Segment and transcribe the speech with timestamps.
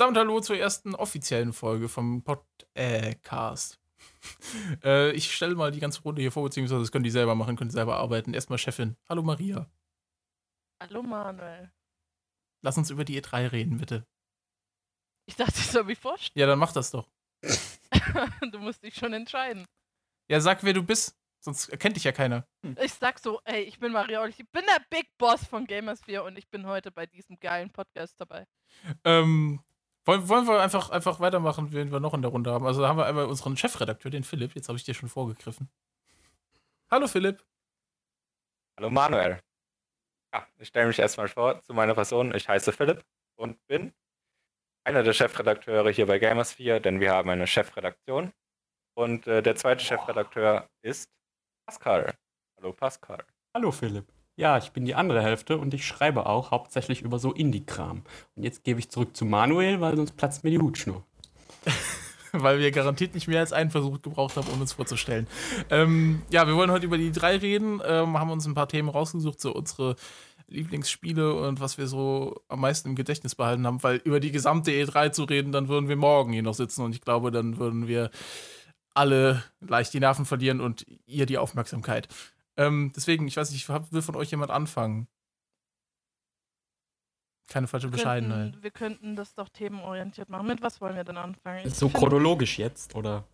[0.00, 3.78] Damit hallo zur ersten offiziellen Folge vom Podcast.
[4.82, 7.54] äh, ich stelle mal die ganze Runde hier vor, beziehungsweise das können die selber machen,
[7.54, 8.32] können die selber arbeiten.
[8.32, 8.96] Erstmal Chefin.
[9.10, 9.70] Hallo Maria.
[10.82, 11.70] Hallo Manuel.
[12.62, 14.06] Lass uns über die E3 reden, bitte.
[15.26, 16.40] Ich dachte, ich soll mich vorstellen.
[16.40, 17.10] Ja, dann mach das doch.
[18.52, 19.66] du musst dich schon entscheiden.
[20.30, 21.14] Ja, sag, wer du bist.
[21.40, 22.48] Sonst erkennt dich ja keiner.
[22.64, 22.74] Hm.
[22.82, 26.22] Ich sag so, ey, ich bin Maria und ich bin der Big Boss von Gamersphere
[26.22, 28.46] und ich bin heute bei diesem geilen Podcast dabei.
[29.04, 29.60] Ähm,
[30.04, 32.66] wollen, wollen wir einfach, einfach weitermachen, wen wir noch in der Runde haben?
[32.66, 34.54] Also da haben wir einmal unseren Chefredakteur, den Philipp.
[34.54, 35.68] Jetzt habe ich dir schon vorgegriffen.
[36.90, 37.44] Hallo Philipp.
[38.76, 39.40] Hallo Manuel.
[40.32, 42.34] Ja, ich stelle mich erstmal vor zu meiner Person.
[42.34, 43.04] Ich heiße Philipp
[43.36, 43.92] und bin
[44.84, 48.32] einer der Chefredakteure hier bei Gamersphere, denn wir haben eine Chefredaktion.
[48.94, 51.10] Und äh, der zweite Chefredakteur ist
[51.66, 52.14] Pascal.
[52.56, 53.24] Hallo Pascal.
[53.54, 54.19] Hallo Philipp.
[54.40, 58.04] Ja, ich bin die andere Hälfte und ich schreibe auch hauptsächlich über so Indie-Kram.
[58.36, 61.04] Und jetzt gebe ich zurück zu Manuel, weil sonst platzt mir die Hutschnur.
[62.32, 65.26] weil wir garantiert nicht mehr als einen Versuch gebraucht haben, um uns vorzustellen.
[65.68, 68.88] Ähm, ja, wir wollen heute über die drei reden, ähm, haben uns ein paar Themen
[68.88, 69.96] rausgesucht, so unsere
[70.48, 74.70] Lieblingsspiele und was wir so am meisten im Gedächtnis behalten haben, weil über die gesamte
[74.70, 77.88] E3 zu reden, dann würden wir morgen hier noch sitzen und ich glaube, dann würden
[77.88, 78.10] wir
[78.94, 82.08] alle leicht die Nerven verlieren und ihr die Aufmerksamkeit.
[82.60, 85.08] Ähm, deswegen, ich weiß nicht, will von euch jemand anfangen?
[87.48, 88.52] Keine falsche wir Bescheidenheit.
[88.52, 90.46] Könnten, wir könnten das doch themenorientiert machen.
[90.46, 91.68] Mit was wollen wir denn anfangen?
[91.70, 93.24] so chronologisch jetzt, oder?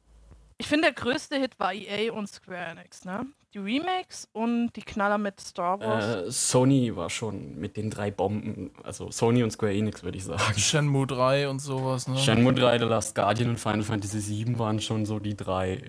[0.58, 3.26] Ich finde, der größte Hit war EA und Square Enix, ne?
[3.52, 6.04] Die Remakes und die Knaller mit Star Wars.
[6.04, 10.24] Äh, Sony war schon mit den drei Bomben, also Sony und Square Enix, würde ich
[10.24, 10.54] sagen.
[10.56, 12.16] Shenmue 3 und sowas, ne?
[12.16, 15.82] Shenmue 3, The Last Guardian und Final Fantasy 7 waren schon so die drei.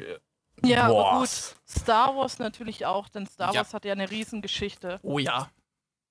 [0.63, 1.07] Ja, Wars.
[1.07, 1.29] aber gut.
[1.67, 3.59] Star Wars natürlich auch, denn Star ja.
[3.59, 4.99] Wars hat ja eine Riesengeschichte.
[5.03, 5.49] Oh ja.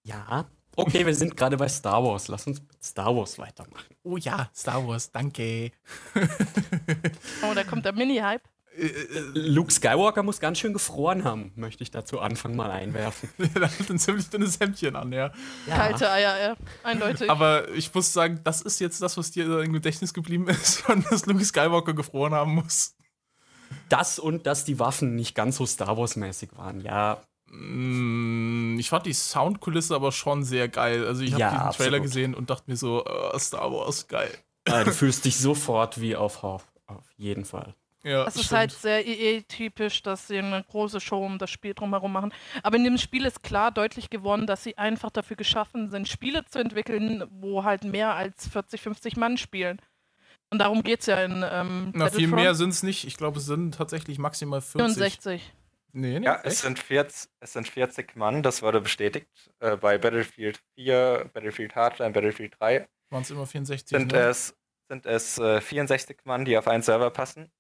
[0.03, 0.47] Ja.
[0.77, 2.29] Okay, wir sind gerade bei Star Wars.
[2.29, 3.97] Lass uns mit Star Wars weitermachen.
[4.03, 5.73] Oh ja, Star Wars, danke.
[7.43, 8.43] oh, da kommt der Mini-Hype.
[8.77, 13.31] Äh, äh, Luke Skywalker muss ganz schön gefroren haben, möchte ich dazu Anfang mal einwerfen.
[13.55, 15.33] er hat ein ziemlich dünnes Hemdchen an, ja.
[15.67, 15.77] ja.
[15.77, 17.31] Kalte Eier, ja, eindeutig.
[17.31, 21.27] Aber ich muss sagen, das ist jetzt das, was dir im Gedächtnis geblieben ist, dass
[21.27, 22.96] Luke Skywalker gefroren haben muss.
[23.89, 27.23] Das und dass die Waffen nicht ganz so Star Wars-mäßig waren, ja.
[27.49, 31.07] Mm, ich fand die Soundkulisse aber schon sehr geil.
[31.07, 31.91] Also ich habe ja, diesen absolut.
[31.91, 34.31] Trailer gesehen und dachte mir so, oh, Star Wars, geil.
[34.67, 37.75] Ja, du fühlst dich sofort wie auf Hoff, auf jeden Fall.
[38.07, 42.13] Ja, das ist halt sehr EE-typisch, dass sie eine große Show um das Spiel drumherum
[42.13, 42.33] machen.
[42.63, 46.45] Aber in dem Spiel ist klar deutlich geworden, dass sie einfach dafür geschaffen sind, Spiele
[46.45, 49.81] zu entwickeln, wo halt mehr als 40, 50 Mann spielen.
[50.57, 51.45] Und darum geht es ja in.
[51.47, 53.07] Ähm, Na, viel mehr sind es nicht.
[53.07, 54.95] Ich glaube, es sind tatsächlich maximal 40.
[54.95, 55.53] 64.
[55.93, 59.29] Nee, nee, ja, es sind, 40, es sind 40 Mann, das wurde bestätigt.
[59.61, 62.89] Äh, bei Battlefield 4, Battlefield Hardline, Battlefield 3.
[63.11, 63.99] Waren es immer 64?
[63.99, 64.19] Sind ne?
[64.19, 64.55] es,
[64.89, 67.51] sind es äh, 64 Mann, die auf einen Server passen.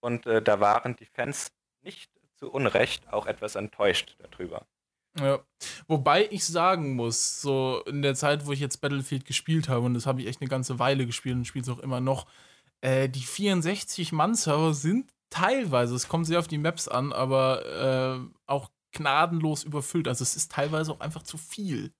[0.00, 4.66] Und äh, da waren die Fans nicht zu Unrecht auch etwas enttäuscht darüber.
[5.18, 5.40] Ja.
[5.88, 9.94] Wobei ich sagen muss, so in der Zeit, wo ich jetzt Battlefield gespielt habe, und
[9.94, 12.26] das habe ich echt eine ganze Weile gespielt und spiele es auch immer noch,
[12.80, 18.70] äh, die 64-Mann-Server sind teilweise, es kommt sehr auf die Maps an, aber äh, auch
[18.92, 20.08] gnadenlos überfüllt.
[20.08, 21.92] Also es ist teilweise auch einfach zu viel.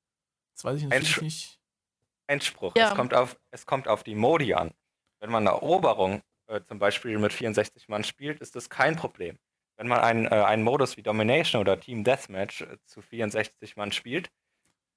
[0.55, 1.23] Das weiß ich natürlich Einspruch.
[1.23, 1.59] nicht.
[2.27, 2.73] Einspruch.
[2.77, 2.91] Ja.
[2.91, 4.73] Es, kommt auf, es kommt auf die Modi an.
[5.21, 9.39] Wenn man eine Eroberung äh, zum Beispiel mit 64 Mann spielt, ist das kein Problem.
[9.83, 13.91] Wenn man einen, äh, einen Modus wie Domination oder Team Deathmatch äh, zu 64 Mann
[13.91, 14.31] spielt,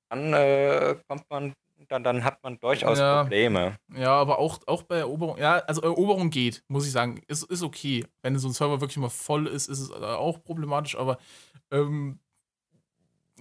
[0.09, 1.55] dann äh, kommt man,
[1.87, 3.77] dann, dann hat man durchaus ja, Probleme.
[3.95, 7.63] Ja, aber auch, auch bei Eroberung, ja, also Eroberung geht, muss ich sagen, ist, ist
[7.63, 8.05] okay.
[8.21, 11.17] Wenn so ein Server wirklich mal voll ist, ist es äh, auch problematisch, aber
[11.71, 12.19] ähm,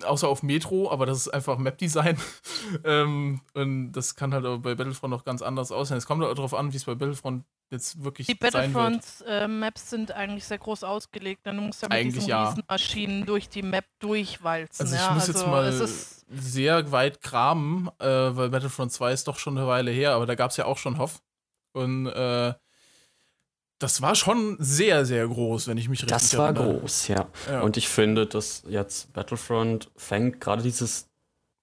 [0.03, 2.19] außer auf Metro, aber das ist einfach Map-Design.
[2.85, 5.97] ähm, und das kann halt bei Battlefront noch ganz anders aussehen.
[5.97, 10.13] Es kommt halt darauf an, wie es bei Battlefront jetzt wirklich Die Battlefront-Maps äh, sind
[10.13, 11.47] eigentlich sehr groß ausgelegt.
[11.47, 12.55] Dann musst du ja mit eigentlich diesen ja.
[12.69, 14.87] Maschinen durch die Map durchwalzen.
[14.87, 19.29] Also ich ja, muss also jetzt mal sehr weit kramen, äh, weil Battlefront 2 ist
[19.29, 21.21] doch schon eine Weile her, aber da gab es ja auch schon Hoff.
[21.73, 22.55] Und äh,
[23.85, 26.55] das war schon sehr, sehr groß, wenn ich mich richtig erinnere.
[26.55, 27.27] Das war groß, ja.
[27.51, 27.61] ja.
[27.61, 31.11] Und ich finde, dass jetzt Battlefront fängt gerade dieses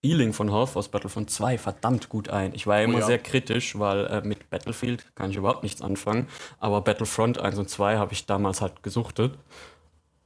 [0.05, 2.53] Feeling von Hoff aus Battlefront 2 verdammt gut ein.
[2.53, 3.07] Ich war ja immer oh ja.
[3.07, 6.27] sehr kritisch, weil äh, mit Battlefield kann ich überhaupt nichts anfangen.
[6.59, 9.33] Aber Battlefront 1 und 2 habe ich damals halt gesuchtet.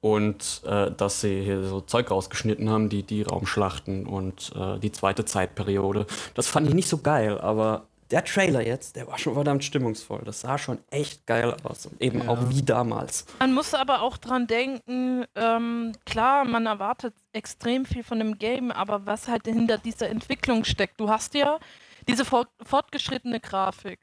[0.01, 4.91] Und äh, dass sie hier so Zeug rausgeschnitten haben, die, die Raumschlachten und äh, die
[4.91, 6.07] zweite Zeitperiode.
[6.33, 10.21] Das fand ich nicht so geil, aber der Trailer jetzt, der war schon verdammt stimmungsvoll.
[10.25, 11.85] Das sah schon echt geil aus.
[11.85, 12.29] Und eben ja.
[12.29, 13.25] auch wie damals.
[13.39, 18.71] Man muss aber auch dran denken, ähm, klar, man erwartet extrem viel von dem Game,
[18.71, 20.99] aber was halt hinter dieser Entwicklung steckt.
[20.99, 21.59] Du hast ja
[22.07, 23.99] diese fort fortgeschrittene Grafik.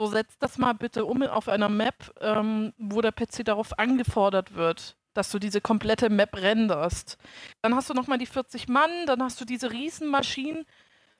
[0.00, 4.54] So setzt das mal bitte um auf einer Map, ähm, wo der PC darauf angefordert
[4.54, 7.18] wird, dass du diese komplette Map renderst.
[7.62, 10.64] Dann hast du nochmal die 40 Mann, dann hast du diese Riesenmaschinen.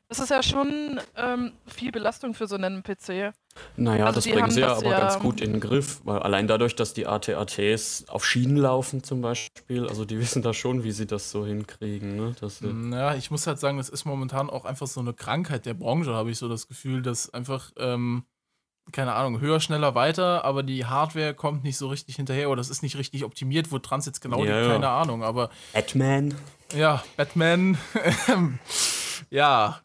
[0.09, 3.35] Das ist ja schon ähm, viel Belastung für so einen PC.
[3.77, 6.49] Naja, also das bringen sie ja aber ja ganz gut in den Griff, weil allein
[6.49, 10.93] dadurch, dass die ATATs auf Schienen laufen zum Beispiel, also die wissen da schon, wie
[10.93, 12.17] sie das so hinkriegen.
[12.17, 12.35] Ne?
[12.41, 15.75] Dass ja, ich muss halt sagen, das ist momentan auch einfach so eine Krankheit der
[15.75, 18.25] Branche, habe ich so das Gefühl, dass einfach, ähm,
[18.93, 22.71] keine Ahnung, höher, schneller, weiter, aber die Hardware kommt nicht so richtig hinterher oder das
[22.71, 25.51] ist nicht richtig optimiert, wo Trans jetzt genau ja, liegt, keine Ahnung, aber...
[25.75, 26.35] Batman.
[26.75, 27.77] Ja, Batman.
[29.31, 29.81] ja,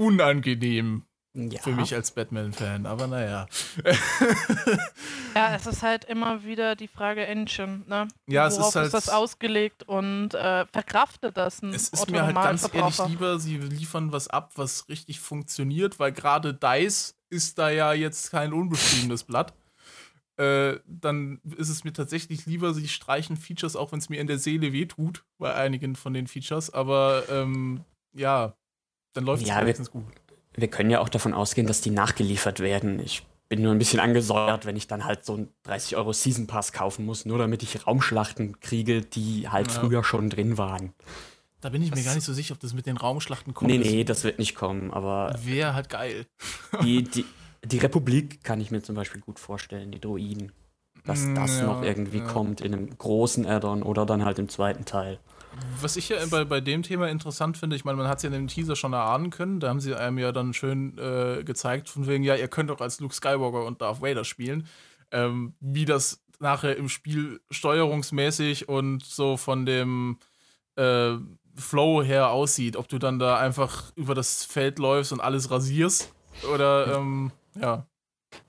[0.00, 1.04] unangenehm
[1.34, 1.60] ja.
[1.60, 3.46] für mich als Batman-Fan, aber naja.
[5.34, 8.08] ja, es ist halt immer wieder die Frage Engine, ne?
[8.26, 8.86] Ja, es ist halt.
[8.86, 13.38] ist das ausgelegt und äh, verkraftet das ein Es ist mir halt ganz ehrlich lieber,
[13.38, 18.52] sie liefern was ab, was richtig funktioniert, weil gerade DICE ist da ja jetzt kein
[18.54, 19.52] unbeschriebenes Blatt.
[20.38, 24.26] Äh, dann ist es mir tatsächlich lieber, sie streichen Features, auch wenn es mir in
[24.26, 28.54] der Seele wehtut, bei einigen von den Features, aber ähm, ja,
[29.12, 30.04] dann läuft ja, es meistens gut.
[30.54, 33.00] Wir können ja auch davon ausgehen, dass die nachgeliefert werden.
[33.00, 36.46] Ich bin nur ein bisschen angesäuert, wenn ich dann halt so einen 30 Euro Season
[36.46, 39.80] Pass kaufen muss, nur damit ich Raumschlachten kriege, die halt ja.
[39.80, 40.94] früher schon drin waren.
[41.60, 43.70] Da bin ich das mir gar nicht so sicher, ob das mit den Raumschlachten kommt.
[43.70, 45.34] Nee, nee, das wird nicht kommen, aber.
[45.44, 46.26] Wäre halt geil.
[46.82, 47.26] die, die,
[47.64, 50.52] die Republik kann ich mir zum Beispiel gut vorstellen, die Droiden.
[51.04, 52.24] Dass mm, das ja, noch irgendwie ja.
[52.24, 55.18] kommt in einem großen Addon oder dann halt im zweiten Teil.
[55.80, 58.28] Was ich ja bei, bei dem Thema interessant finde, ich meine, man hat es ja
[58.28, 61.88] in dem Teaser schon erahnen können, da haben sie einem ja dann schön äh, gezeigt,
[61.88, 64.66] von wegen, ja, ihr könnt auch als Luke Skywalker und Darth Vader spielen.
[65.10, 70.18] Ähm, wie das nachher im Spiel steuerungsmäßig und so von dem
[70.76, 71.14] äh,
[71.56, 72.76] Flow her aussieht.
[72.76, 76.12] Ob du dann da einfach über das Feld läufst und alles rasierst
[76.52, 77.86] oder ähm, ja.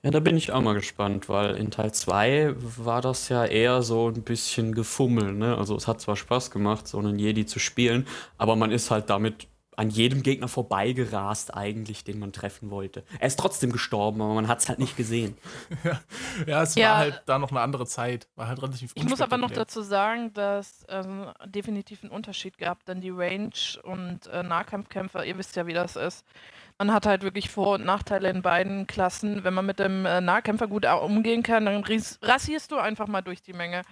[0.03, 3.83] Ja, da bin ich auch mal gespannt, weil in Teil 2 war das ja eher
[3.83, 5.35] so ein bisschen gefummelt.
[5.35, 5.55] Ne?
[5.55, 8.07] Also es hat zwar Spaß gemacht, so einen Jedi zu spielen,
[8.39, 13.03] aber man ist halt damit an jedem Gegner vorbeigerast eigentlich, den man treffen wollte.
[13.19, 15.37] Er ist trotzdem gestorben, aber man hat es halt nicht gesehen.
[15.83, 15.99] ja.
[16.45, 16.89] ja, es ja.
[16.89, 18.27] war halt da noch eine andere Zeit.
[18.35, 22.85] War halt relativ Ich muss aber noch dazu sagen, dass ähm, definitiv einen Unterschied gab,
[22.85, 23.51] denn die Range
[23.83, 26.25] und äh, Nahkampfkämpfer, ihr wisst ja, wie das ist
[26.81, 29.43] man hat halt wirklich Vor- und Nachteile in beiden Klassen.
[29.43, 33.43] Wenn man mit dem äh, Nahkämpfer gut umgehen kann, dann rasierst du einfach mal durch
[33.43, 33.83] die Menge.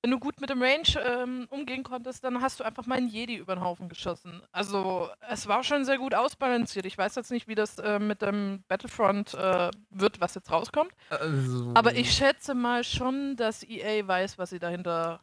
[0.00, 3.08] Wenn du gut mit dem Range ähm, umgehen konntest, dann hast du einfach mal einen
[3.08, 4.40] Jedi über den Haufen geschossen.
[4.52, 6.86] Also es war schon sehr gut ausbalanciert.
[6.86, 10.92] Ich weiß jetzt nicht, wie das äh, mit dem Battlefront äh, wird, was jetzt rauskommt.
[11.10, 11.72] Also.
[11.74, 15.20] Aber ich schätze mal schon, dass EA weiß, was sie dahinter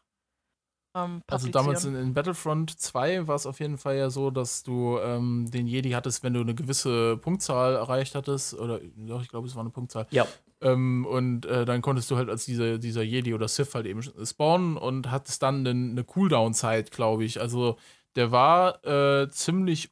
[0.95, 4.63] ähm, also damals in, in, Battlefront 2 war es auf jeden Fall ja so, dass
[4.63, 9.29] du ähm, den Jedi hattest, wenn du eine gewisse Punktzahl erreicht hattest, oder doch, ich
[9.29, 10.07] glaube, es war eine Punktzahl.
[10.11, 10.27] Ja.
[10.61, 14.01] Ähm, und äh, dann konntest du halt als diese, dieser Jedi oder Sith halt eben
[14.03, 17.39] spawnen und hattest dann eine, eine Cooldown-Zeit, glaube ich.
[17.39, 17.77] Also
[18.15, 19.89] der war äh, ziemlich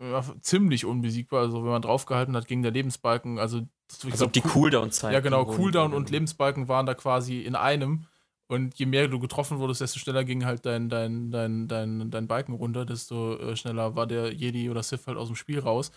[0.00, 1.42] ja, ziemlich unbesiegbar.
[1.42, 3.62] Also wenn man draufgehalten hat, ging der Lebensbalken, also
[4.10, 5.12] also die Cooldown-Zeit.
[5.12, 8.06] Ja, genau, Cooldown und Lebensbalken waren da quasi in einem.
[8.46, 12.28] Und je mehr du getroffen wurdest, desto schneller ging halt dein, dein, dein, dein, dein
[12.28, 15.92] Balken runter, desto äh, schneller war der Jedi oder Sith halt aus dem Spiel raus.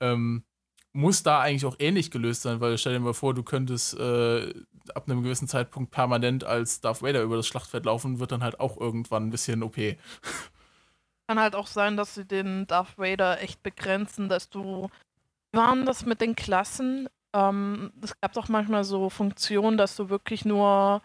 [0.00, 0.44] Ähm,
[0.94, 4.52] muss da eigentlich auch ähnlich gelöst sein, weil stell dir mal vor, du könntest äh,
[4.94, 8.60] ab einem gewissen Zeitpunkt permanent als Darth Vader über das Schlachtfeld laufen, wird dann halt
[8.60, 9.76] auch irgendwann ein bisschen OP.
[11.28, 14.88] Kann halt auch sein, dass sie den Darth Vader echt begrenzen, dass du.
[15.54, 17.08] Waren das mit den Klassen?
[17.34, 21.02] Ähm, es gab doch manchmal so Funktionen, dass du wirklich nur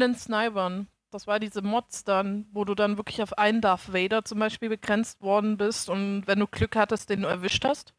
[0.00, 0.88] den Snipern.
[1.10, 4.70] Das war diese Mods dann, wo du dann wirklich auf einen Darth Vader zum Beispiel
[4.70, 7.92] begrenzt worden bist und wenn du Glück hattest, den du erwischt hast.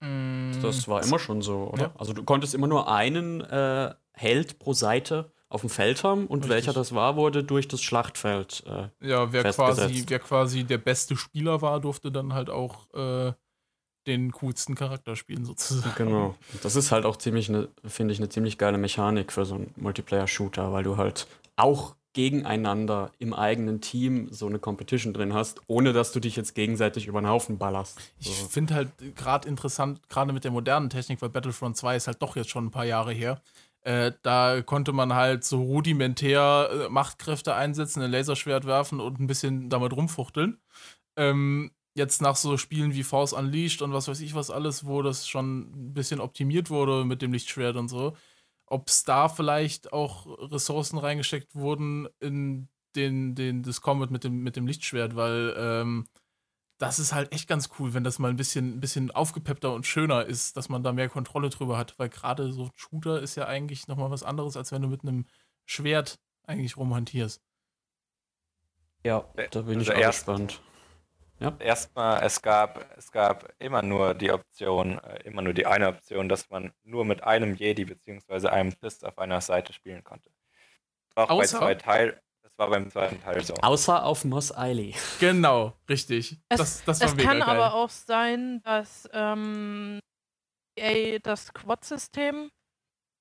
[0.00, 0.52] Mm.
[0.62, 1.82] Das war immer schon so, oder?
[1.82, 1.92] Ja.
[1.98, 6.40] Also du konntest immer nur einen äh, Held pro Seite auf dem Feld haben und
[6.40, 6.50] Richtig.
[6.50, 8.64] welcher das war, wurde durch das Schlachtfeld.
[8.66, 13.32] Äh, ja, wer quasi, wer quasi der beste Spieler war, durfte dann halt auch äh,
[14.06, 15.94] den coolsten Charakter spielen, sozusagen.
[15.96, 16.34] Genau.
[16.62, 19.72] Das ist halt auch ziemlich, ne, finde ich, eine ziemlich geile Mechanik für so einen
[19.76, 25.92] Multiplayer-Shooter, weil du halt auch gegeneinander im eigenen Team so eine Competition drin hast, ohne
[25.92, 27.98] dass du dich jetzt gegenseitig über den Haufen ballerst.
[28.20, 28.30] So.
[28.30, 32.22] Ich finde halt gerade interessant, gerade mit der modernen Technik, weil Battlefront 2 ist halt
[32.22, 33.42] doch jetzt schon ein paar Jahre her.
[33.82, 39.26] Äh, da konnte man halt so rudimentär äh, Machtkräfte einsetzen, ein Laserschwert werfen und ein
[39.26, 40.58] bisschen damit rumfuchteln.
[41.16, 45.02] Ähm, jetzt nach so Spielen wie Force Unleashed und was weiß ich was alles, wo
[45.02, 48.16] das schon ein bisschen optimiert wurde mit dem Lichtschwert und so,
[48.66, 54.42] ob es da vielleicht auch Ressourcen reingesteckt wurden in den, den, das Combat mit dem,
[54.42, 56.06] mit dem Lichtschwert, weil ähm,
[56.78, 59.86] das ist halt echt ganz cool, wenn das mal ein bisschen, ein bisschen aufgepeppter und
[59.86, 63.46] schöner ist, dass man da mehr Kontrolle drüber hat, weil gerade so Shooter ist ja
[63.46, 65.26] eigentlich nochmal was anderes, als wenn du mit einem
[65.66, 67.40] Schwert eigentlich rumhantierst.
[69.04, 70.60] Ja, da bin also ich auch gespannt.
[71.44, 71.56] Ja.
[71.58, 76.28] Erstmal, es gab, es gab immer nur die Option, äh, immer nur die eine Option,
[76.28, 78.48] dass man nur mit einem Jedi bzw.
[78.48, 80.30] einem Sith auf einer Seite spielen konnte.
[81.14, 81.60] Auch Außer?
[81.60, 83.54] bei zwei Teil, das war beim zweiten Teil so.
[83.54, 84.94] Außer auf Mos Eisley.
[85.20, 86.38] Genau, richtig.
[86.48, 87.48] Es, das, das war es kann geil.
[87.48, 90.00] aber auch sein, dass ähm,
[90.76, 92.50] EA das Quad-System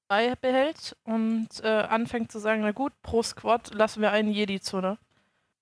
[0.08, 4.82] beibehält und äh, anfängt zu sagen, na gut, pro Squad lassen wir einen Jedi zu,
[4.82, 4.98] ne?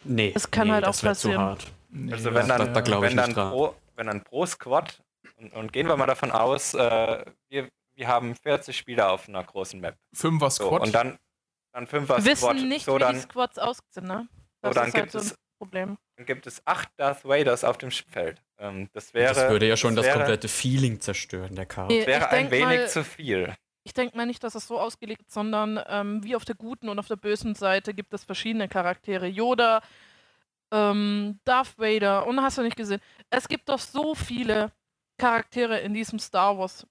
[0.04, 1.58] Nee, das kann nee, halt auch passieren.
[1.92, 5.02] Nee, also wenn dann, da, da wenn, dann pro, wenn dann pro Squad,
[5.38, 9.44] und, und, gehen wir mal davon aus, äh, wir, wir haben 40 Spieler auf einer
[9.44, 9.98] großen Map.
[10.14, 10.70] Fünfer Squad.
[10.70, 11.20] So, und dann,
[11.74, 12.26] dann Fünfer Squad.
[12.26, 14.28] Wir wissen nicht, so, dann, wie die Squads aussehen, ne?
[14.62, 15.98] Das so, dann ist halt gibt so ein es, Problem.
[16.16, 18.42] Dann gibt es acht Darth Vaders auf dem Spielfeld.
[18.58, 21.98] Ähm, das, wäre, das würde ja schon das, das komplette Feeling zerstören, der Karte.
[21.98, 23.54] Das wäre ein wenig mal, zu viel.
[23.84, 26.90] Ich denke mal nicht, dass es so ausgelegt ist, sondern ähm, wie auf der guten
[26.90, 29.26] und auf der bösen Seite gibt es verschiedene Charaktere.
[29.28, 29.82] Yoda,
[30.72, 33.02] ähm, Darth Vader und hast du nicht gesehen.
[33.30, 34.72] Es gibt doch so viele
[35.18, 36.86] Charaktere in diesem Star Wars.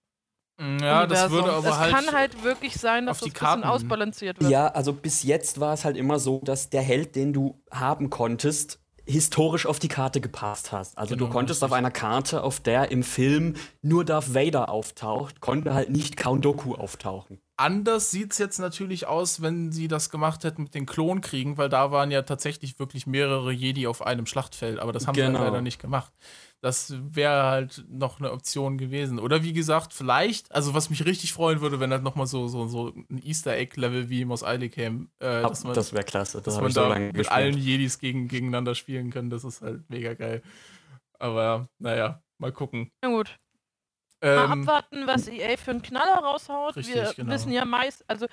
[0.59, 1.95] Mm, ja, das würde aber es halt.
[1.95, 4.51] Es kann halt wirklich sein, dass das ein bisschen ausbalanciert wird.
[4.51, 8.11] Ja, also bis jetzt war es halt immer so, dass der Held, den du haben
[8.11, 10.97] konntest, historisch auf die Karte gepasst hast.
[10.97, 11.73] Also genau, du konntest richtig.
[11.73, 16.45] auf einer Karte, auf der im Film nur Darth Vader auftaucht, konnte halt nicht Count
[16.45, 17.41] Doku auftauchen.
[17.61, 21.69] Anders sieht es jetzt natürlich aus, wenn sie das gemacht hätten mit den Klonkriegen, weil
[21.69, 25.33] da waren ja tatsächlich wirklich mehrere Jedi auf einem Schlachtfeld, aber das haben genau.
[25.33, 26.11] sie halt leider nicht gemacht.
[26.63, 29.19] Das wäre halt noch eine Option gewesen.
[29.19, 32.67] Oder wie gesagt, vielleicht, also was mich richtig freuen würde, wenn halt nochmal so, so,
[32.67, 35.09] so ein Easter Egg-Level wie Mos Eisley käme.
[35.19, 36.41] Äh, dass man, das wäre klasse.
[36.41, 37.31] Das dass man so da mit gespielt.
[37.31, 39.29] allen Jedis gegen, gegeneinander spielen kann.
[39.29, 40.41] Das ist halt mega geil.
[41.19, 42.91] Aber naja, mal gucken.
[43.03, 43.39] Na gut.
[44.23, 46.77] Ähm, Mal abwarten, was EA für einen Knaller raushaut.
[46.77, 47.33] Richtig, Wir genau.
[47.33, 48.27] wissen ja meist, also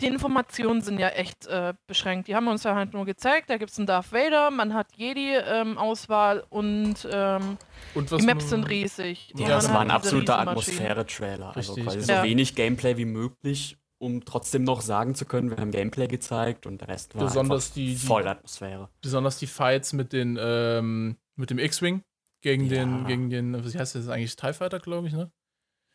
[0.00, 2.28] die Informationen sind ja echt äh, beschränkt.
[2.28, 4.88] Die haben uns ja halt nur gezeigt, da gibt es einen Darth Vader, man hat
[4.96, 7.58] Jedi-Auswahl ähm, und, ähm,
[7.94, 9.32] und die Maps sind riesig.
[9.36, 11.56] Ja, das war ein absoluter Atmosphäre-Trailer.
[11.56, 15.70] Also quasi so wenig Gameplay wie möglich, um trotzdem noch sagen zu können, wir haben
[15.70, 18.88] Gameplay gezeigt und der Rest war besonders die, voll Atmosphäre.
[19.00, 22.02] Besonders die Fights mit, den, ähm, mit dem X-Wing
[22.44, 22.84] gegen ja.
[22.84, 25.32] den, gegen den, wie heißt das eigentlich, TIE Fighter, glaube ich, ne?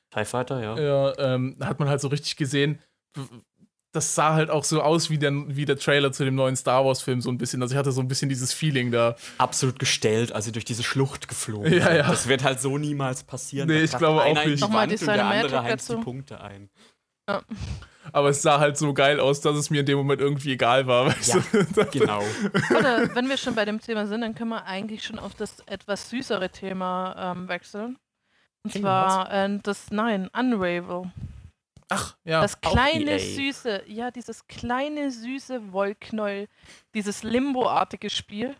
[0.10, 0.77] TIE Fighter, ja.
[0.77, 2.79] Ja, ähm, da hat man halt so richtig gesehen,
[3.91, 6.86] das sah halt auch so aus wie der, wie der Trailer zu dem neuen Star
[6.86, 7.62] Wars-Film, so ein bisschen.
[7.62, 9.15] Also ich hatte so ein bisschen dieses Feeling da.
[9.38, 12.08] Absolut gestellt, als sie durch diese Schlucht geflogen ja, ja.
[12.08, 13.68] Das wird halt so niemals passieren.
[13.68, 14.62] Nee, ich glaube auch nicht.
[14.62, 16.70] Nochmal die und der andere heizt die Punkte ein.
[17.30, 17.42] Ja.
[18.12, 20.88] Aber es sah halt so geil aus, dass es mir in dem Moment irgendwie egal
[20.88, 21.08] war.
[21.08, 21.86] Weißt ja, du?
[21.92, 22.24] genau.
[22.78, 25.60] Oder wenn wir schon bei dem Thema sind, dann können wir eigentlich schon auf das
[25.68, 27.98] etwas süßere Thema ähm, wechseln.
[28.64, 31.12] Und hey, zwar äh, das, nein, Unravel.
[31.90, 32.42] Ach, ja.
[32.42, 36.48] Das kleine, e süße, ja, dieses kleine, süße Wollknäuel,
[36.94, 38.56] dieses Limbo-artige Spiel.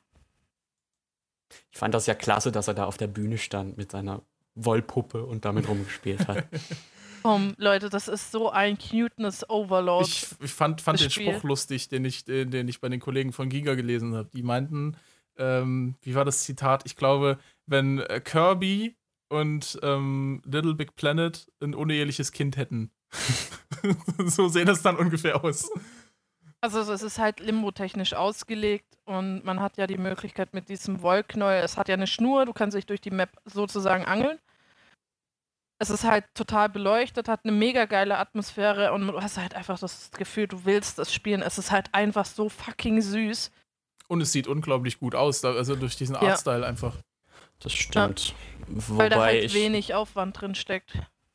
[1.72, 4.22] Ich fand das ja klasse, dass er da auf der Bühne stand mit seiner
[4.56, 6.46] Wollpuppe und damit rumgespielt hat.
[7.22, 10.08] Komm, Leute, das ist so ein Cuteness-Overload.
[10.08, 13.50] Ich, ich, fand, fand den Spruch lustig, den ich, den ich bei den Kollegen von
[13.50, 14.30] Giga gelesen habe.
[14.34, 14.96] Die meinten,
[15.38, 16.84] ähm, wie war das Zitat?
[16.86, 18.96] Ich glaube, wenn äh, Kirby
[19.30, 22.92] und ähm, Little Big Planet ein uneheliches Kind hätten.
[24.26, 25.70] so sehen das dann ungefähr aus.
[26.62, 31.64] Also es ist halt limbo-technisch ausgelegt und man hat ja die Möglichkeit mit diesem Wollknäuel,
[31.64, 34.40] es hat ja eine Schnur, du kannst dich durch die Map sozusagen angeln.
[35.82, 39.80] Es ist halt total beleuchtet, hat eine mega geile Atmosphäre und du hast halt einfach
[39.80, 41.42] das Gefühl, du willst das spielen.
[41.42, 43.50] Es ist halt einfach so fucking süß.
[44.10, 46.22] Und es sieht unglaublich gut aus, also durch diesen ja.
[46.22, 46.98] Artstyle einfach.
[47.60, 48.30] Das stimmt.
[48.30, 48.36] Ja.
[48.68, 50.92] Wobei Weil da halt wenig Aufwand drin steckt.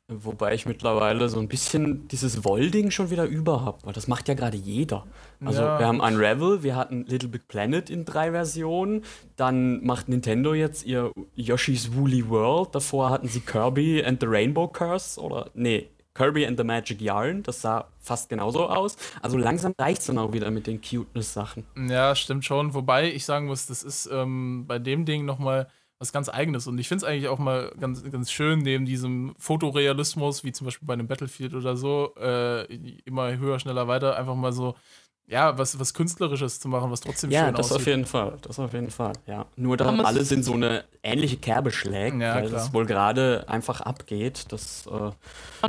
[0.07, 4.27] Wobei ich mittlerweile so ein bisschen dieses Woll-Ding schon wieder über habe, weil das macht
[4.27, 5.07] ja gerade jeder.
[5.43, 5.79] Also ja.
[5.79, 9.03] wir haben Unravel, wir hatten Little Big Planet in drei Versionen,
[9.35, 14.67] dann macht Nintendo jetzt ihr Yoshi's Woolly World, davor hatten sie Kirby and the Rainbow
[14.67, 18.97] Curse oder nee, Kirby and the Magic Yarn, das sah fast genauso aus.
[19.23, 21.65] Also langsam reicht es dann auch wieder mit den Cuteness-Sachen.
[21.89, 22.73] Ja, stimmt schon.
[22.73, 25.67] Wobei ich sagen muss, das ist ähm, bei dem Ding nochmal
[26.05, 26.67] was ganz Eigenes.
[26.67, 30.65] Und ich finde es eigentlich auch mal ganz, ganz schön, neben diesem Fotorealismus, wie zum
[30.65, 32.65] Beispiel bei einem Battlefield oder so, äh,
[33.05, 34.75] immer höher, schneller, weiter, einfach mal so,
[35.27, 37.71] ja, was, was Künstlerisches zu machen, was trotzdem ja, schön aussieht.
[37.71, 38.37] Ja, das auf jeden Fall.
[38.41, 39.47] Das auf jeden Fall, ja.
[39.55, 43.81] Nur da alles in so eine ähnliche Kerbe schlägt, ja, weil es wohl gerade einfach
[43.81, 44.45] abgeht.
[44.49, 45.11] Das, äh,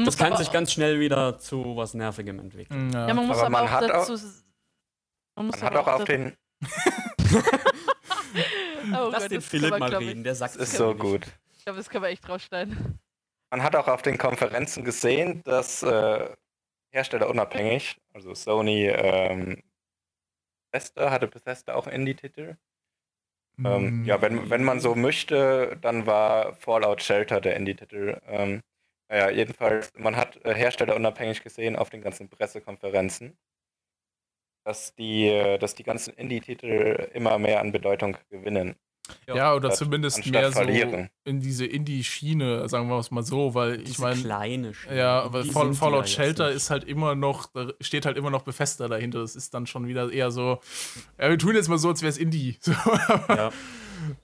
[0.05, 2.91] das kann sich ganz schnell wieder zu was Nervigem entwickeln.
[2.93, 4.15] Ja, ja man muss aber, aber man auch hat dazu...
[4.15, 6.35] Auch, man, man hat auch auf den...
[8.93, 11.27] Oh Lass Gott, den Philipp mal reden, der sagt es ist so gut.
[11.57, 12.99] Ich glaube, das kann man echt draufstellen.
[13.51, 16.29] Man hat auch auf den Konferenzen gesehen, dass äh,
[16.91, 19.63] Hersteller unabhängig, also Sony, ähm,
[20.71, 22.57] Bethesda, hatte Bethesda auch Indie-Titel?
[23.57, 23.67] Mm.
[23.67, 28.21] Ähm, ja, wenn, wenn man so möchte, dann war Fallout Shelter der Indie-Titel.
[28.27, 28.63] Ähm,
[29.09, 33.37] naja, jedenfalls, man hat äh, Hersteller unabhängig gesehen auf den ganzen Pressekonferenzen,
[34.67, 38.75] dass die, äh, dass die ganzen Indie-Titel immer mehr an Bedeutung gewinnen.
[39.29, 41.09] Ja, oder anstatt, zumindest mehr verlieren.
[41.25, 44.21] so in diese Indie-Schiene, sagen wir es mal so, weil diese ich meine.
[44.21, 44.97] kleine Schiene.
[44.97, 48.89] Ja, weil Fall, Fallout Shelter ist halt immer noch, da steht halt immer noch Befester
[48.89, 49.21] dahinter.
[49.21, 50.59] Das ist dann schon wieder eher so,
[51.21, 52.59] ja, wir tun jetzt mal so, als wäre es Indie.
[52.67, 52.73] So,
[53.29, 53.53] ja.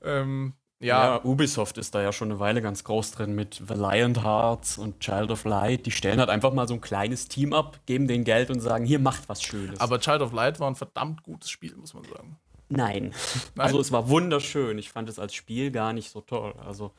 [0.03, 1.17] ähm, ja.
[1.17, 1.25] ja.
[1.25, 5.31] Ubisoft ist da ja schon eine Weile ganz groß drin mit Valiant Hearts und Child
[5.31, 5.87] of Light.
[5.87, 8.85] Die stellen halt einfach mal so ein kleines Team ab, geben denen Geld und sagen,
[8.85, 9.81] hier macht was Schönes.
[9.81, 12.37] Aber Child of Light war ein verdammt gutes Spiel, muss man sagen.
[12.69, 13.15] Nein.
[13.55, 13.67] Nein.
[13.67, 14.79] Also es war wunderschön.
[14.79, 16.55] Ich fand es als Spiel gar nicht so toll.
[16.67, 16.93] Also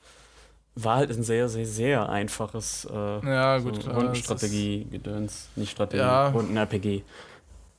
[0.76, 5.50] war halt ein sehr, sehr, sehr einfaches äh, ja, gut, so Rundenstrategie-Gedöns.
[5.56, 6.30] Nicht Strategie, ja.
[6.30, 7.04] Runden-RPG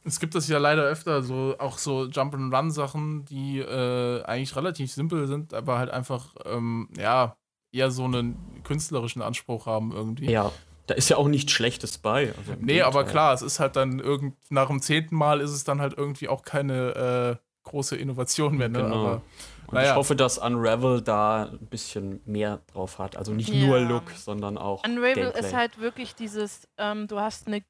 [0.05, 5.27] es gibt das ja leider öfter, so auch so Jump-and-Run-Sachen, die äh, eigentlich relativ simpel
[5.27, 7.37] sind, aber halt einfach, ähm, ja,
[7.73, 10.31] eher so einen künstlerischen Anspruch haben irgendwie.
[10.31, 10.53] Ja,
[10.87, 12.35] da ist ja auch nichts Schlechtes bei.
[12.37, 15.65] Also nee, aber klar, es ist halt dann irgend, nach dem zehnten Mal ist es
[15.65, 18.83] dann halt irgendwie auch keine äh, große Innovation mehr, ne?
[18.83, 19.07] Genau.
[19.07, 19.23] Aber,
[19.75, 19.91] naja.
[19.91, 23.17] Ich hoffe, dass Unravel da ein bisschen mehr drauf hat.
[23.17, 23.67] Also nicht ja.
[23.67, 24.85] nur Look, sondern auch.
[24.85, 25.41] Unravel Gameplay.
[25.41, 27.63] ist halt wirklich dieses, ähm, du hast eine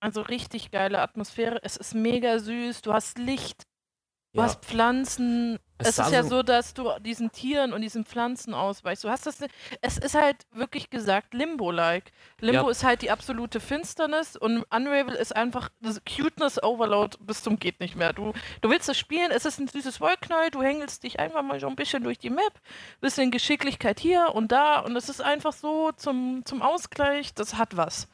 [0.00, 1.60] also richtig geile Atmosphäre.
[1.62, 3.64] Es ist mega süß, du hast Licht,
[4.32, 4.46] du ja.
[4.46, 5.58] hast Pflanzen.
[5.80, 9.04] Es, es ist ja so, dass du diesen Tieren und diesen Pflanzen ausweichst.
[9.04, 9.38] Du hast das.
[9.80, 12.12] Es ist halt wirklich gesagt Limbo-like.
[12.40, 12.70] Limbo ja.
[12.70, 17.96] ist halt die absolute Finsternis und Unravel ist einfach das Cuteness-Overload bis zum geht nicht
[17.96, 18.12] mehr.
[18.12, 21.60] Du, du willst das spielen, es ist ein süßes Wollknäuel, du hängelst dich einfach mal
[21.60, 22.60] so ein bisschen durch die Map,
[23.00, 27.76] bisschen Geschicklichkeit hier und da und es ist einfach so zum, zum Ausgleich, das hat
[27.76, 28.08] was.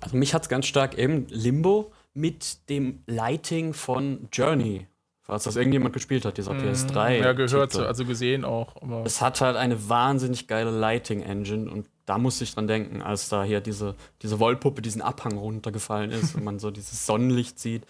[0.00, 4.86] Also mich hat es ganz stark eben Limbo mit dem Lighting von Journey.
[5.30, 7.18] Falls das irgendjemand gespielt hat, dieser mm, PS3.
[7.18, 7.84] Ja, gehört, Titel.
[7.84, 8.74] also gesehen auch.
[9.04, 13.44] es hat halt eine wahnsinnig geile Lighting-Engine und da musste ich dran denken, als da
[13.44, 17.86] hier diese, diese Wollpuppe diesen Abhang runtergefallen ist und man so dieses Sonnenlicht sieht.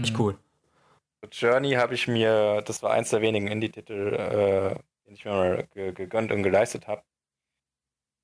[0.00, 0.20] Echt mm.
[0.20, 0.36] cool.
[1.30, 4.74] Journey habe ich mir, das war eins der wenigen Indie-Titel, äh,
[5.06, 7.02] den ich mir mal gegönnt und geleistet habe.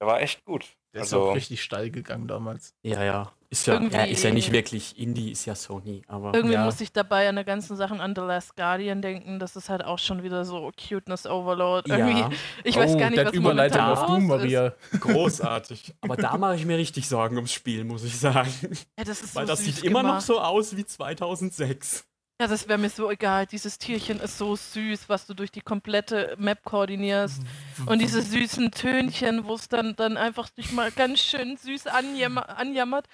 [0.01, 0.67] Der war echt gut.
[0.93, 2.75] Der also, ist auch richtig steil gegangen damals.
[2.83, 3.33] Ja, ja.
[3.55, 6.03] Ist ja, ja, ist ja nicht wirklich Indie, ist ja Sony.
[6.09, 6.65] Aber irgendwie ja.
[6.65, 9.39] muss ich dabei an der ganzen Sachen an The Last Guardian denken.
[9.39, 11.89] Das ist halt auch schon wieder so Cuteness Overload.
[11.89, 12.31] Irgendwie, ja.
[12.65, 14.75] ich weiß oh, gar nicht, was Überleitung auf du, Maria.
[14.99, 15.95] Großartig.
[16.01, 18.51] aber da mache ich mir richtig Sorgen ums Spiel, muss ich sagen.
[18.99, 22.05] Ja, das ist Weil so das sieht immer noch so aus wie 2006.
[22.41, 23.47] Ja, das wäre mir so egal.
[23.47, 27.43] Dieses Tierchen ist so süß, was du durch die komplette Map koordinierst.
[27.87, 32.59] Und diese süßen Tönchen, wo es dann, dann einfach dich mal ganz schön süß anjammer,
[32.59, 33.07] anjammert,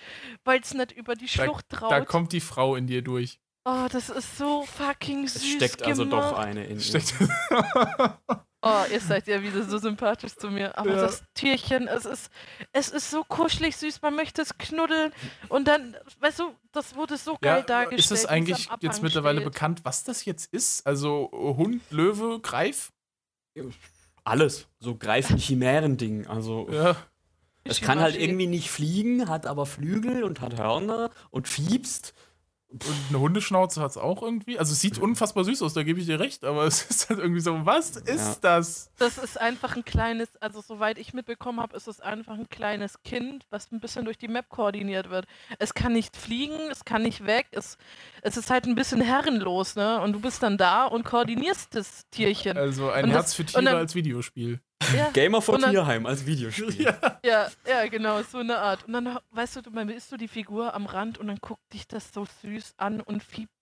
[0.44, 1.92] weil es nicht über die Schlucht da, traut.
[1.92, 3.38] Da kommt die Frau in dir durch.
[3.66, 5.36] Oh, das ist so fucking süß.
[5.36, 5.88] Es steckt gemacht.
[5.88, 7.14] also doch eine in steckt.
[8.62, 10.76] Oh, ihr seid ja wieder so sympathisch zu mir.
[10.76, 11.00] Aber ja.
[11.00, 12.30] das Tierchen, es ist,
[12.72, 15.12] es ist so kuschelig süß, man möchte es knuddeln.
[15.48, 18.00] Und dann, weißt du, das wurde so geil ja, dargestellt.
[18.00, 19.52] Ist es eigentlich jetzt mittlerweile steht.
[19.52, 20.86] bekannt, was das jetzt ist?
[20.86, 22.92] Also Hund, Löwe, Greif?
[24.24, 24.66] Alles.
[24.78, 26.26] So Greifen Chimären-Ding.
[26.26, 26.68] Also.
[26.70, 26.96] Ja.
[27.64, 32.14] Es kann halt irgendwie nicht fliegen, hat aber Flügel und hat Hörner und fiebst.
[32.70, 34.56] Und eine Hundeschnauze hat es auch irgendwie.
[34.58, 37.18] Also es sieht unfassbar süß aus, da gebe ich dir recht, aber es ist halt
[37.18, 38.36] irgendwie so, was ist ja.
[38.40, 38.90] das?
[38.96, 43.02] Das ist einfach ein kleines, also soweit ich mitbekommen habe, ist es einfach ein kleines
[43.02, 45.26] Kind, was ein bisschen durch die Map koordiniert wird.
[45.58, 47.76] Es kann nicht fliegen, es kann nicht weg, es,
[48.22, 50.00] es ist halt ein bisschen herrenlos, ne?
[50.00, 52.56] Und du bist dann da und koordinierst das Tierchen.
[52.56, 54.60] Also ein und Herz das, für Tiere dann, als Videospiel.
[54.94, 55.10] Ja.
[55.10, 56.82] Gamer von dann, Tierheim als Videospiel.
[56.82, 57.20] Ja.
[57.24, 57.50] ja.
[57.66, 58.86] ja, genau, so eine Art.
[58.86, 61.86] Und dann, weißt du, man bist du die Figur am Rand und dann guckt dich
[61.86, 63.52] das so süß an und fiebt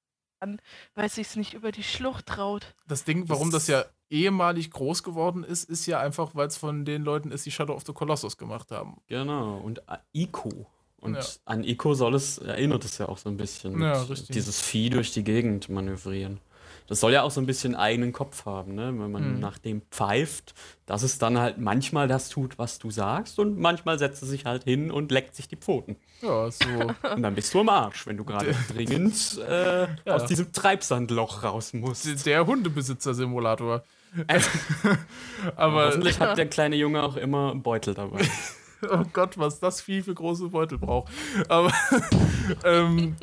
[0.40, 0.60] an,
[0.94, 2.74] weil es nicht über die Schlucht traut.
[2.86, 6.56] Das Ding, warum das, das ja ehemalig groß geworden ist, ist ja einfach, weil es
[6.56, 8.98] von den Leuten ist, die Shadow of the Colossus gemacht haben.
[9.06, 10.66] Genau, und Ico.
[11.00, 11.24] Und ja.
[11.44, 15.12] an Ico soll es, erinnert es ja auch so ein bisschen, ja, dieses Vieh durch
[15.12, 16.40] die Gegend manövrieren
[16.88, 18.86] das soll ja auch so ein bisschen eigenen Kopf haben, ne?
[18.86, 19.40] wenn man mhm.
[19.40, 20.54] nach dem pfeift,
[20.86, 24.46] dass es dann halt manchmal das tut, was du sagst und manchmal setzt es sich
[24.46, 25.96] halt hin und leckt sich die Pfoten.
[26.22, 26.64] Ja, so.
[27.14, 30.14] Und dann bist du am Arsch, wenn du gerade dringend äh, ja.
[30.14, 32.26] aus diesem Treibsandloch raus musst.
[32.26, 33.84] Der Hundebesitzer-Simulator.
[35.56, 38.20] Aber hoffentlich hat der kleine Junge auch immer Beutel dabei.
[38.90, 41.12] oh Gott, was das viel für große Beutel braucht.
[41.48, 41.72] Aber
[42.64, 43.16] ähm,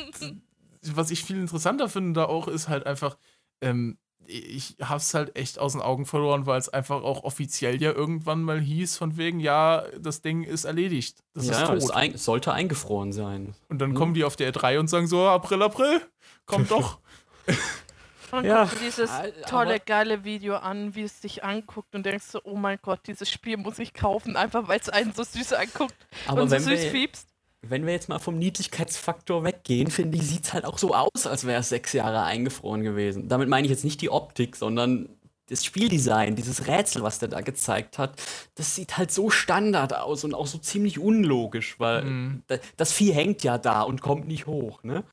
[0.93, 3.17] was ich viel interessanter finde da auch, ist halt einfach,
[3.65, 3.97] ähm,
[4.27, 8.41] ich hab's halt echt aus den Augen verloren, weil es einfach auch offiziell ja irgendwann
[8.41, 11.19] mal hieß, von wegen, ja, das Ding ist erledigt.
[11.33, 11.95] Das ja, ist tot.
[11.95, 13.53] Ein, sollte eingefroren sein.
[13.69, 13.95] Und dann hm.
[13.95, 16.01] kommen die auf der E3 und sagen so, April, April,
[16.45, 16.99] kommt doch.
[18.31, 18.63] Und ja.
[18.63, 19.11] guckst du dieses
[19.47, 23.31] tolle, geile Video an, wie es dich anguckt und denkst so, oh mein Gott, dieses
[23.31, 25.95] Spiel muss ich kaufen, einfach weil es einen so süß anguckt
[26.27, 27.34] aber und so süß fiebst
[27.69, 31.27] wenn wir jetzt mal vom Niedlichkeitsfaktor weggehen, finde ich, sieht es halt auch so aus,
[31.27, 33.27] als wäre es sechs Jahre eingefroren gewesen.
[33.27, 35.09] Damit meine ich jetzt nicht die Optik, sondern
[35.49, 38.19] das Spieldesign, dieses Rätsel, was der da gezeigt hat,
[38.55, 42.43] das sieht halt so Standard aus und auch so ziemlich unlogisch, weil mhm.
[42.77, 45.03] das Vieh hängt ja da und kommt nicht hoch, ne?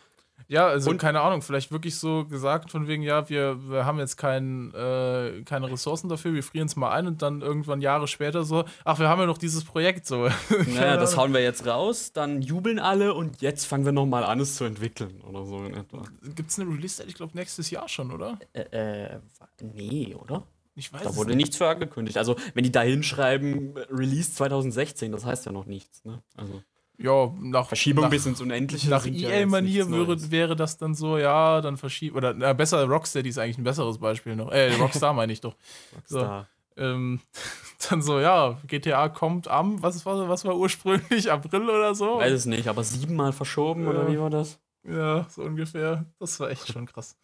[0.53, 3.99] Ja, also und, keine Ahnung, vielleicht wirklich so gesagt von wegen, ja, wir, wir haben
[3.99, 8.07] jetzt kein, äh, keine Ressourcen dafür, wir frieren es mal ein und dann irgendwann Jahre
[8.07, 10.29] später so, ach, wir haben ja noch dieses Projekt so.
[10.75, 14.41] Naja, das hauen wir jetzt raus, dann jubeln alle und jetzt fangen wir nochmal an,
[14.41, 16.03] es zu entwickeln oder so in etwa.
[16.35, 18.39] Gibt es eine Release-Date, ich glaube, nächstes Jahr schon, oder?
[18.53, 19.21] Äh, äh,
[19.63, 20.43] nee, oder?
[20.75, 22.19] Ich weiß da wurde nichts für angekündigt.
[22.19, 26.23] Also, wenn die da hinschreiben, Release 2016, das heißt ja noch nichts, ne?
[26.37, 26.63] Also
[27.03, 28.89] ja, nach Verschiebung nach, bis ins Unendliche.
[28.89, 32.17] Nach EA-Manier wäre, wäre das dann so, ja, dann verschieben.
[32.17, 34.51] Oder na, besser, Rocksteady ist eigentlich ein besseres Beispiel noch.
[34.53, 35.57] Äh, Rockstar meine ich doch.
[35.97, 36.49] Rockstar.
[36.77, 37.21] So, ähm,
[37.91, 42.19] dann so, ja, GTA kommt am, was war, was war ursprünglich, April oder so?
[42.19, 43.91] Weiß es nicht, aber siebenmal verschoben, ja.
[43.91, 44.61] oder wie war das?
[44.85, 46.07] Ja, so ungefähr.
[46.19, 47.17] Das war echt schon krass.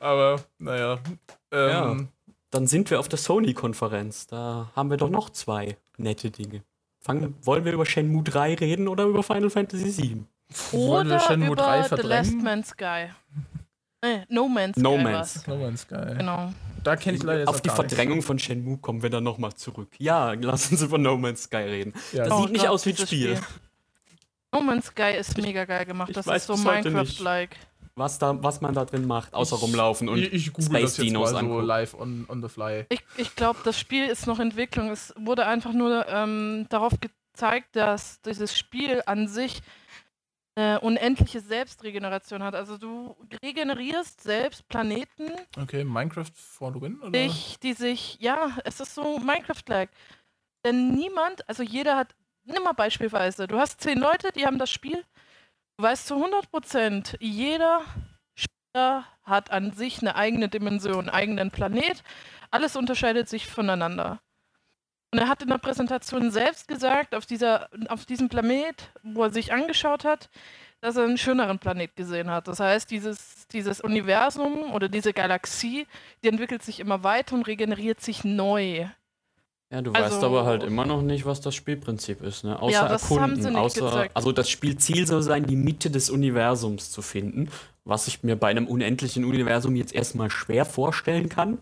[0.00, 0.98] Aber, naja.
[1.50, 1.96] Ähm, ja,
[2.50, 4.26] dann sind wir auf der Sony-Konferenz.
[4.26, 6.62] Da haben wir doch noch zwei nette Dinge.
[7.00, 10.28] Fangen, wollen wir über Shenmue 3 reden oder über Final Fantasy 7?
[10.72, 12.24] Wollen wir Shenmue 3 verdrängen?
[12.24, 13.06] The Last Man's Sky.
[14.02, 15.02] Nee, no Man's no Sky.
[15.02, 15.46] Man's.
[15.46, 16.14] No Man's Sky.
[16.18, 16.52] Genau.
[16.82, 18.26] Da kenne ich leider jetzt Auf die Verdrängung nicht.
[18.26, 19.88] von Shenmue kommen wir dann nochmal zurück.
[19.98, 21.94] Ja, lass uns über No Man's Sky reden.
[22.12, 22.24] Ja.
[22.24, 23.36] Das oh, sieht nicht Gott, aus wie ein Spiel.
[23.36, 23.40] Spiel.
[24.52, 26.10] No Man's Sky ist mega geil gemacht.
[26.10, 27.56] Ich das ist so Minecraft-like
[28.00, 31.32] was, da, was man da drin macht, außer ich, rumlaufen und ich, ich Space Dinos
[31.32, 32.86] mal so live on, on the fly.
[32.88, 34.90] Ich, ich glaube, das Spiel ist noch Entwicklung.
[34.90, 39.62] Es wurde einfach nur ähm, darauf gezeigt, dass dieses Spiel an sich
[40.56, 42.54] äh, unendliche Selbstregeneration hat.
[42.54, 45.30] Also du regenerierst selbst Planeten.
[45.56, 47.00] Okay, Minecraft for the win?
[47.00, 47.10] Oder?
[47.10, 49.90] Dich, die sich, ja, es ist so Minecraft-like.
[50.64, 54.70] Denn niemand, also jeder hat, nimm mal beispielsweise, du hast zehn Leute, die haben das
[54.70, 55.04] Spiel
[55.80, 57.80] Du weißt zu 100 Prozent, jeder
[58.34, 62.04] Spieler hat an sich eine eigene Dimension, einen eigenen Planet.
[62.50, 64.20] Alles unterscheidet sich voneinander.
[65.10, 69.30] Und er hat in der Präsentation selbst gesagt, auf, dieser, auf diesem Planet, wo er
[69.30, 70.28] sich angeschaut hat,
[70.82, 72.46] dass er einen schöneren Planet gesehen hat.
[72.46, 75.86] Das heißt, dieses, dieses Universum oder diese Galaxie,
[76.22, 78.86] die entwickelt sich immer weiter und regeneriert sich neu.
[79.72, 82.60] Ja, du also, weißt aber halt immer noch nicht, was das Spielprinzip ist, ne?
[82.60, 84.16] Außer ja, das erkunden, haben sie nicht außer gezeigt.
[84.16, 87.48] also das Spielziel soll sein, die Mitte des Universums zu finden,
[87.84, 91.58] was ich mir bei einem unendlichen Universum jetzt erstmal schwer vorstellen kann.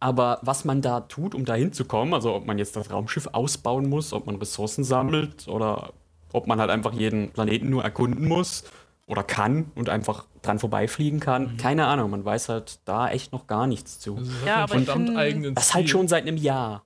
[0.00, 3.88] Aber was man da tut, um da hinzukommen, also ob man jetzt das Raumschiff ausbauen
[3.88, 5.92] muss, ob man Ressourcen sammelt oder
[6.32, 8.64] ob man halt einfach jeden Planeten nur erkunden muss
[9.06, 11.54] oder kann und einfach dran vorbeifliegen kann.
[11.54, 11.56] Mhm.
[11.58, 14.16] Keine Ahnung, man weiß halt da echt noch gar nichts zu.
[14.16, 16.84] Also ja, aber ich find, das halt schon seit einem Jahr.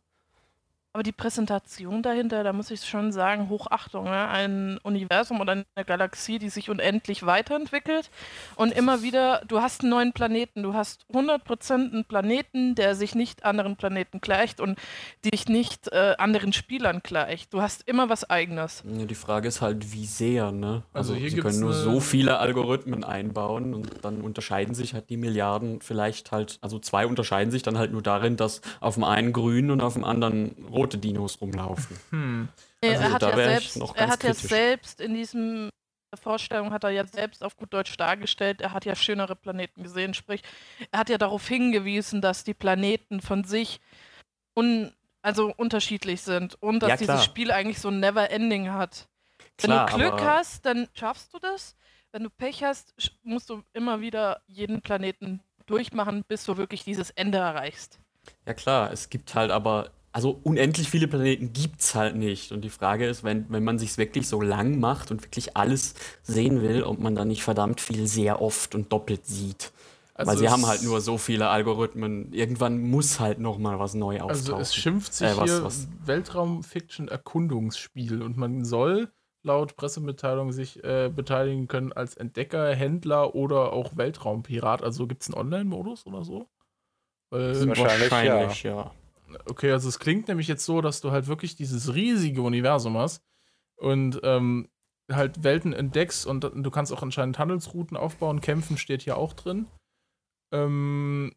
[0.95, 4.05] Aber die Präsentation dahinter, da muss ich schon sagen, Hochachtung.
[4.05, 4.29] Ne?
[4.29, 8.11] Ein Universum oder eine Galaxie, die sich unendlich weiterentwickelt
[8.57, 13.15] und immer wieder, du hast einen neuen Planeten, du hast 100% einen Planeten, der sich
[13.15, 14.79] nicht anderen Planeten gleicht und
[15.25, 17.55] dich nicht äh, anderen Spielern gleicht.
[17.55, 18.85] Du hast immer was Eigenes.
[18.87, 20.83] Ja, die Frage ist halt, wie sehr, ne?
[20.93, 25.09] Also, also hier sie können nur so viele Algorithmen einbauen und dann unterscheiden sich halt
[25.09, 29.05] die Milliarden vielleicht halt, also zwei unterscheiden sich dann halt nur darin, dass auf dem
[29.05, 31.99] einen grün und auf dem anderen rot rote Dinos rumlaufen.
[32.11, 32.49] Hm.
[32.85, 35.71] Also, er hat, ja selbst, er hat ja selbst in diesem
[36.21, 40.15] Vorstellung hat er ja selbst auf gut Deutsch dargestellt, er hat ja schönere Planeten gesehen,
[40.15, 40.43] sprich,
[40.91, 43.81] er hat ja darauf hingewiesen, dass die Planeten von sich
[44.55, 44.93] un,
[45.23, 49.09] also unterschiedlich sind und dass ja, dieses Spiel eigentlich so ein Never-Ending hat.
[49.57, 51.77] Klar, Wenn du Glück hast, dann schaffst du das.
[52.11, 57.11] Wenn du Pech hast, musst du immer wieder jeden Planeten durchmachen, bis du wirklich dieses
[57.11, 58.01] Ende erreichst.
[58.47, 62.53] Ja klar, es gibt halt aber also unendlich viele Planeten gibt es halt nicht.
[62.53, 65.95] Und die Frage ist, wenn, wenn man sich wirklich so lang macht und wirklich alles
[66.23, 69.73] sehen will, ob man dann nicht verdammt viel sehr oft und doppelt sieht.
[70.15, 72.31] Also Weil sie haben halt nur so viele Algorithmen.
[72.33, 74.31] Irgendwann muss halt noch mal was neu auftauchen.
[74.31, 75.89] Also es schimpft sich äh, was, hier was?
[76.05, 79.11] Weltraum-Fiction-Erkundungsspiel und man soll
[79.43, 84.83] laut Pressemitteilung sich äh, beteiligen können als Entdecker, Händler oder auch Weltraumpirat.
[84.83, 86.47] Also gibt es einen Online-Modus oder so?
[87.31, 88.73] Weil wahrscheinlich, wahrscheinlich ja.
[88.73, 88.91] ja.
[89.47, 93.23] Okay, also es klingt nämlich jetzt so, dass du halt wirklich dieses riesige Universum hast
[93.77, 94.69] und ähm,
[95.11, 98.41] halt Welten entdeckst und du kannst auch anscheinend Handelsrouten aufbauen.
[98.41, 99.67] Kämpfen steht hier auch drin.
[100.53, 101.33] Ähm,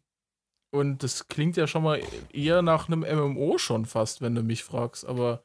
[0.72, 4.62] Und das klingt ja schon mal eher nach einem MMO schon fast, wenn du mich
[4.64, 5.42] fragst, aber.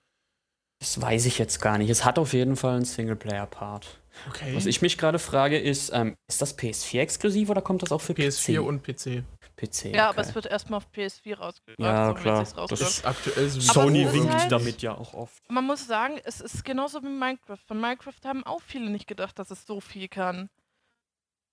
[0.80, 1.90] Das weiß ich jetzt gar nicht.
[1.90, 4.02] Es hat auf jeden Fall einen Singleplayer-Part.
[4.30, 4.56] Okay.
[4.56, 8.14] Was ich mich gerade frage, ist, ähm, ist das PS4-exklusiv oder kommt das auch für
[8.14, 8.68] PS4 PC?
[8.68, 9.24] und PC?
[9.62, 9.86] PC.
[9.86, 10.00] Ja, okay.
[10.00, 11.80] aber es wird erstmal auf PS4 rausgebracht.
[11.80, 12.68] Ja, so klar.
[12.68, 15.44] Das ist aktuell so Sony winkt halt, damit ja auch oft.
[15.50, 17.60] Man muss sagen, es ist genauso wie Minecraft.
[17.68, 20.50] Von Minecraft haben auch viele nicht gedacht, dass es so viel kann.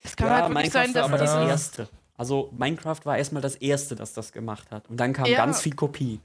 [0.01, 1.89] Es kann ja, halt wirklich Minecraft sein, dass war aber das erste.
[2.17, 4.89] Also Minecraft war erstmal das erste, das das gemacht hat.
[4.89, 5.37] Und dann kam ja.
[5.37, 6.19] ganz viel Kopie.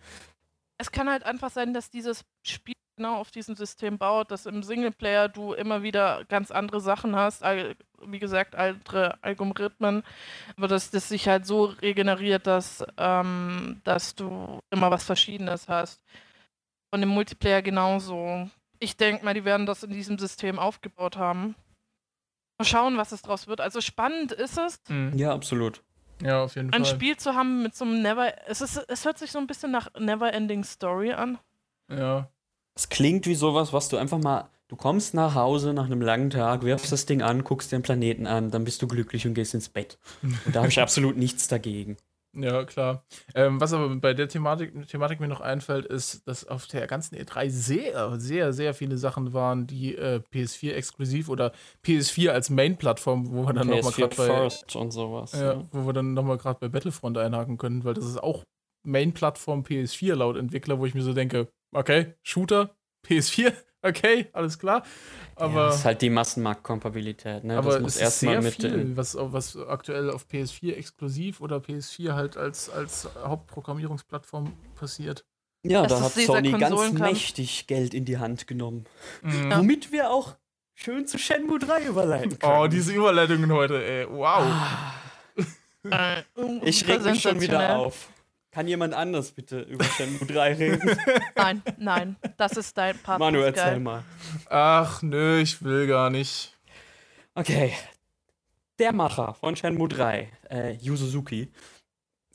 [0.79, 4.63] Es kann halt einfach sein, dass dieses Spiel genau auf diesem System baut, dass im
[4.63, 10.03] Singleplayer du immer wieder ganz andere Sachen hast, wie gesagt, andere Algorithmen,
[10.57, 16.03] aber dass das sich halt so regeneriert, dass, ähm, dass du immer was Verschiedenes hast.
[16.91, 18.49] Und im Multiplayer genauso.
[18.79, 21.57] Ich denke mal, die werden das in diesem System aufgebaut haben.
[22.59, 23.61] Mal schauen, was es draus wird.
[23.61, 24.81] Also spannend ist es.
[24.89, 25.17] Mhm.
[25.17, 25.83] Ja, absolut.
[26.23, 26.93] Ja, auf jeden ein Fall.
[26.93, 28.33] Ein Spiel zu haben mit so einem Never.
[28.49, 31.39] Es, ist, es hört sich so ein bisschen nach Never-Ending Story an.
[31.91, 32.29] Ja.
[32.75, 34.51] Es klingt wie sowas, was du einfach mal.
[34.69, 38.27] Du kommst nach Hause nach einem langen Tag, wirfst das Ding an, guckst den Planeten
[38.27, 39.99] an, dann bist du glücklich und gehst ins Bett.
[40.23, 41.97] Und da habe ich absolut nichts dagegen.
[42.37, 43.05] Ja, klar.
[43.35, 47.17] Ähm, was aber bei der Thematik, Thematik mir noch einfällt, ist, dass auf der ganzen
[47.17, 51.53] E3 sehr, sehr, sehr viele Sachen waren, die äh, PS4 exklusiv oder
[51.85, 54.27] PS4 als Main-Plattform, wo wir dann nochmal gerade bei.
[54.27, 55.33] First und sowas.
[55.33, 55.69] Ja, ja.
[55.71, 58.43] wo wir dann nochmal gerade bei Battlefront einhaken können, weil das ist auch
[58.85, 62.75] Main-Plattform PS4 laut Entwickler, wo ich mir so denke, okay, Shooter,
[63.07, 64.85] PS4, okay, alles klar.
[65.37, 67.45] Aber ja, das ist halt die Massenmarktkompatibilität.
[67.45, 67.59] Ne?
[67.59, 71.57] Aber das muss es ist sehr mit viel, was, was aktuell auf PS4 exklusiv oder
[71.57, 75.25] PS4 halt als, als Hauptprogrammierungsplattform passiert.
[75.67, 78.85] Ja, das da hat Sony ganz mächtig Geld in die Hand genommen.
[79.23, 79.51] Mhm.
[79.51, 79.59] Ja.
[79.59, 80.37] Womit wir auch
[80.75, 82.59] schön zu Shenmue 3 überleiten können.
[82.61, 84.07] Oh, diese Überleitungen heute, ey.
[84.09, 84.43] Wow.
[84.43, 84.95] Ah.
[85.91, 86.23] Äh,
[86.63, 88.09] ich reg mich schon wieder auf.
[88.55, 90.97] Kann jemand anders bitte über Shenmue 3 reden?
[91.35, 93.19] Nein, nein, das ist dein Part.
[93.19, 93.81] Manu, erzähl geil.
[93.81, 94.05] mal.
[94.49, 96.57] Ach, nö, ich will gar nicht.
[97.35, 97.73] Okay.
[98.79, 101.51] Der Macher von Shenmue 3, äh, Yu Suzuki,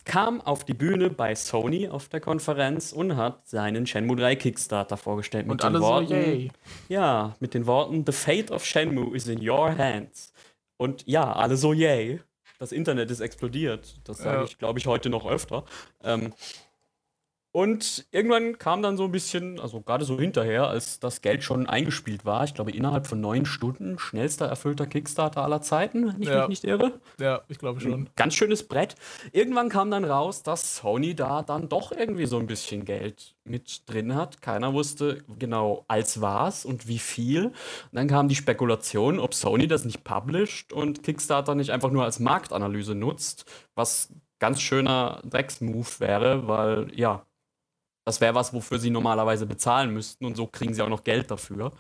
[0.03, 4.97] kam auf die Bühne bei Sony auf der Konferenz und hat seinen Shenmue 3 Kickstarter
[4.97, 5.47] vorgestellt.
[5.47, 6.51] Mit und alle Worten, so, yay.
[6.89, 10.33] Ja, mit den Worten: The fate of Shenmue is in your hands.
[10.75, 12.19] Und ja, alle so yay
[12.59, 13.95] das Internet ist explodiert.
[14.03, 14.43] Das sage ja.
[14.43, 15.65] ich, glaube ich, heute noch öfter.
[16.03, 16.33] Ähm,
[17.51, 21.67] und irgendwann kam dann so ein bisschen, also gerade so hinterher, als das Geld schon
[21.67, 26.29] eingespielt war, ich glaube innerhalb von neun Stunden, schnellster erfüllter Kickstarter aller Zeiten, wenn ich
[26.29, 26.41] ja.
[26.41, 26.99] mich nicht irre.
[27.19, 27.93] Ja, ich glaube schon.
[27.93, 28.95] Ein ganz schönes Brett.
[29.31, 33.89] Irgendwann kam dann raus, dass Sony da dann doch irgendwie so ein bisschen Geld mit
[33.89, 34.43] drin hat.
[34.43, 37.45] Keiner wusste genau, als was und wie viel.
[37.45, 37.53] Und
[37.93, 42.19] dann kam die Spekulation, ob Sony das nicht published und Kickstarter nicht einfach nur als
[42.19, 47.25] Marktanalyse nutzt, was ganz schöner Drecksmove wäre, weil ja,
[48.09, 51.29] das wäre was, wofür sie normalerweise bezahlen müssten und so kriegen sie auch noch Geld
[51.29, 51.73] dafür.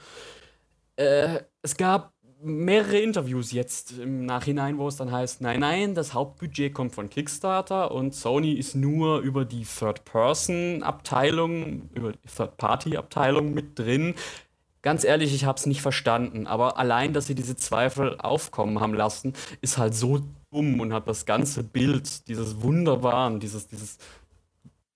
[0.95, 6.13] Äh, es gab mehrere Interviews jetzt im Nachhinein, wo es dann heißt, nein, nein, das
[6.13, 13.79] Hauptbudget kommt von Kickstarter und Sony ist nur über die Third-Person-Abteilung, über die Third-Party-Abteilung mit
[13.79, 14.13] drin.
[14.83, 18.93] Ganz ehrlich, ich habe es nicht verstanden, aber allein, dass sie diese Zweifel aufkommen haben
[18.93, 23.97] lassen, ist halt so dumm und hat das ganze Bild dieses wunderbaren, dieses, dieses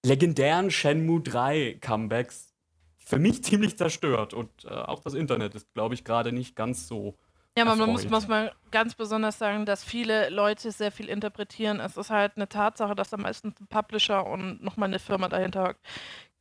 [0.06, 2.54] legendären Shenmue 3 Comebacks
[2.98, 4.34] für mich ziemlich zerstört.
[4.34, 7.18] Und äh, auch das Internet ist, glaube ich, gerade nicht ganz so.
[7.58, 11.80] Ja, man muss, muss man ganz besonders sagen, dass viele Leute sehr viel interpretieren.
[11.80, 15.70] Es ist halt eine Tatsache, dass da meistens ein Publisher und nochmal eine Firma dahinter
[15.70, 15.80] hockt.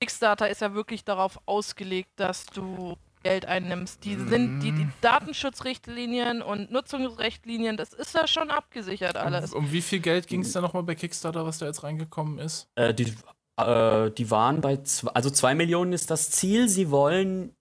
[0.01, 4.05] Kickstarter ist ja wirklich darauf ausgelegt, dass du Geld einnimmst.
[4.05, 4.92] Die sind die, die mhm.
[5.01, 9.53] Datenschutzrichtlinien und Nutzungsrichtlinien, das ist ja schon abgesichert alles.
[9.53, 12.38] Um, um wie viel Geld ging es da nochmal bei Kickstarter, was da jetzt reingekommen
[12.38, 12.68] ist?
[12.75, 13.14] Äh, die
[13.56, 16.68] äh, die waren bei, zwei, also 2 Millionen ist das Ziel.
[16.68, 17.54] Sie wollen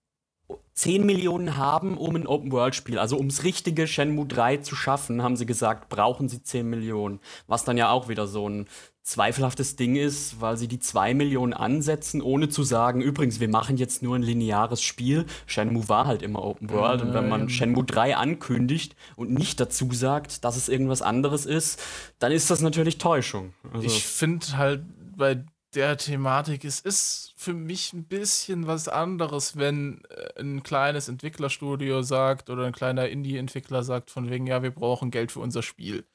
[0.74, 5.46] 10 Millionen haben, um ein Open-World-Spiel, also ums richtige Shenmue 3 zu schaffen, haben sie
[5.46, 7.20] gesagt, brauchen sie 10 Millionen.
[7.46, 8.66] Was dann ja auch wieder so ein
[9.02, 13.76] zweifelhaftes Ding ist, weil sie die 2 Millionen ansetzen, ohne zu sagen, übrigens, wir machen
[13.76, 15.26] jetzt nur ein lineares Spiel.
[15.46, 17.02] Shenmue war halt immer Open World.
[17.02, 21.82] Und wenn man Shenmue 3 ankündigt und nicht dazu sagt, dass es irgendwas anderes ist,
[22.18, 23.52] dann ist das natürlich Täuschung.
[23.72, 24.84] Also ich finde halt
[25.16, 25.44] bei
[25.74, 26.64] der Thematik.
[26.64, 32.66] Es ist für mich ein bisschen was anderes, wenn äh, ein kleines Entwicklerstudio sagt oder
[32.66, 36.06] ein kleiner Indie-Entwickler sagt, von wegen, ja, wir brauchen Geld für unser Spiel.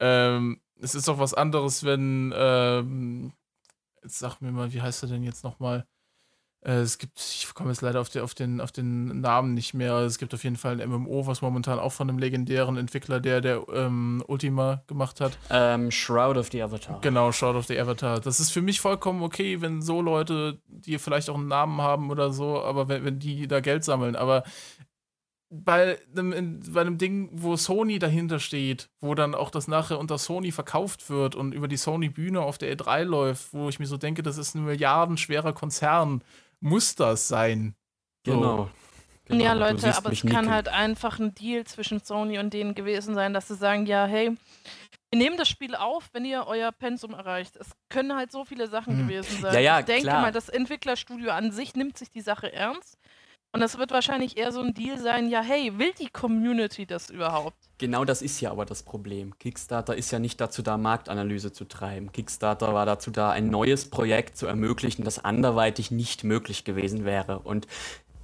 [0.00, 3.32] Ähm, es ist auch was anderes, wenn, ähm,
[4.02, 5.86] jetzt sag mir mal, wie heißt er denn jetzt nochmal?
[6.64, 9.74] Äh, es gibt, ich komme jetzt leider auf, die, auf, den, auf den Namen nicht
[9.74, 9.94] mehr.
[9.98, 13.40] Es gibt auf jeden Fall ein MMO, was momentan auch von einem legendären Entwickler, der
[13.40, 15.36] der ähm, Ultima gemacht hat.
[15.50, 17.00] Ähm, Shroud of the Avatar.
[17.00, 18.20] Genau, Shroud of the Avatar.
[18.20, 22.10] Das ist für mich vollkommen okay, wenn so Leute, die vielleicht auch einen Namen haben
[22.10, 24.14] oder so, aber wenn, wenn die da Geld sammeln.
[24.14, 24.44] Aber
[25.50, 30.16] bei einem, bei einem Ding, wo Sony dahinter steht, wo dann auch das nachher unter
[30.16, 33.98] Sony verkauft wird und über die Sony-Bühne auf der E3 läuft, wo ich mir so
[33.98, 36.22] denke, das ist ein milliardenschwerer Konzern
[36.62, 37.74] muss das sein.
[38.24, 38.70] Genau.
[39.24, 39.44] genau.
[39.44, 43.34] Ja, Leute, aber es kann halt einfach ein Deal zwischen Sony und denen gewesen sein,
[43.34, 44.36] dass sie sagen, ja, hey,
[45.10, 47.56] wir nehmen das Spiel auf, wenn ihr euer Pensum erreicht.
[47.56, 49.08] Es können halt so viele Sachen hm.
[49.08, 49.54] gewesen sein.
[49.54, 50.22] Ja, ja, ich denke klar.
[50.22, 52.96] mal, das Entwicklerstudio an sich nimmt sich die Sache ernst.
[53.54, 57.10] Und das wird wahrscheinlich eher so ein Deal sein, ja, hey, will die Community das
[57.10, 57.56] überhaupt?
[57.76, 59.38] Genau das ist ja aber das Problem.
[59.38, 62.12] Kickstarter ist ja nicht dazu da, Marktanalyse zu treiben.
[62.12, 67.40] Kickstarter war dazu da, ein neues Projekt zu ermöglichen, das anderweitig nicht möglich gewesen wäre.
[67.40, 67.66] Und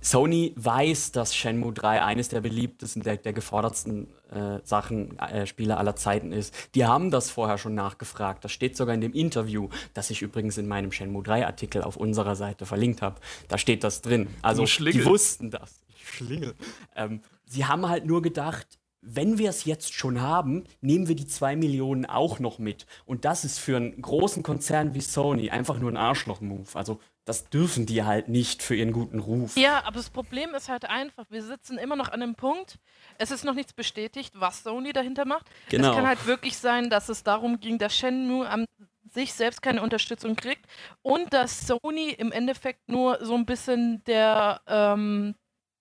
[0.09, 5.77] Sony weiß, dass Shenmue 3 eines der beliebtesten, der, der gefordertsten äh, Sachen, äh, Spiele
[5.77, 6.55] aller Zeiten ist.
[6.75, 8.42] Die haben das vorher schon nachgefragt.
[8.42, 11.99] Das steht sogar in dem Interview, das ich übrigens in meinem Shenmue 3 Artikel auf
[11.99, 13.21] unserer Seite verlinkt habe.
[13.49, 14.29] Da steht das drin.
[14.40, 15.83] Also die wussten das.
[15.94, 16.55] Ich schlingel.
[16.97, 21.26] Ähm, sie haben halt nur gedacht, wenn wir es jetzt schon haben, nehmen wir die
[21.26, 22.87] 2 Millionen auch noch mit.
[23.06, 26.68] Und das ist für einen großen Konzern wie Sony einfach nur ein Arschloch-Move.
[26.74, 29.56] Also das dürfen die halt nicht für ihren guten Ruf.
[29.56, 32.78] Ja, aber das Problem ist halt einfach, wir sitzen immer noch an einem Punkt,
[33.18, 35.46] es ist noch nichts bestätigt, was Sony dahinter macht.
[35.68, 35.90] Genau.
[35.90, 38.64] Es kann halt wirklich sein, dass es darum ging, dass Shenmue an
[39.12, 40.64] sich selbst keine Unterstützung kriegt
[41.02, 45.34] und dass Sony im Endeffekt nur so ein bisschen der ähm,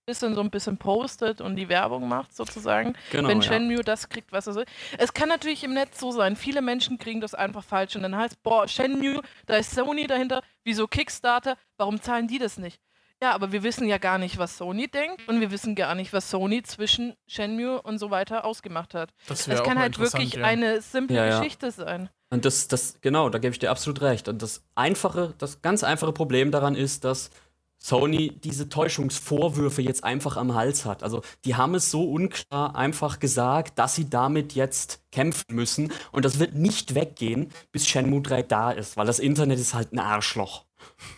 [0.08, 3.84] bisschen so ein bisschen postet und die Werbung macht sozusagen, genau, wenn Shenmue ja.
[3.84, 4.66] das kriegt, was er soll.
[4.98, 8.16] Es kann natürlich im Netz so sein, viele Menschen kriegen das einfach falsch und dann
[8.16, 12.82] heißt, boah, Shenmue, da ist Sony dahinter, wieso Kickstarter, warum zahlen die das nicht?
[13.22, 16.14] Ja, aber wir wissen ja gar nicht, was Sony denkt und wir wissen gar nicht,
[16.14, 19.10] was Sony zwischen Shenmue und so weiter ausgemacht hat.
[19.28, 20.46] Das es kann halt wirklich ja.
[20.46, 22.10] eine simple ja, Geschichte sein.
[22.30, 24.28] Und das, das, genau, da gebe ich dir absolut recht.
[24.28, 27.32] Und das einfache, das ganz einfache Problem daran ist, dass
[27.78, 31.04] Sony diese Täuschungsvorwürfe jetzt einfach am Hals hat.
[31.04, 35.92] Also die haben es so unklar einfach gesagt, dass sie damit jetzt kämpfen müssen.
[36.12, 39.94] Und das wird nicht weggehen, bis Shenmue 3 da ist, weil das Internet ist halt
[39.94, 40.66] ein Arschloch.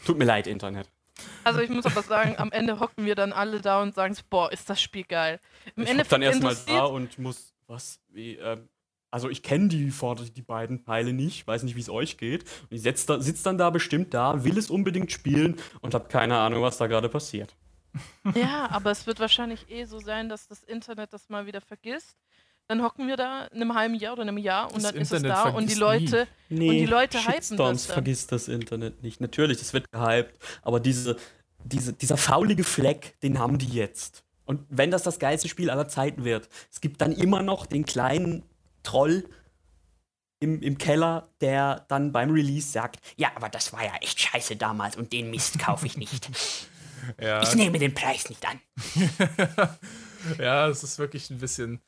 [0.05, 0.89] Tut mir leid, Internet.
[1.43, 4.51] Also ich muss aber sagen, am Ende hocken wir dann alle da und sagen, boah,
[4.51, 5.39] ist das Spiel geil.
[5.75, 8.69] Im ich Endeffekt dann erstmal da und muss, was, wie, ähm,
[9.11, 9.91] also ich kenne die,
[10.35, 12.43] die beiden Teile nicht, weiß nicht, wie es euch geht.
[12.69, 16.37] Und ich da, sitze dann da bestimmt da, will es unbedingt spielen und habe keine
[16.37, 17.55] Ahnung, was da gerade passiert.
[18.35, 22.15] Ja, aber es wird wahrscheinlich eh so sein, dass das Internet das mal wieder vergisst.
[22.67, 25.31] Dann hocken wir da in einem halben Jahr oder einem Jahr und das dann Internet
[25.31, 27.87] ist es da und die Leute nee, und die Leute hypen das.
[27.87, 27.93] Dann.
[27.95, 29.19] vergisst das Internet nicht.
[29.21, 31.17] Natürlich, das wird gehypt, aber diese,
[31.63, 34.23] diese, dieser faulige Fleck, den haben die jetzt.
[34.45, 37.85] Und wenn das das geilste Spiel aller Zeiten wird, es gibt dann immer noch den
[37.85, 38.43] kleinen
[38.83, 39.29] Troll
[40.39, 44.55] im, im Keller, der dann beim Release sagt, ja, aber das war ja echt scheiße
[44.55, 46.29] damals und den Mist kaufe ich nicht.
[47.21, 47.41] ja.
[47.41, 48.59] Ich nehme den Preis nicht an.
[50.39, 51.81] ja, es ist wirklich ein bisschen.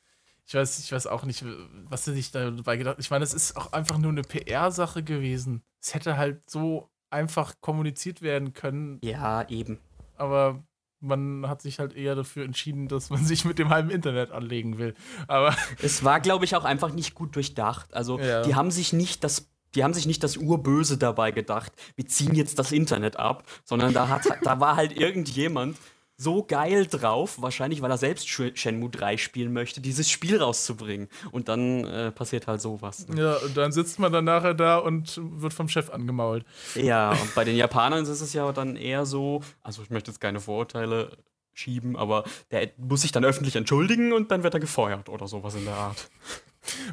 [0.46, 1.46] Ich weiß, ich weiß auch nicht,
[1.86, 5.64] was sie sich dabei gedacht Ich meine, es ist auch einfach nur eine PR-Sache gewesen.
[5.82, 9.00] Es hätte halt so einfach kommuniziert werden können.
[9.02, 9.80] Ja, eben.
[10.18, 10.62] Aber
[11.02, 14.78] man hat sich halt eher dafür entschieden, dass man sich mit dem halben Internet anlegen
[14.78, 14.94] will.
[15.28, 17.94] Aber es war, glaube ich, auch einfach nicht gut durchdacht.
[17.94, 18.44] Also ja.
[18.44, 22.36] die haben sich nicht das die haben sich nicht das Urböse dabei gedacht, wir ziehen
[22.36, 25.78] jetzt das Internet ab, sondern da, hat, da war halt irgendjemand,
[26.22, 31.08] so geil drauf, wahrscheinlich weil er selbst Shenmue 3 spielen möchte, dieses Spiel rauszubringen.
[31.32, 33.08] Und dann äh, passiert halt sowas.
[33.08, 33.22] Ne?
[33.22, 36.46] Ja, und dann sitzt man dann nachher da und wird vom Chef angemault.
[36.76, 40.20] Ja, und bei den Japanern ist es ja dann eher so, also ich möchte jetzt
[40.20, 41.18] keine Vorurteile
[41.54, 45.56] schieben, aber der muss sich dann öffentlich entschuldigen und dann wird er gefeuert oder sowas
[45.56, 46.10] in der Art.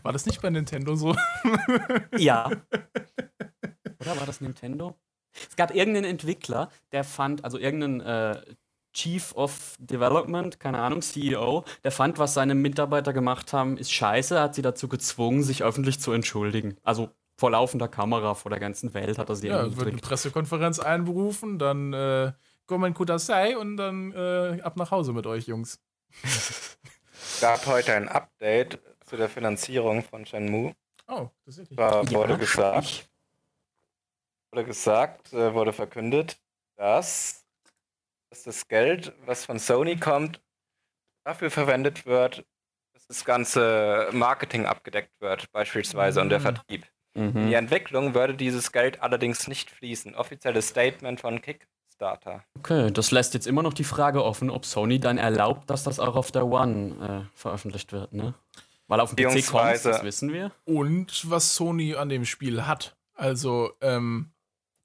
[0.02, 1.14] War das nicht bei Nintendo so?
[2.16, 2.50] ja.
[4.00, 4.96] Oder war das Nintendo?
[5.48, 8.40] Es gab irgendeinen Entwickler, der fand, also irgendeinen äh,
[8.98, 14.40] Chief of Development, keine Ahnung, CEO, der fand, was seine Mitarbeiter gemacht haben, ist scheiße,
[14.40, 16.76] hat sie dazu gezwungen, sich öffentlich zu entschuldigen.
[16.82, 20.80] Also vor laufender Kamera, vor der ganzen Welt hat er sie Ja, wird eine Pressekonferenz
[20.80, 22.32] einberufen, dann äh,
[22.66, 25.78] Gomen Kudasai und dann äh, ab nach Hause mit euch, Jungs.
[26.20, 26.76] Es
[27.40, 30.74] gab heute ein Update zu der Finanzierung von Shenmue.
[31.06, 33.08] Oh, das ist War, ja, wurde gesagt,
[34.50, 36.40] wurde gesagt, äh, wurde verkündet,
[36.74, 37.47] dass
[38.30, 40.40] dass das Geld, was von Sony kommt,
[41.24, 42.44] dafür verwendet wird,
[42.92, 46.22] dass das ganze Marketing abgedeckt wird, beispielsweise, mhm.
[46.24, 46.42] und der mhm.
[46.42, 46.86] Vertrieb.
[47.14, 47.36] Mhm.
[47.36, 50.14] In die Entwicklung würde dieses Geld allerdings nicht fließen.
[50.14, 52.44] Offizielles Statement von Kickstarter Kickstarter.
[52.58, 55.98] Okay, das lässt jetzt immer noch die Frage offen, ob Sony dann erlaubt, dass das
[55.98, 58.34] auch auf der One äh, veröffentlicht wird, ne?
[58.86, 60.50] Weil auf dem PC kommt, das wissen wir.
[60.64, 62.96] Und was Sony an dem Spiel hat.
[63.14, 64.30] Also, ähm,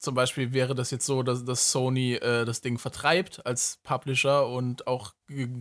[0.03, 4.47] zum Beispiel wäre das jetzt so, dass, dass Sony äh, das Ding vertreibt als Publisher
[4.47, 5.13] und auch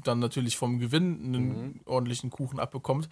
[0.04, 1.80] dann natürlich vom Gewinn einen mhm.
[1.86, 3.08] ordentlichen Kuchen abbekommt.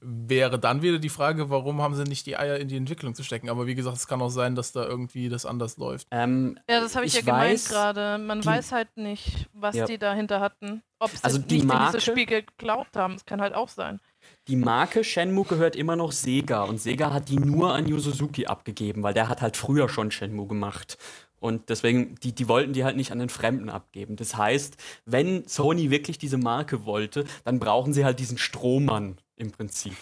[0.00, 3.22] Wäre dann wieder die Frage, warum haben sie nicht die Eier in die Entwicklung zu
[3.22, 3.48] stecken?
[3.48, 6.08] Aber wie gesagt, es kann auch sein, dass da irgendwie das anders läuft.
[6.10, 8.18] Ähm, ja, das habe ich, ich, ja gemeint gerade.
[8.18, 9.84] Man die, weiß halt nicht, was ja.
[9.84, 10.82] die dahinter hatten.
[10.98, 13.14] Ob sie also die nicht Marke, in dieses Spiel geglaubt haben.
[13.14, 14.00] Das kann halt auch sein.
[14.48, 18.46] Die Marke Shenmue gehört immer noch Sega und Sega hat die nur an Yu Suzuki
[18.46, 20.98] abgegeben, weil der hat halt früher schon Shenmue gemacht.
[21.40, 24.16] Und deswegen, die, die wollten die halt nicht an den Fremden abgeben.
[24.16, 29.50] Das heißt, wenn Sony wirklich diese Marke wollte, dann brauchen sie halt diesen Strohmann im
[29.50, 29.96] Prinzip.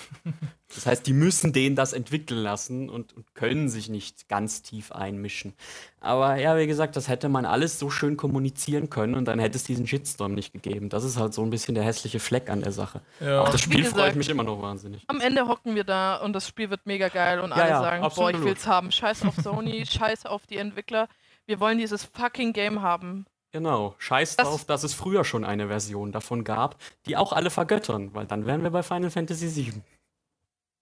[0.75, 4.93] Das heißt, die müssen den das entwickeln lassen und, und, können sich nicht ganz tief
[4.93, 5.55] einmischen.
[6.01, 9.57] Aber ja, wie gesagt, das hätte man alles so schön kommunizieren können und dann hätte
[9.57, 10.89] es diesen Shitstorm nicht gegeben.
[10.89, 13.01] Das ist halt so ein bisschen der hässliche Fleck an der Sache.
[13.21, 13.43] Ja.
[13.43, 15.03] Auf das Spiel gesagt, freut mich immer noch wahnsinnig.
[15.07, 17.81] Am Ende hocken wir da und das Spiel wird mega geil und ja, alle ja,
[17.81, 18.33] sagen, absolut.
[18.33, 18.93] boah, ich will's haben.
[18.93, 21.09] Scheiß auf Sony, scheiß auf die Entwickler.
[21.47, 23.27] Wir wollen dieses fucking Game haben.
[23.53, 26.77] Genau, scheiß das drauf, dass es früher schon eine Version davon gab,
[27.07, 29.83] die auch alle vergöttern, weil dann wären wir bei Final Fantasy VII.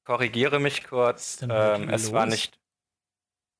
[0.04, 2.60] Korrigiere mich kurz, ähm, es war nicht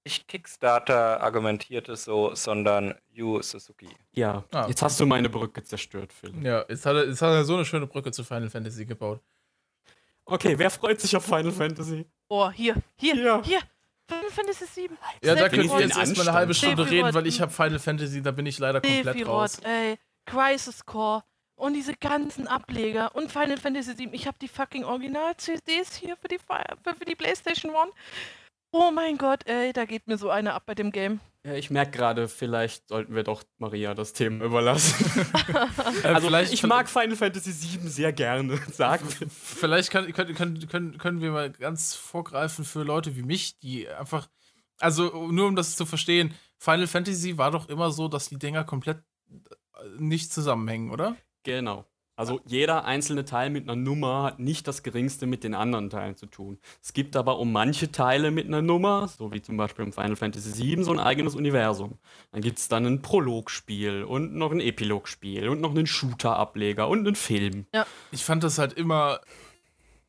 [0.04, 3.88] nicht Kickstarter argumentierte so, sondern Yu Suzuki.
[4.12, 6.32] Ja, ah, jetzt hast du meine Brücke zerstört, Phil.
[6.42, 9.20] Ja, jetzt hat, er, jetzt hat er so eine schöne Brücke zu Final Fantasy gebaut.
[10.24, 12.06] Okay, wer freut sich auf Final Fantasy?
[12.28, 13.42] Oh, hier, hier, hier.
[13.44, 13.61] hier.
[14.11, 14.98] Final Fantasy 7.
[15.22, 17.06] Ja, da können wir jetzt erstmal eine halbe Stunde Sephiroth.
[17.06, 19.58] reden, weil ich habe Final Fantasy, da bin ich leider komplett Sephiroth, raus.
[19.62, 21.22] ey, Crisis Core
[21.56, 24.12] und diese ganzen Ableger und Final Fantasy 7.
[24.14, 27.92] Ich habe die fucking Original-CDs hier für die, für, die PlayStation 1.
[28.72, 31.20] Oh mein Gott, ey, da geht mir so eine ab bei dem Game.
[31.43, 35.22] Ja, ich merke gerade, vielleicht sollten wir doch Maria das Thema überlassen.
[36.05, 41.20] Also vielleicht, ich mag Final Fantasy VII sehr gerne, sagen Vielleicht können, können, können, können
[41.20, 44.28] wir mal ganz vorgreifen für Leute wie mich, die einfach,
[44.78, 48.64] also nur um das zu verstehen, Final Fantasy war doch immer so, dass die Dinger
[48.64, 49.38] komplett äh,
[49.99, 51.16] nicht zusammenhängen, oder?
[51.43, 51.89] Genau.
[52.20, 56.16] Also jeder einzelne Teil mit einer Nummer hat nicht das geringste mit den anderen Teilen
[56.16, 56.58] zu tun.
[56.82, 60.16] Es gibt aber um manche Teile mit einer Nummer, so wie zum Beispiel im Final
[60.16, 61.96] Fantasy VII, so ein eigenes Universum.
[62.32, 67.06] Dann gibt es dann ein Prologspiel und noch ein Epilogspiel und noch einen Shooter-Ableger und
[67.06, 67.64] einen Film.
[67.72, 67.86] Ja.
[68.12, 69.20] Ich fand das halt immer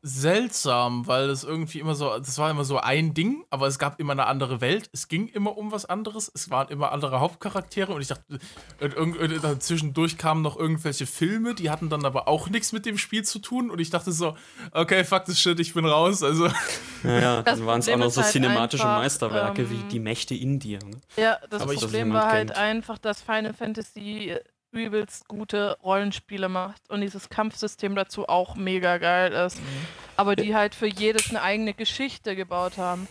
[0.03, 3.99] seltsam, weil es irgendwie immer so, das war immer so ein Ding, aber es gab
[3.99, 4.89] immer eine andere Welt.
[4.93, 6.31] Es ging immer um was anderes.
[6.33, 8.39] Es waren immer andere Hauptcharaktere und ich dachte,
[9.59, 13.39] zwischendurch kamen noch irgendwelche Filme, die hatten dann aber auch nichts mit dem Spiel zu
[13.39, 14.35] tun und ich dachte so,
[14.71, 16.23] okay, fuck this shit, ich bin raus.
[16.23, 16.47] Also.
[17.03, 19.99] Ja, ja dann waren es auch noch so halt cinematische einfach, Meisterwerke ähm, wie Die
[19.99, 20.79] Mächte in dir.
[20.79, 20.99] Ne?
[21.15, 22.57] Ja, das aber Problem war halt kennt.
[22.59, 24.35] einfach, dass Final Fantasy
[24.71, 29.57] übelst gute Rollenspiele macht und dieses Kampfsystem dazu auch mega geil ist.
[29.57, 29.85] Mhm.
[30.17, 33.07] Aber die halt für jedes eine eigene Geschichte gebaut haben.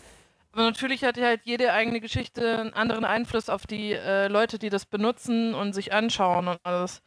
[0.53, 4.69] Aber natürlich hat halt jede eigene Geschichte einen anderen Einfluss auf die äh, Leute, die
[4.69, 7.03] das benutzen und sich anschauen und alles.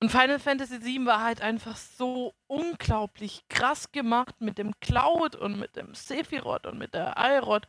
[0.00, 5.58] Und Final Fantasy VII war halt einfach so unglaublich krass gemacht mit dem Cloud und
[5.58, 7.64] mit dem Sephiroth und mit der Aerith.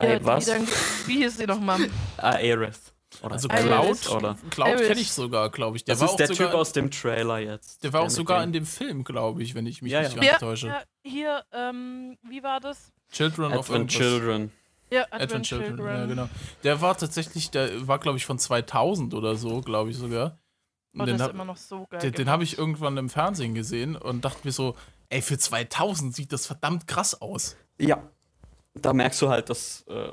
[0.00, 0.46] Hey, was?
[0.46, 0.66] Dann,
[1.06, 1.90] wie hieß sie nochmal?
[2.16, 2.94] Aerith.
[3.22, 4.36] Oder also Cloud, oder?
[4.50, 5.84] Cloud kenne ich sogar, glaube ich.
[5.84, 7.82] Der das war ist der Typ aus dem Trailer jetzt.
[7.82, 10.22] Der war auch sogar in dem Film, glaube ich, wenn ich mich ja, nicht ja.
[10.22, 10.68] ganz täusche.
[10.68, 12.92] Ja, hier, ähm, wie war das?
[13.10, 14.52] Children Advent of Advent Children.
[14.90, 15.76] Ja, Advent, Advent Children.
[15.76, 16.00] Children.
[16.00, 16.28] Ja, genau.
[16.64, 20.38] Der war tatsächlich, der war, glaube ich, von 2000 oder so, glaube ich sogar.
[20.92, 22.00] Und oh, den das ist immer noch so geil.
[22.00, 24.76] Den, den habe ich irgendwann im Fernsehen gesehen und dachte mir so,
[25.08, 27.56] ey, für 2000 sieht das verdammt krass aus.
[27.78, 28.02] Ja.
[28.74, 30.12] Da merkst du halt, dass äh,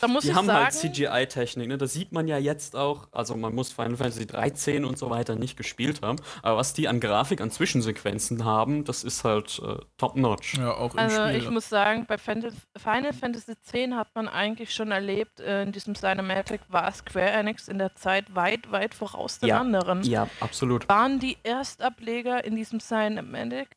[0.00, 1.78] da muss die haben halt sagen, halt CGI-Technik, ne?
[1.78, 3.08] Das sieht man ja jetzt auch.
[3.12, 6.18] Also man muss Final Fantasy 13 und so weiter nicht gespielt haben.
[6.42, 10.54] Aber was die an Grafik, an Zwischensequenzen haben, das ist halt äh, top-notch.
[10.54, 11.36] Ja, auch im Also Spiel.
[11.36, 15.94] ich muss sagen, bei Final Fantasy 10 hat man eigentlich schon erlebt, äh, in diesem
[15.94, 20.02] Cinematic war Square Enix in der Zeit weit, weit voraus den ja, anderen.
[20.02, 20.88] Ja, absolut.
[20.88, 23.68] Waren die Erstableger in diesem Cinematic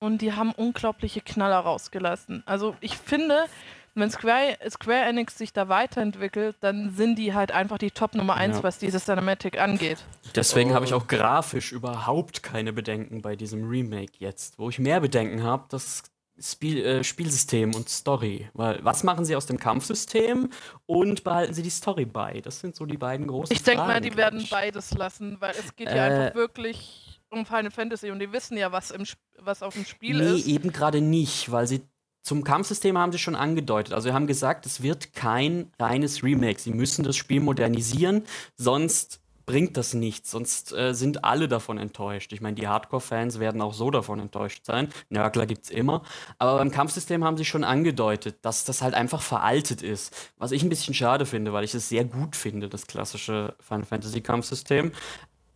[0.00, 2.42] und die haben unglaubliche Knaller rausgelassen.
[2.46, 3.46] Also ich finde,
[3.94, 8.34] wenn Square, Square Enix sich da weiterentwickelt, dann sind die halt einfach die Top Nummer
[8.34, 8.62] 1, ja.
[8.62, 9.98] was dieses Cinematic angeht.
[10.34, 10.74] Deswegen oh.
[10.74, 14.58] habe ich auch grafisch überhaupt keine Bedenken bei diesem Remake jetzt.
[14.58, 16.02] Wo ich mehr Bedenken habe, das
[16.40, 18.50] Spiel, äh, Spielsystem und Story.
[18.54, 20.50] Weil was machen sie aus dem Kampfsystem
[20.86, 22.40] und behalten sie die Story bei?
[22.40, 25.76] Das sind so die beiden großen Ich denke mal, die werden beides lassen, weil es
[25.76, 29.04] geht äh, ja einfach wirklich um Final Fantasy und die wissen ja, was, im,
[29.38, 30.46] was auf dem Spiel nee, ist.
[30.46, 31.82] Nee, eben gerade nicht, weil sie
[32.24, 33.92] zum Kampfsystem haben sie schon angedeutet.
[33.92, 36.58] Also sie haben gesagt, es wird kein reines Remake.
[36.58, 38.24] Sie müssen das Spiel modernisieren,
[38.56, 42.32] sonst bringt das nichts, sonst äh, sind alle davon enttäuscht.
[42.32, 44.88] Ich meine, die Hardcore-Fans werden auch so davon enttäuscht sein.
[45.10, 46.02] Nörgler gibt es immer.
[46.38, 50.32] Aber beim Kampfsystem haben sie schon angedeutet, dass das halt einfach veraltet ist.
[50.38, 53.84] Was ich ein bisschen schade finde, weil ich es sehr gut finde, das klassische Final
[53.84, 54.92] Fantasy-Kampfsystem.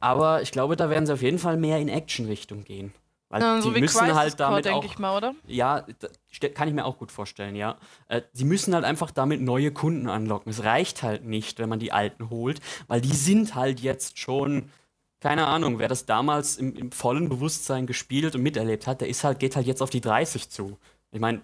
[0.00, 2.92] Aber ich glaube, da werden sie auf jeden Fall mehr in Action-Richtung gehen.
[3.30, 5.34] Weil ja, so die müssen Crisis halt damit Core, auch, ich mal, oder?
[5.46, 5.84] Ja,
[6.54, 7.76] kann ich mir auch gut vorstellen, ja.
[8.08, 10.50] Äh, sie müssen halt einfach damit neue Kunden anlocken.
[10.50, 14.70] Es reicht halt nicht, wenn man die alten holt, weil die sind halt jetzt schon,
[15.20, 19.24] keine Ahnung, wer das damals im, im vollen Bewusstsein gespielt und miterlebt hat, der ist
[19.24, 20.78] halt, geht halt jetzt auf die 30 zu.
[21.10, 21.42] Ich meine,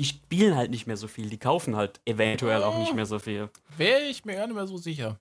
[0.00, 3.18] die spielen halt nicht mehr so viel, die kaufen halt eventuell auch nicht mehr so
[3.18, 3.48] viel.
[3.76, 5.20] Wäre ich mir gar nicht mehr so sicher.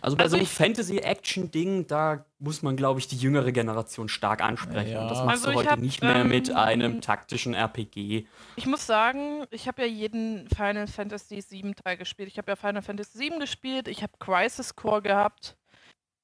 [0.00, 4.42] Also bei also so einem Fantasy-Action-Ding, da muss man, glaube ich, die jüngere Generation stark
[4.42, 4.92] ansprechen.
[4.92, 5.02] Ja.
[5.02, 8.26] Und das machst also du heute hab, nicht mehr ähm, mit einem taktischen RPG.
[8.56, 12.28] Ich muss sagen, ich habe ja jeden Final Fantasy VII Teil gespielt.
[12.28, 15.56] Ich habe ja Final Fantasy VII gespielt, ich habe Crisis Core gehabt.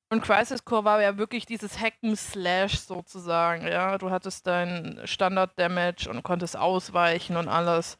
[0.08, 3.66] Und Crisis Core war ja wirklich dieses Hacken Slash sozusagen.
[3.66, 7.98] Ja, du hattest dein Standard Damage und konntest ausweichen und alles.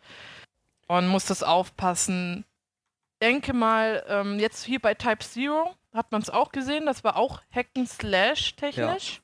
[0.87, 2.45] Und musstest aufpassen,
[3.21, 7.17] denke mal, ähm, jetzt hier bei Type Zero hat man es auch gesehen, das war
[7.17, 9.15] auch Hacken Slash technisch.
[9.17, 9.23] Ja.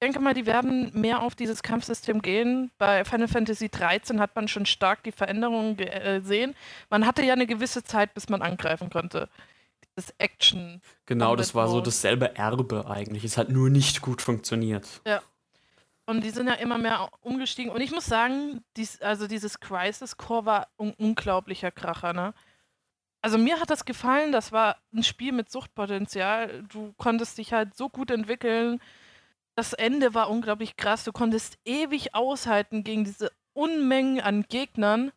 [0.00, 2.70] Ich denke mal, die werden mehr auf dieses Kampfsystem gehen.
[2.78, 6.54] Bei Final Fantasy 13 hat man schon stark die Veränderungen äh, gesehen.
[6.88, 9.28] Man hatte ja eine gewisse Zeit, bis man angreifen konnte.
[9.96, 10.80] Das Action.
[11.04, 13.24] Genau, das war so dasselbe Erbe eigentlich.
[13.24, 15.02] Es hat nur nicht gut funktioniert.
[15.06, 15.20] Ja.
[16.06, 17.70] Und die sind ja immer mehr umgestiegen.
[17.70, 22.32] Und ich muss sagen, dies, also dieses Crisis Core war ein unglaublicher Kracher, ne?
[23.22, 26.64] Also mir hat das gefallen, das war ein Spiel mit Suchtpotenzial.
[26.72, 28.80] Du konntest dich halt so gut entwickeln.
[29.54, 31.04] Das Ende war unglaublich krass.
[31.04, 35.12] Du konntest ewig aushalten gegen diese Unmengen an Gegnern.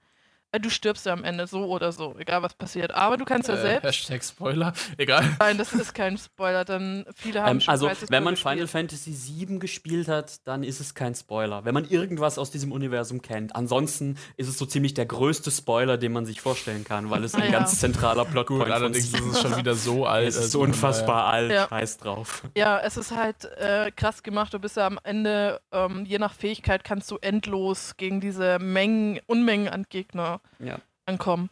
[0.53, 2.93] Äh, du stirbst ja am Ende so oder so, egal was passiert.
[2.93, 3.85] Aber du kannst ja äh, selbst.
[3.85, 5.35] Hashtag Spoiler, egal.
[5.39, 9.11] Nein, das ist kein Spoiler, dann viele haben ähm, schon Also, wenn man Final Fantasy
[9.11, 11.65] VII gespielt hat, dann ist es kein Spoiler.
[11.65, 13.55] Wenn man irgendwas aus diesem Universum kennt.
[13.55, 17.33] Ansonsten ist es so ziemlich der größte Spoiler, den man sich vorstellen kann, weil es
[17.33, 17.51] ein ah, ja.
[17.51, 18.71] ganz zentraler Plotpoint ist.
[18.71, 20.27] Allerdings ist es schon wieder so alt.
[20.27, 21.67] Es ist also unfassbar alt, ja.
[21.67, 22.43] scheiß drauf.
[22.55, 24.53] Ja, es ist halt äh, krass gemacht.
[24.53, 29.19] Du bist ja am Ende, ähm, je nach Fähigkeit, kannst du endlos gegen diese Mengen,
[29.25, 30.77] Unmengen an Gegner ja.
[31.05, 31.49] ankommen.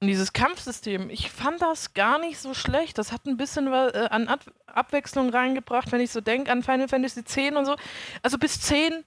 [0.00, 2.98] Und dieses Kampfsystem, ich fand das gar nicht so schlecht.
[2.98, 6.86] Das hat ein bisschen äh, an Ab Abwechslung reingebracht, wenn ich so denke an Final
[6.88, 7.74] Fantasy X und so.
[8.22, 9.04] Also bis 10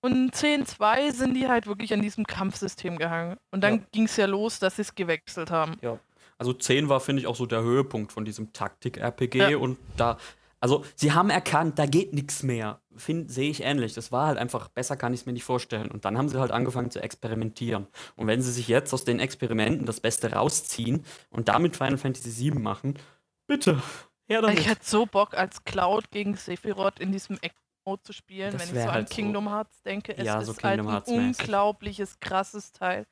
[0.00, 3.36] und 10.2 sind die halt wirklich an diesem Kampfsystem gehangen.
[3.50, 3.80] Und dann ja.
[3.92, 5.76] ging es ja los, dass sie es gewechselt haben.
[5.82, 5.98] Ja.
[6.38, 9.50] Also 10 war, finde ich, auch so der Höhepunkt von diesem Taktik-RPG.
[9.50, 9.58] Ja.
[9.58, 10.16] Und da
[10.62, 12.80] also, sie haben erkannt, da geht nichts mehr.
[12.96, 13.94] Sehe ich ähnlich.
[13.94, 15.90] Das war halt einfach, besser kann ich es mir nicht vorstellen.
[15.90, 17.86] Und dann haben sie halt angefangen zu experimentieren.
[18.16, 22.50] Und wenn sie sich jetzt aus den Experimenten das Beste rausziehen und damit Final Fantasy
[22.52, 22.98] VII machen,
[23.46, 23.82] bitte,
[24.26, 24.60] her damit.
[24.60, 27.38] Ich hätte so Bock, als Cloud gegen Sephiroth in diesem
[27.84, 30.16] Mode zu spielen, das wenn ich so an halt Kingdom Hearts denke.
[30.16, 33.06] Es ja, so ist halt ein unglaubliches, krasses Teil.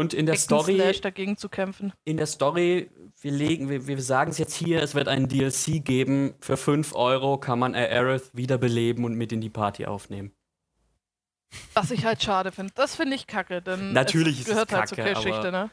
[0.00, 1.92] Und in der Story dagegen zu kämpfen.
[2.04, 2.90] In der Story,
[3.20, 6.32] wir legen, wir, wir sagen es jetzt hier, es wird einen DLC geben.
[6.40, 10.32] Für 5 Euro kann man Aerith wiederbeleben und mit in die Party aufnehmen.
[11.74, 12.72] Was ich halt schade finde.
[12.76, 15.70] Das finde ich kacke, denn Natürlich es gehört es halt kacke, zur Geschichte, ne?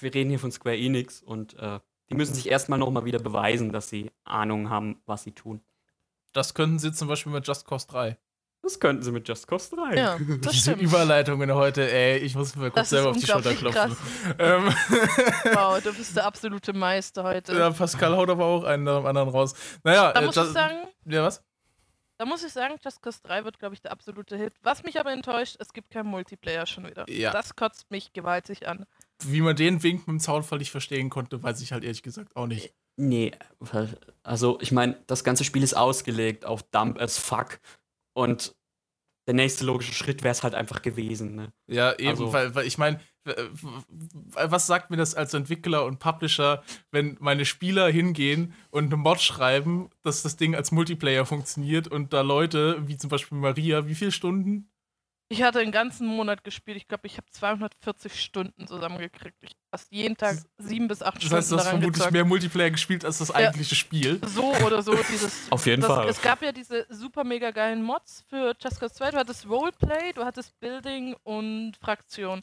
[0.00, 1.78] Wir reden hier von Square Enix und äh,
[2.10, 5.60] die müssen sich erstmal nochmal wieder beweisen, dass sie Ahnung haben, was sie tun.
[6.32, 8.18] Das könnten sie zum Beispiel mit Just Cause 3.
[8.66, 9.96] Das könnten sie mit Just Cause 3.
[9.96, 10.82] Ja, das Diese stimmt.
[10.82, 13.96] Überleitungen heute, ey, ich muss mir kurz selber auf die Schulter klopfen.
[14.40, 14.64] Ähm.
[15.52, 17.56] wow, du bist der absolute Meister heute.
[17.56, 19.54] Ja, Pascal haut aber auch einen nach dem anderen raus.
[19.84, 20.88] Naja, da äh, muss ich sagen.
[21.04, 21.44] Ja, was?
[22.18, 24.54] Da muss ich sagen, Just Cause 3 wird, glaube ich, der absolute Hit.
[24.62, 27.08] Was mich aber enttäuscht, es gibt keinen Multiplayer schon wieder.
[27.08, 27.30] Ja.
[27.30, 28.84] Das kotzt mich gewaltig an.
[29.22, 32.34] Wie man den Wink mit dem Zaunfall nicht verstehen konnte, weiß ich halt ehrlich gesagt
[32.34, 32.74] auch nicht.
[32.96, 33.32] Nee,
[34.22, 37.60] also ich meine, das ganze Spiel ist ausgelegt auf Dump as fuck.
[38.16, 38.56] Und
[39.26, 41.34] der nächste logische Schritt wäre es halt einfach gewesen.
[41.34, 41.52] Ne?
[41.66, 46.62] Ja, eben, also, weil, weil ich meine, was sagt mir das als Entwickler und Publisher,
[46.92, 52.12] wenn meine Spieler hingehen und eine Mod schreiben, dass das Ding als Multiplayer funktioniert und
[52.12, 54.70] da Leute, wie zum Beispiel Maria, wie viele Stunden?
[55.28, 56.76] Ich hatte einen ganzen Monat gespielt.
[56.76, 59.36] Ich glaube, ich habe 240 Stunden zusammengekriegt.
[59.40, 61.34] Ich habe fast jeden Tag sieben bis acht Stunden.
[61.34, 62.12] Das heißt, du hast vermutlich gezockt.
[62.12, 64.20] mehr Multiplayer gespielt als das eigentliche ja, Spiel.
[64.24, 64.94] So oder so.
[64.94, 66.08] Dieses, Auf jeden das, Fall.
[66.08, 69.10] Es gab ja diese super mega geilen Mods für Just Cause 2.
[69.10, 72.42] Du hattest Roleplay, du hattest Building und Fraktion.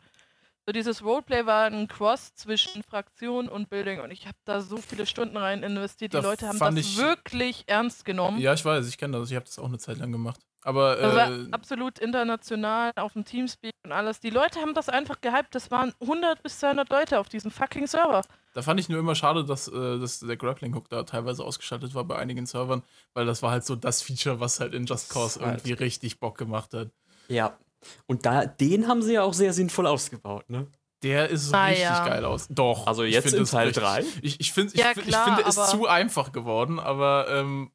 [0.65, 4.77] So dieses Roleplay war ein Cross zwischen Fraktion und Building und ich habe da so
[4.77, 6.13] viele Stunden rein investiert.
[6.13, 8.39] Die da Leute haben das ich, wirklich ernst genommen.
[8.39, 9.29] Ja, ich weiß, ich kenne das.
[9.29, 10.39] Ich habe das auch eine Zeit lang gemacht.
[10.63, 14.19] Aber das äh, absolut international auf dem Teamspeak und alles.
[14.19, 15.53] Die Leute haben das einfach gehypt.
[15.55, 18.21] Das waren 100 bis 200 Leute auf diesem fucking Server.
[18.53, 21.95] Da fand ich nur immer schade, dass, äh, dass der Grappling Hook da teilweise ausgeschaltet
[21.95, 22.83] war bei einigen Servern,
[23.13, 26.19] weil das war halt so das Feature, was halt in Just Cause irgendwie halt richtig
[26.19, 26.89] Bock gemacht hat.
[27.27, 27.57] Ja,
[28.05, 30.67] und da, den haben sie ja auch sehr sinnvoll ausgebaut, ne?
[31.01, 32.07] Der ist ah, richtig ja.
[32.07, 32.47] geil aus.
[32.49, 32.87] Doch.
[32.87, 34.05] Also jetzt in Teil 3?
[34.21, 37.71] Ich, ich, find, ich, ja, ich finde es zu einfach geworden, aber ähm,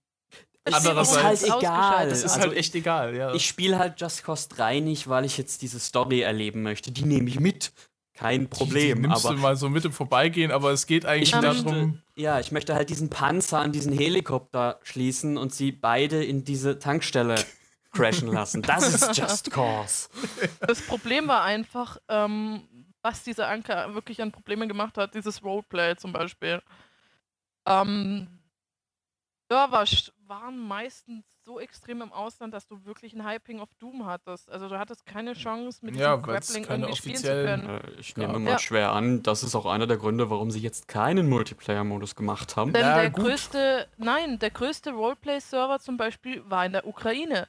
[0.75, 2.09] andererseits ist halt egal.
[2.09, 3.35] Es ist also halt echt egal, ja.
[3.35, 6.91] Ich spiele halt Just Cause 3 nicht, weil ich jetzt diese Story erleben möchte.
[6.93, 7.73] Die nehme ich mit.
[8.19, 8.97] Kein Problem.
[8.97, 11.65] Die, die nimmst aber du mal so mit im Vorbeigehen, aber es geht eigentlich darum.
[11.65, 16.45] Möchte, ja, ich möchte halt diesen Panzer an diesen Helikopter schließen und sie beide in
[16.45, 17.37] diese Tankstelle
[17.93, 18.63] crashen lassen.
[18.63, 20.09] Das ist Just Cause.
[20.67, 22.63] Das Problem war einfach, ähm,
[23.03, 26.61] was dieser Anker wirklich an Problemen gemacht hat, dieses Roleplay zum Beispiel.
[27.67, 28.38] Ähm,
[29.51, 29.85] Server
[30.27, 34.51] waren meistens so extrem im Ausland, dass du wirklich ein Hyping of Doom hattest.
[34.51, 37.69] Also du hattest keine Chance, mit ja, diesem Grappling irgendwie spielen zu können.
[37.71, 38.39] Äh, ich nehme ja.
[38.39, 42.57] mal schwer an, das ist auch einer der Gründe, warum sie jetzt keinen Multiplayer-Modus gemacht
[42.57, 42.75] haben.
[42.75, 43.25] Denn ja, der gut.
[43.25, 47.49] größte, nein, der größte Roleplay-Server zum Beispiel war in der Ukraine.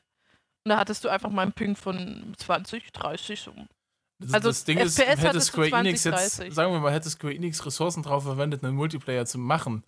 [0.63, 3.53] Und da hattest du einfach mal einen Ping von 20, 30 so.
[4.19, 6.53] Das, also das Ding FPS ist, hätte Square 20, Enix jetzt, 30.
[6.53, 9.83] sagen wir mal, hätte Square Enix Ressourcen drauf verwendet, einen Multiplayer zu machen,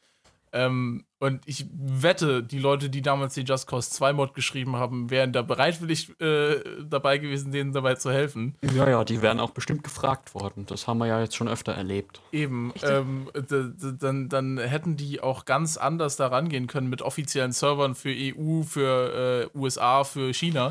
[0.54, 5.10] ähm, und ich wette, die Leute, die damals die Just Cause 2 Mod geschrieben haben,
[5.10, 8.56] wären da bereitwillig äh, dabei gewesen, denen dabei zu helfen.
[8.74, 10.66] Ja, ja, die wären auch bestimmt gefragt worden.
[10.66, 12.22] Das haben wir ja jetzt schon öfter erlebt.
[12.32, 12.74] Eben.
[12.82, 13.30] Ähm,
[14.00, 18.64] dann, dann hätten die auch ganz anders da rangehen können mit offiziellen Servern für EU,
[18.64, 20.70] für äh, USA, für China.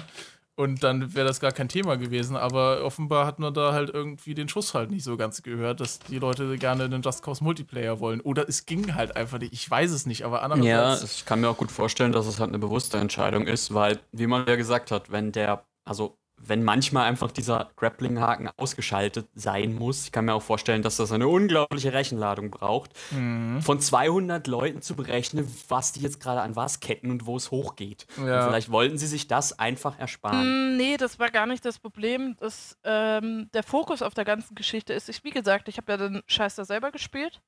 [0.57, 2.37] Und dann wäre das gar kein Thema gewesen.
[2.37, 6.01] Aber offenbar hat man da halt irgendwie den Schuss halt nicht so ganz gehört, dass
[6.01, 8.21] die Leute gerne einen Just Cause Multiplayer wollen.
[8.21, 9.55] Oder es ging halt einfach nicht.
[9.55, 11.03] Ich weiß es nicht, aber andererseits.
[11.03, 14.01] Ja, ich kann mir auch gut vorstellen, dass es halt eine bewusste Entscheidung ist, weil,
[14.13, 19.75] wie man ja gesagt hat, wenn der, also wenn manchmal einfach dieser Grappling-Haken ausgeschaltet sein
[19.75, 20.05] muss.
[20.07, 23.61] Ich kann mir auch vorstellen, dass das eine unglaubliche Rechenladung braucht, mhm.
[23.61, 27.51] von 200 Leuten zu berechnen, was die jetzt gerade an was ketten und wo es
[27.51, 28.07] hochgeht.
[28.17, 28.47] Ja.
[28.47, 30.75] vielleicht wollten sie sich das einfach ersparen.
[30.75, 32.37] Mm, nee, das war gar nicht das Problem.
[32.41, 35.99] Das, ähm, der Fokus auf der ganzen Geschichte ist, ich, wie gesagt, ich habe ja
[35.99, 37.41] den Scheiß da selber gespielt.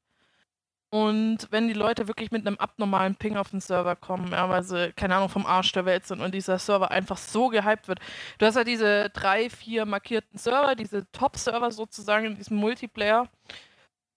[0.95, 4.63] Und wenn die Leute wirklich mit einem abnormalen Ping auf den Server kommen, ja, weil
[4.63, 7.99] sie, keine Ahnung, vom Arsch der Welt sind und dieser Server einfach so gehypt wird.
[8.37, 13.27] Du hast ja diese drei, vier markierten Server, diese Top-Server sozusagen in diesem Multiplayer.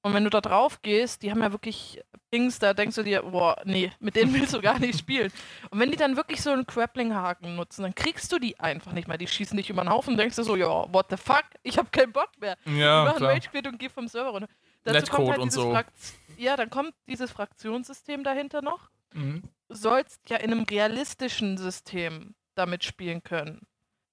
[0.01, 3.23] Und wenn du da drauf gehst, die haben ja wirklich Pings, da denkst du dir,
[3.23, 5.31] boah, nee, mit denen willst du gar nicht spielen.
[5.69, 9.07] Und wenn die dann wirklich so einen Grappling-Haken nutzen, dann kriegst du die einfach nicht
[9.07, 9.17] mehr.
[9.17, 11.77] Die schießen dich über den Haufen und denkst du so, ja, what the fuck, ich
[11.77, 12.57] hab keinen Bock mehr.
[12.65, 14.49] Ja, ich mach Rage Quit und geh vom Server runter.
[14.83, 15.71] Netcode halt und so.
[15.71, 15.93] Frakt
[16.37, 18.89] ja, dann kommt dieses Fraktionssystem dahinter noch.
[19.13, 19.43] Mhm.
[19.67, 23.65] Du sollst ja in einem realistischen System damit spielen können.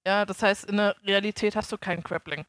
[0.06, 2.44] Ja, das heißt, in der Realität hast du keinen Grappling.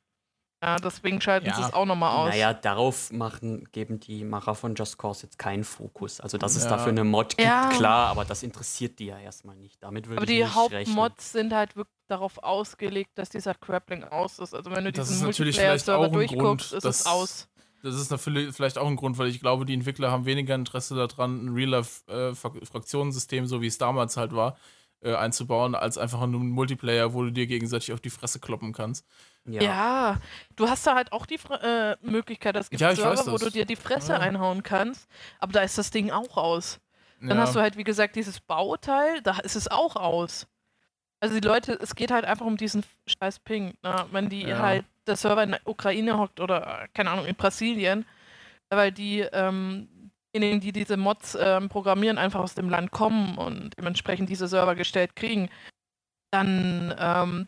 [0.64, 1.56] Ja, deswegen schalten ja.
[1.56, 2.30] sie es auch nochmal aus.
[2.30, 6.22] Naja, darauf machen, geben die Macher von Just Cause jetzt keinen Fokus.
[6.22, 6.62] Also, dass ja.
[6.62, 7.70] es dafür eine Mod gibt, ja.
[7.76, 9.84] klar, aber das interessiert die ja erstmal nicht.
[9.84, 14.56] Damit würde aber die Hauptmods sind halt wirklich darauf ausgelegt, dass dieser Grappling aus ist.
[14.56, 17.50] Also, wenn du das diesen Multiplayer-Server durchguckst, ist es aus.
[17.84, 21.46] Das ist vielleicht auch ein Grund, weil ich glaube, die Entwickler haben weniger Interesse daran,
[21.46, 24.56] ein Real-Life-Fraktionssystem, so wie es damals halt war,
[25.02, 28.72] äh, einzubauen, als einfach nur einen Multiplayer, wo du dir gegenseitig auf die Fresse kloppen
[28.72, 29.06] kannst.
[29.46, 30.18] Ja, ja
[30.56, 33.66] du hast da halt auch die äh, Möglichkeit, es gibt ja, Server, wo du dir
[33.66, 34.20] die Fresse ja.
[34.20, 35.10] einhauen kannst,
[35.40, 36.80] aber da ist das Ding auch aus.
[37.20, 37.44] Dann ja.
[37.44, 40.48] hast du halt, wie gesagt, dieses Bauteil, da ist es auch aus.
[41.20, 43.74] Also die Leute, es geht halt einfach um diesen scheiß Ping.
[43.82, 44.06] Ne?
[44.12, 44.60] Wenn die ja.
[44.60, 48.06] halt der Server in der Ukraine hockt oder, keine Ahnung, in Brasilien,
[48.70, 53.78] weil die, ähm, diejenigen, die diese Mods ähm, programmieren, einfach aus dem Land kommen und
[53.78, 55.50] dementsprechend diese Server gestellt kriegen,
[56.32, 57.48] dann ähm,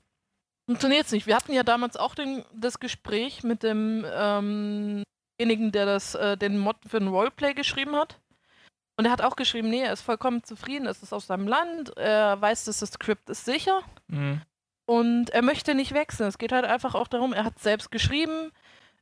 [0.69, 1.27] funktioniert es nicht.
[1.27, 5.03] Wir hatten ja damals auch den, das Gespräch mit demjenigen,
[5.39, 8.19] ähm der das, äh, den Mod für ein Roleplay geschrieben hat.
[8.97, 11.97] Und er hat auch geschrieben, nee, er ist vollkommen zufrieden, es ist aus seinem Land,
[11.97, 13.81] er weiß, dass das Skript ist sicher.
[14.07, 14.41] Mhm.
[14.85, 16.29] Und er möchte nicht wechseln.
[16.29, 18.51] Es geht halt einfach auch darum, er hat selbst geschrieben,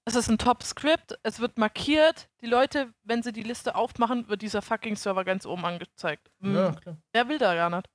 [0.05, 2.27] es ist ein Top-Script, es wird markiert.
[2.41, 6.29] Die Leute, wenn sie die Liste aufmachen, wird dieser fucking Server ganz oben angezeigt.
[6.41, 6.75] Ja, hm.
[6.75, 6.97] klar.
[7.13, 7.87] Wer will da gar nicht?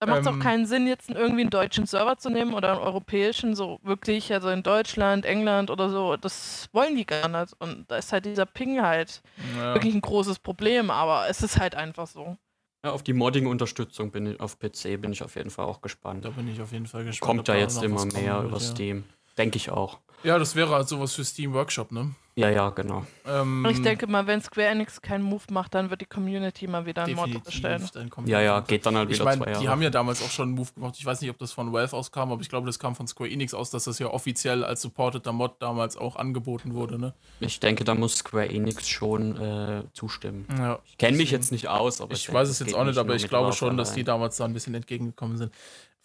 [0.00, 2.70] Da macht es ähm, auch keinen Sinn, jetzt irgendwie einen deutschen Server zu nehmen oder
[2.70, 6.16] einen europäischen, so wirklich, also in Deutschland, England oder so.
[6.16, 7.52] Das wollen die gar nicht.
[7.58, 9.22] Und da ist halt dieser Ping halt
[9.56, 9.74] ja.
[9.74, 12.36] wirklich ein großes Problem, aber es ist halt einfach so.
[12.84, 16.24] Ja, auf die Modding-Unterstützung bin ich auf PC bin ich auf jeden Fall auch gespannt.
[16.24, 17.26] Da bin ich auf jeden Fall gespannt.
[17.26, 18.62] Kommt da jetzt immer mehr kommt, über ja.
[18.62, 19.04] Steam.
[19.36, 19.98] Denke ich auch.
[20.22, 22.14] Ja, das wäre halt sowas für Steam Workshop, ne?
[22.38, 23.04] Ja, ja, genau.
[23.26, 26.86] Ähm, ich denke mal, wenn Square Enix keinen Move macht, dann wird die Community mal
[26.86, 27.82] wieder einen Mod bestellen.
[28.26, 29.60] Ja, ja, geht dann halt wieder ich mein, zwei Jahre.
[29.60, 30.94] Die haben ja damals auch schon einen Move gemacht.
[30.96, 33.28] Ich weiß nicht, ob das von Valve auskam, aber ich glaube, das kam von Square
[33.28, 37.12] Enix aus, dass das ja offiziell als supporteter Mod damals auch angeboten wurde, ne?
[37.40, 40.46] Ich denke, da muss Square Enix schon äh, zustimmen.
[40.56, 42.98] Ja, ich kenne mich jetzt nicht aus, aber ich, ich weiß es jetzt auch nicht,
[42.98, 45.52] aber ich glaube schon, dass die damals da ein bisschen entgegengekommen sind.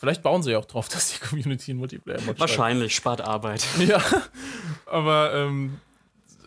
[0.04, 3.66] Vielleicht bauen sie ja auch drauf, dass die Community einen Multiplayer-Mod Wahrscheinlich, spart Arbeit.
[3.80, 4.04] Ja,
[4.86, 5.80] aber ähm,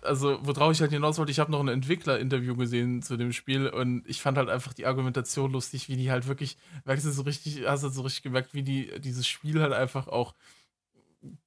[0.02, 3.66] also worauf ich halt hinaus wollte, ich habe noch ein Entwickler-Interview gesehen zu dem Spiel
[3.68, 7.22] und ich fand halt einfach die Argumentation lustig, wie die halt wirklich, merkst du so
[7.22, 10.34] richtig, hast du so richtig gemerkt, wie die dieses Spiel halt einfach auch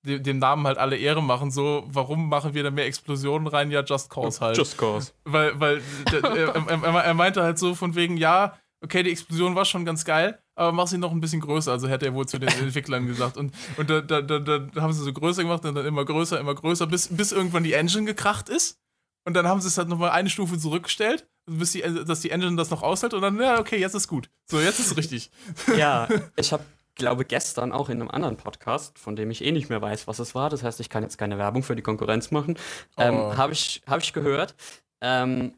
[0.03, 1.51] dem Namen halt alle Ehre machen.
[1.51, 3.70] So, warum machen wir da mehr Explosionen rein?
[3.70, 4.57] Ja, Just Cause halt.
[4.57, 5.12] Just Cause.
[5.26, 5.82] Weil, weil
[6.12, 10.05] er, er, er meinte halt so von wegen, ja, okay, die Explosion war schon ganz
[10.05, 11.72] geil, aber mach sie noch ein bisschen größer.
[11.72, 13.38] Also hätte er wohl zu den Entwicklern gesagt.
[13.38, 16.38] Und, und da, da, da, da haben sie so größer gemacht und dann immer größer,
[16.38, 18.78] immer größer, bis, bis irgendwann die Engine gekracht ist.
[19.24, 22.57] Und dann haben sie es halt nochmal eine Stufe zurückgestellt, bis die, dass die Engine
[22.57, 23.14] das noch aushält.
[23.14, 24.30] Und dann, ja, okay, jetzt ist gut.
[24.47, 25.32] So, jetzt ist es richtig.
[25.78, 29.70] Ja, ich habe, glaube gestern auch in einem anderen Podcast, von dem ich eh nicht
[29.70, 30.49] mehr weiß, was es war.
[30.49, 32.57] Das heißt, ich kann jetzt keine Werbung für die Konkurrenz machen.
[32.97, 33.38] Ähm, oh.
[33.38, 34.55] habe ich, hab ich gehört.
[34.99, 35.53] Ähm,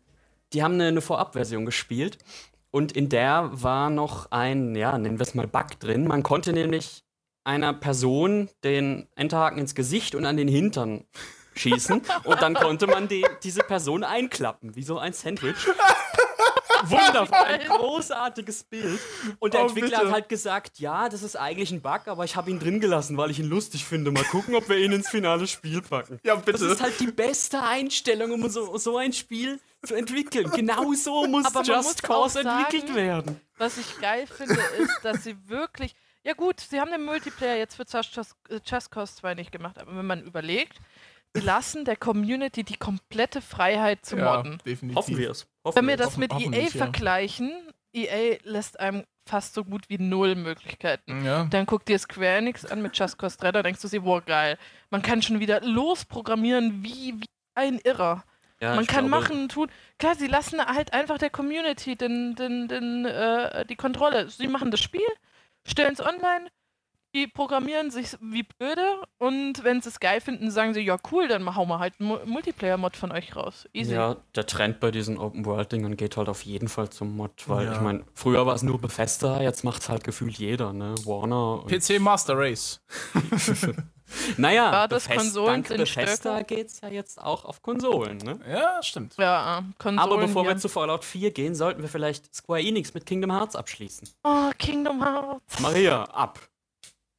[0.53, 2.19] die haben eine, eine Vorabversion gespielt
[2.71, 6.07] und in der war noch ein, ja, nennen wir es mal Bug drin.
[6.07, 7.03] Man konnte nämlich
[7.43, 11.05] einer Person den Enterhaken ins Gesicht und an den Hintern
[11.55, 15.67] schießen und dann konnte man die, diese Person einklappen, wie so ein Sandwich.
[16.89, 18.99] Wundervoll, ein großartiges Bild.
[19.39, 20.07] Und der oh, Entwickler bitte.
[20.07, 23.17] hat halt gesagt, ja, das ist eigentlich ein Bug, aber ich habe ihn drin gelassen,
[23.17, 24.11] weil ich ihn lustig finde.
[24.11, 26.19] Mal gucken, ob wir ihn ins finale Spiel packen.
[26.23, 26.51] Ja, bitte.
[26.51, 30.49] Das ist halt die beste Einstellung, um so, so ein Spiel zu entwickeln.
[30.51, 33.41] Genau so muss aber Just muss Cause sagen, entwickelt werden.
[33.57, 35.95] Was ich geil finde, ist, dass sie wirklich.
[36.23, 39.95] Ja, gut, sie haben den Multiplayer jetzt für Just, Just Cause 2 nicht gemacht, aber
[39.95, 40.77] wenn man überlegt,
[41.33, 44.53] sie lassen der Community die komplette Freiheit zu modden.
[44.53, 44.97] Ja, definitiv.
[44.97, 45.47] Hoffen wir es.
[45.63, 47.51] Wenn wir das mit EA vergleichen,
[47.93, 51.23] EA lässt einem fast so gut wie null Möglichkeiten.
[51.23, 51.45] Ja.
[51.45, 54.21] Dann guck dir Square Enix an mit Just Cause 3, da denkst du sie, boah,
[54.21, 54.57] geil.
[54.89, 58.23] Man kann schon wieder losprogrammieren wie, wie ein Irrer.
[58.59, 59.71] Ja, Man kann glaube, machen, tun.
[59.97, 64.29] Klar, sie lassen halt einfach der Community den, den, den, äh, die Kontrolle.
[64.29, 65.07] Sie machen das Spiel,
[65.65, 66.47] stellen es online,
[67.13, 71.27] die programmieren sich wie blöde und wenn sie es geil finden, sagen sie, ja cool,
[71.27, 73.67] dann hauen wir halt einen Multiplayer-Mod von euch raus.
[73.73, 73.93] Easy.
[73.93, 77.73] Ja, der Trend bei diesen Open-World-Dingern geht halt auf jeden Fall zum Mod, weil ja.
[77.73, 80.95] ich meine, früher war es nur Bethesda, jetzt macht es halt gefühlt jeder, ne?
[81.05, 81.63] Warner.
[81.67, 82.81] PC Master Race.
[84.37, 88.39] Naja, ja, das Befest, Konsolen dank Bethesda geht es ja jetzt auch auf Konsolen, ne?
[88.49, 89.15] Ja, stimmt.
[89.17, 90.49] Ja, Konsolen, Aber bevor ja.
[90.49, 94.09] wir zu Fallout 4 gehen, sollten wir vielleicht Square Enix mit Kingdom Hearts abschließen.
[94.23, 95.59] Oh, Kingdom Hearts.
[95.59, 96.39] Maria, ab.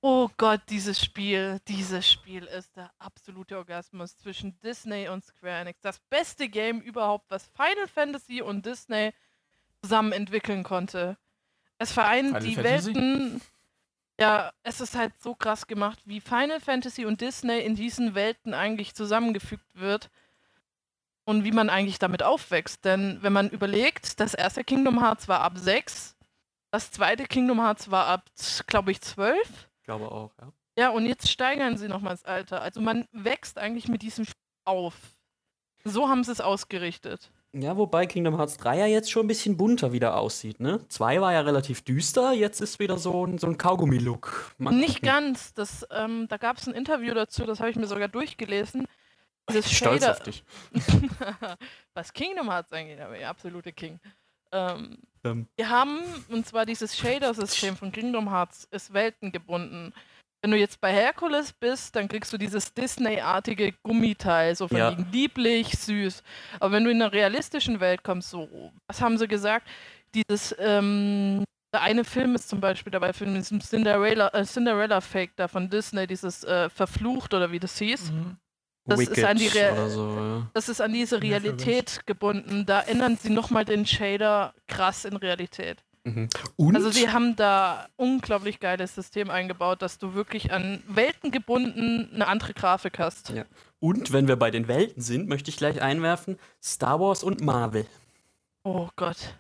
[0.05, 5.81] Oh Gott, dieses Spiel, dieses Spiel ist der absolute Orgasmus zwischen Disney und Square Enix.
[5.81, 9.15] Das beste Game überhaupt, was Final Fantasy und Disney
[9.81, 11.17] zusammen entwickeln konnte.
[11.79, 12.95] Es vereint Final die Fantasy?
[12.95, 13.41] Welten
[14.21, 18.55] ja, es ist halt so krass gemacht, wie Final Fantasy und Disney in diesen Welten
[18.55, 20.11] eigentlich zusammengefügt wird
[21.25, 22.85] und wie man eigentlich damit aufwächst.
[22.85, 26.17] Denn wenn man überlegt, das erste Kingdom Hearts war ab 6,
[26.71, 28.31] das zweite Kingdom Hearts war ab,
[28.67, 29.69] glaube ich, 12.
[29.83, 30.53] Ich glaube auch, ja.
[30.79, 32.63] Ja, und jetzt steigern sie nochmal das Alter.
[32.63, 34.95] Also man wächst eigentlich mit diesem Spiel auf.
[35.83, 37.33] So haben sie es ausgerichtet.
[37.53, 40.87] Ja, wobei Kingdom Hearts 3 ja jetzt schon ein bisschen bunter wieder aussieht, ne?
[40.89, 44.55] 2 war ja relativ düster, jetzt ist wieder so ein, so ein Kaugummi-Look.
[44.59, 45.53] Nicht ganz.
[45.53, 48.87] Das, ähm, da gab es ein Interview dazu, das habe ich mir sogar durchgelesen.
[49.51, 50.45] Dieses ich Stolz auf dich.
[51.95, 53.99] Was Kingdom Hearts angeht, aber der absolute King.
[54.53, 55.47] Ähm, ähm.
[55.57, 59.95] Wir haben, und zwar dieses Shader-System von Kingdom Hearts ist weltengebunden
[60.43, 64.97] wenn du jetzt bei Herkules bist, dann kriegst du dieses Disney-artige Gummiteil, so von ja.
[65.13, 66.23] lieblich, süß.
[66.59, 68.49] Aber wenn du in einer realistischen Welt kommst, so,
[68.89, 69.69] was haben sie gesagt?
[70.15, 75.31] Dieses, ähm, der eine Film ist zum Beispiel dabei, für diesem Cinderella, äh, Cinderella Fake
[75.37, 78.11] da von Disney, dieses äh, Verflucht oder wie das hieß.
[78.11, 78.37] Mhm.
[78.85, 80.51] Das ist, an die so, ja.
[80.55, 82.67] das ist an diese Realität gebunden.
[82.67, 85.85] Da ändern sie nochmal den Shader krass in Realität.
[86.05, 86.29] Mhm.
[86.75, 92.27] also sie haben da unglaublich geiles System eingebaut, dass du wirklich an Welten gebunden eine
[92.27, 93.29] andere Grafik hast.
[93.29, 93.45] Ja.
[93.79, 97.87] Und wenn wir bei den Welten sind, möchte ich gleich einwerfen, Star Wars und Marvel.
[98.65, 99.37] Oh Gott.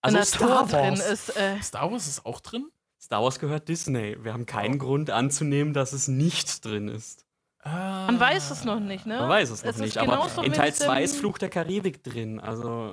[0.00, 1.00] Also Star Wars.
[1.00, 2.70] Ist, äh Star Wars ist auch drin?
[3.00, 4.16] Star Wars gehört Disney.
[4.22, 4.84] Wir haben keinen oh.
[4.84, 7.24] Grund anzunehmen, dass es nicht drin ist.
[7.68, 8.06] Ah.
[8.06, 9.18] Man weiß es noch nicht, ne?
[9.18, 12.40] Man weiß es noch es nicht, aber in Teil 2 ist Fluch der Karibik drin.
[12.40, 12.92] Also.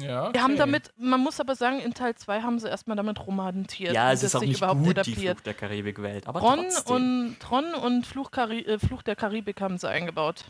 [0.00, 0.24] Ja.
[0.24, 0.34] Okay.
[0.34, 3.94] Wir haben damit, man muss aber sagen, in Teil 2 haben sie erstmal damit romantiert.
[3.94, 5.16] Ja, es ist auch nicht überhaupt gut, etabliert.
[5.16, 6.26] die Fluch der Karibik-Welt.
[6.26, 10.44] Aber Tron und, Tron und Fluch, äh, Fluch der Karibik haben sie eingebaut.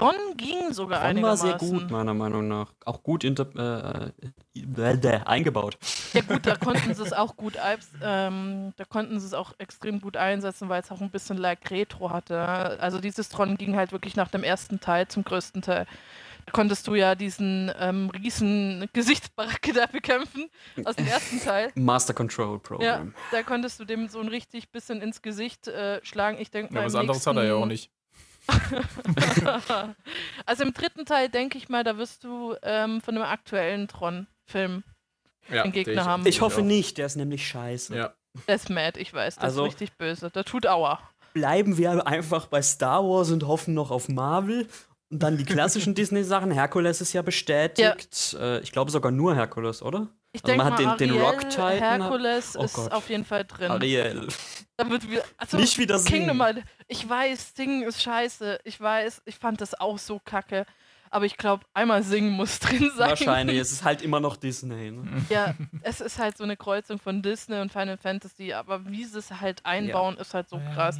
[0.00, 2.72] Tron ging sogar Tron war sehr gut, meiner Meinung nach.
[2.84, 5.78] Auch gut äh, äh, eingebaut.
[6.12, 7.54] Ja gut, da konnten sie es auch gut,
[8.02, 11.70] ähm, da konnten sie es auch extrem gut einsetzen, weil es auch ein bisschen like
[11.70, 12.38] Retro hatte.
[12.80, 15.86] Also dieses Tron ging halt wirklich nach dem ersten Teil zum größten Teil.
[16.46, 20.48] Da konntest du ja diesen ähm, riesen Gesichtsbaracke da bekämpfen
[20.84, 21.70] aus dem ersten Teil.
[21.74, 22.84] Master Control Program.
[23.14, 26.38] Ja, da konntest du dem so ein richtig bisschen ins Gesicht äh, schlagen.
[26.40, 26.80] Ich denke mal.
[26.80, 27.90] Ja, was anderes hat er ja auch nicht.
[30.46, 34.82] also im dritten Teil denke ich mal, da wirst du ähm, von einem aktuellen Tron-Film
[35.48, 36.26] ja, den Gegner ich, haben.
[36.26, 37.96] Ich hoffe nicht, der ist nämlich scheiße.
[37.96, 38.14] Ja.
[38.46, 40.30] Der ist mad, ich weiß, der also, ist richtig böse.
[40.30, 41.00] Der tut Aua.
[41.32, 44.68] Bleiben wir einfach bei Star Wars und hoffen noch auf Marvel.
[45.10, 46.50] Und dann die klassischen Disney-Sachen.
[46.50, 48.32] Herkules ist ja bestätigt.
[48.32, 48.56] Ja.
[48.56, 50.08] Äh, ich glaube sogar nur Herkules, oder?
[50.32, 51.78] Ich also denke mal, den, den Rock Titan.
[51.78, 52.92] Herkules oh ist Gott.
[52.92, 53.70] auf jeden Fall drin.
[53.70, 54.28] Ariel.
[54.76, 56.42] Da wird wieder, also Nicht wieder Kingdom,
[56.86, 58.60] ich weiß, Singen ist scheiße.
[58.64, 60.66] Ich weiß, ich fand das auch so kacke.
[61.12, 63.10] Aber ich glaube, einmal singen muss drin sein.
[63.10, 64.92] Wahrscheinlich, es ist halt immer noch Disney.
[64.92, 65.26] Ne?
[65.28, 69.18] Ja, es ist halt so eine Kreuzung von Disney und Final Fantasy, aber wie sie
[69.18, 70.20] es halt einbauen, ja.
[70.20, 70.98] ist halt so krass.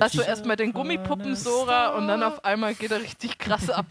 [0.00, 3.86] Hast du erstmal den Gummipuppen Sora und dann auf einmal geht er richtig krass ab.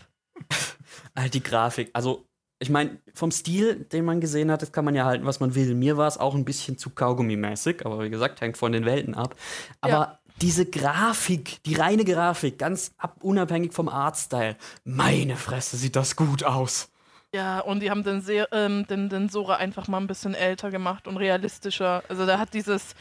[1.16, 2.26] Halt die Grafik, also
[2.62, 5.56] ich meine, vom Stil, den man gesehen hat, das kann man ja halten, was man
[5.56, 5.74] will.
[5.74, 9.16] Mir war es auch ein bisschen zu Kaugummi-mäßig, aber wie gesagt, hängt von den Welten
[9.16, 9.36] ab.
[9.82, 10.20] Aber ja.
[10.42, 16.44] diese Grafik, die reine Grafik, ganz ab, unabhängig vom Artstyle, meine Fresse, sieht das gut
[16.44, 16.90] aus.
[17.34, 20.70] Ja, und die haben den, sehr, ähm, den, den Sora einfach mal ein bisschen älter
[20.70, 22.04] gemacht und realistischer.
[22.10, 22.94] Also der hat dieses,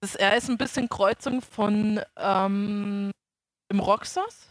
[0.00, 3.10] das, er ist ein bisschen Kreuzung von ähm,
[3.68, 4.48] im Roxas.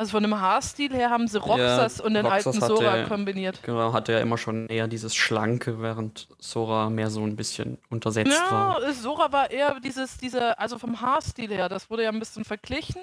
[0.00, 3.08] Also von dem Haarstil her haben sie Roxas ja, und den Roxas alten Sora hatte,
[3.08, 3.62] kombiniert.
[3.62, 8.32] Genau, hatte ja immer schon eher dieses Schlanke, während Sora mehr so ein bisschen untersetzt
[8.32, 8.82] ja, war.
[8.82, 12.46] Ja, Sora war eher dieses, diese, also vom Haarstil her, das wurde ja ein bisschen
[12.46, 13.02] verglichen.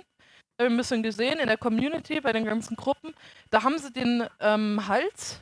[0.60, 3.14] Ein bisschen gesehen in der Community, bei den ganzen Gruppen.
[3.52, 5.42] Da haben sie den ähm, Hals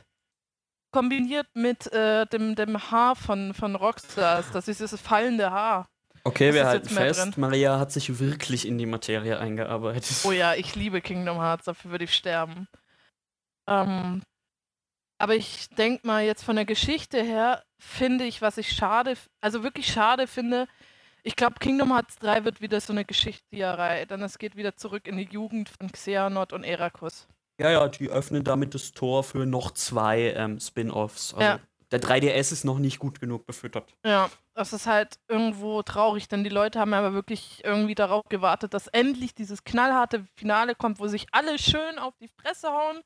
[0.92, 4.50] kombiniert mit äh, dem, dem Haar von, von Roxas.
[4.52, 5.86] Das ist dieses fallende Haar.
[6.26, 7.38] Okay, wir halten fest.
[7.38, 10.24] Maria hat sich wirklich in die Materie eingearbeitet.
[10.24, 12.66] Oh ja, ich liebe Kingdom Hearts, dafür würde ich sterben.
[13.68, 14.22] Ähm,
[15.18, 19.62] aber ich denke mal, jetzt von der Geschichte her finde ich, was ich schade, also
[19.62, 20.66] wirklich schade finde,
[21.22, 25.06] ich glaube, Kingdom Hearts 3 wird wieder so eine Geschichtserei, denn es geht wieder zurück
[25.06, 27.28] in die Jugend von Xehanort und Erakus.
[27.60, 31.34] Ja, ja, die öffnen damit das Tor für noch zwei ähm, Spin-Offs.
[31.34, 31.60] Also ja
[31.90, 33.94] der 3DS ist noch nicht gut genug befüttert.
[34.04, 38.74] Ja, das ist halt irgendwo traurig, denn die Leute haben aber wirklich irgendwie darauf gewartet,
[38.74, 43.02] dass endlich dieses knallharte Finale kommt, wo sich alle schön auf die Fresse hauen.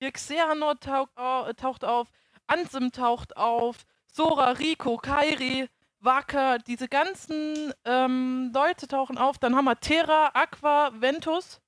[0.00, 1.12] Xehanort taucht,
[1.56, 2.08] taucht auf,
[2.46, 5.66] Ansem taucht auf, Sora, Rico, Kairi,
[6.00, 9.38] Waka, diese ganzen ähm, Leute tauchen auf.
[9.38, 11.62] Dann haben wir Terra, Aqua, Ventus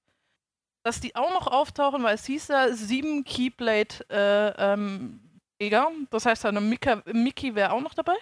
[0.86, 5.25] dass die auch noch auftauchen, weil es hieß ja sieben Keyblade äh, ähm,
[5.60, 5.88] Jäger.
[6.10, 8.16] Das heißt, eine Mika, Mickey wäre auch noch dabei.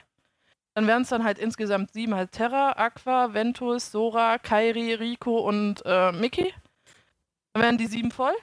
[0.74, 5.82] Dann wären es dann halt insgesamt sieben, halt Terra, Aqua, Ventus, Sora, Kairi, Rico und
[5.84, 6.52] äh, Mickey.
[7.52, 8.34] Dann wären die sieben voll.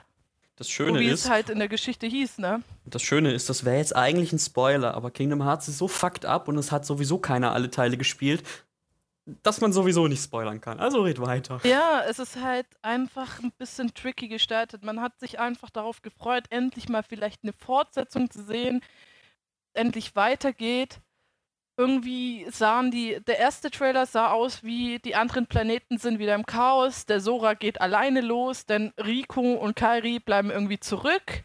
[0.56, 2.62] Das Schöne so wie ist, es halt in der Geschichte hieß, ne?
[2.84, 6.24] Das Schöne ist, das wäre jetzt eigentlich ein Spoiler, aber Kingdom Hearts ist so fucked
[6.24, 8.42] up und es hat sowieso keiner alle Teile gespielt,
[9.24, 10.80] dass man sowieso nicht spoilern kann.
[10.80, 11.60] Also red weiter.
[11.64, 14.84] Ja, es ist halt einfach ein bisschen tricky gestaltet.
[14.84, 18.82] Man hat sich einfach darauf gefreut, endlich mal vielleicht eine Fortsetzung zu sehen,
[19.74, 21.00] endlich weitergeht.
[21.76, 26.44] Irgendwie sahen die, der erste Trailer sah aus wie die anderen Planeten sind wieder im
[26.44, 31.44] Chaos, der Sora geht alleine los, denn Rico und Kairi bleiben irgendwie zurück.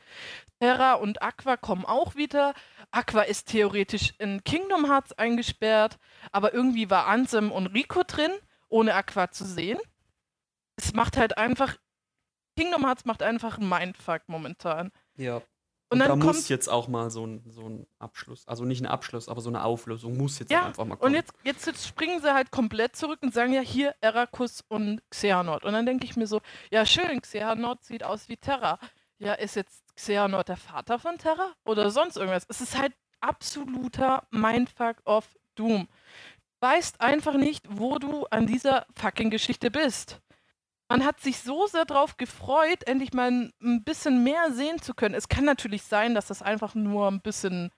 [0.59, 2.53] Terra und Aqua kommen auch wieder.
[2.91, 5.97] Aqua ist theoretisch in Kingdom Hearts eingesperrt,
[6.31, 8.31] aber irgendwie war Ansem und Rico drin,
[8.69, 9.79] ohne Aqua zu sehen.
[10.75, 11.77] Es macht halt einfach.
[12.55, 14.91] Kingdom Hearts macht einfach einen Mindfuck momentan.
[15.15, 15.41] Ja.
[15.89, 18.81] Und, und dann da muss jetzt auch mal so ein, so ein Abschluss, also nicht
[18.81, 21.11] ein Abschluss, aber so eine Auflösung muss jetzt ja, einfach mal kommen.
[21.11, 25.01] Und jetzt, jetzt, jetzt, springen sie halt komplett zurück und sagen ja hier Erakus und
[25.09, 25.63] Xehanort.
[25.63, 28.79] Und dann denke ich mir so, ja schön, Xehanort sieht aus wie Terra.
[29.19, 32.45] Ja, ist jetzt Xehanort der Vater von Terra oder sonst irgendwas.
[32.47, 35.87] Es ist halt absoluter Mindfuck of Doom.
[36.61, 40.21] Du weißt einfach nicht, wo du an dieser fucking Geschichte bist.
[40.89, 45.15] Man hat sich so sehr darauf gefreut, endlich mal ein bisschen mehr sehen zu können.
[45.15, 47.71] Es kann natürlich sein, dass das einfach nur ein bisschen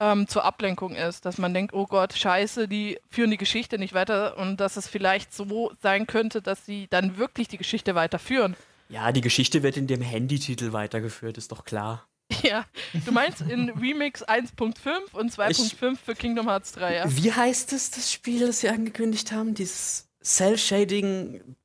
[0.00, 3.94] ähm, zur Ablenkung ist, dass man denkt, oh Gott, scheiße, die führen die Geschichte nicht
[3.94, 8.56] weiter und dass es vielleicht so sein könnte, dass sie dann wirklich die Geschichte weiterführen.
[8.88, 12.08] Ja, die Geschichte wird in dem Handytitel weitergeführt, ist doch klar.
[12.42, 12.64] Ja,
[13.04, 17.04] du meinst in Remix 1.5 und 2.5 für Kingdom Hearts 3, ja?
[17.08, 19.54] Wie heißt es, das Spiel, das sie angekündigt haben?
[19.54, 21.56] Dieses Cell-Shading,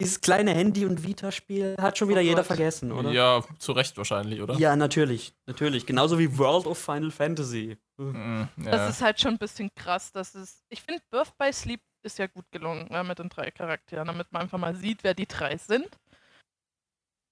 [0.00, 3.10] dieses kleine Handy- und Vita-Spiel hat schon wieder oh jeder vergessen, oder?
[3.10, 4.54] Ja, zu Recht wahrscheinlich, oder?
[4.54, 5.84] Ja, natürlich, natürlich.
[5.84, 7.76] Genauso wie World of Final Fantasy.
[7.98, 8.70] Mhm, ja.
[8.70, 10.12] Das ist halt schon ein bisschen krass.
[10.12, 13.50] Das ist, ich finde, Birth by Sleep ist ja gut gelungen ja, mit den drei
[13.50, 15.88] Charakteren, damit man einfach mal sieht, wer die drei sind.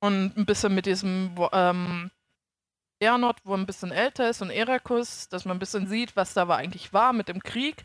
[0.00, 2.10] Und ein bisschen mit diesem ähm,
[3.00, 6.48] Earnot, wo ein bisschen älter ist, und Erakus, dass man ein bisschen sieht, was da
[6.48, 7.84] war, eigentlich war mit dem Krieg.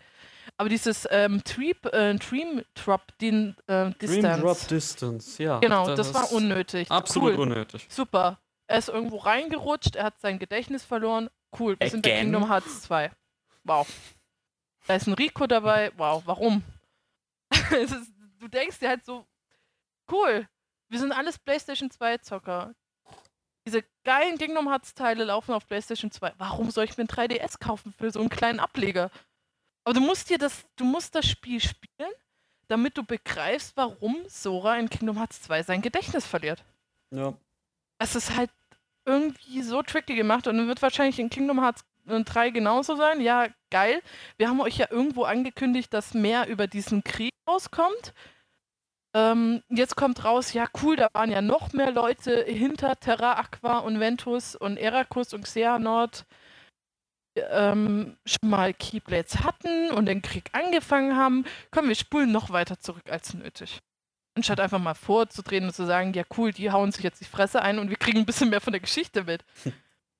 [0.57, 4.21] Aber dieses ähm, Treep, äh, Dream Drop din, äh, Distance.
[4.21, 5.59] Dream Drop Distance, ja.
[5.59, 6.91] Genau, das, das war unnötig.
[6.91, 7.39] Absolut cool.
[7.39, 7.87] unnötig.
[7.89, 8.39] Super.
[8.67, 11.29] Er ist irgendwo reingerutscht, er hat sein Gedächtnis verloren.
[11.57, 11.89] Cool, wir Again?
[11.91, 13.11] sind bei Kingdom Hearts 2.
[13.63, 13.87] Wow.
[14.87, 15.91] Da ist ein Rico dabei.
[15.97, 16.63] Wow, warum?
[17.71, 17.95] ist,
[18.39, 19.25] du denkst dir halt so,
[20.11, 20.47] cool,
[20.93, 22.75] wir sind alles PlayStation 2 Zocker.
[23.65, 26.33] Diese geilen Kingdom Hearts Teile laufen auf PlayStation 2.
[26.37, 29.09] Warum soll ich mir ein 3DS kaufen für so einen kleinen Ableger?
[29.83, 32.11] Aber du musst dir das, du musst das Spiel spielen,
[32.67, 36.63] damit du begreifst, warum Sora in Kingdom Hearts 2 sein Gedächtnis verliert.
[37.09, 37.33] Ja.
[37.97, 38.51] Es ist halt
[39.05, 43.19] irgendwie so tricky gemacht und wird wahrscheinlich in Kingdom Hearts 3 genauso sein.
[43.19, 44.03] Ja, geil.
[44.37, 48.13] Wir haben euch ja irgendwo angekündigt, dass mehr über diesen Krieg rauskommt.
[49.15, 53.79] Ähm, jetzt kommt raus, ja cool, da waren ja noch mehr Leute hinter Terra Aqua
[53.79, 56.25] und Ventus und Erakus und Xehanort
[57.35, 61.45] ähm, schon mal Keyblades hatten und den Krieg angefangen haben.
[61.71, 63.79] Komm, wir spulen noch weiter zurück als nötig.
[64.35, 67.61] Anstatt einfach mal vorzudrehen und zu sagen, ja cool, die hauen sich jetzt die Fresse
[67.61, 69.43] ein und wir kriegen ein bisschen mehr von der Geschichte mit.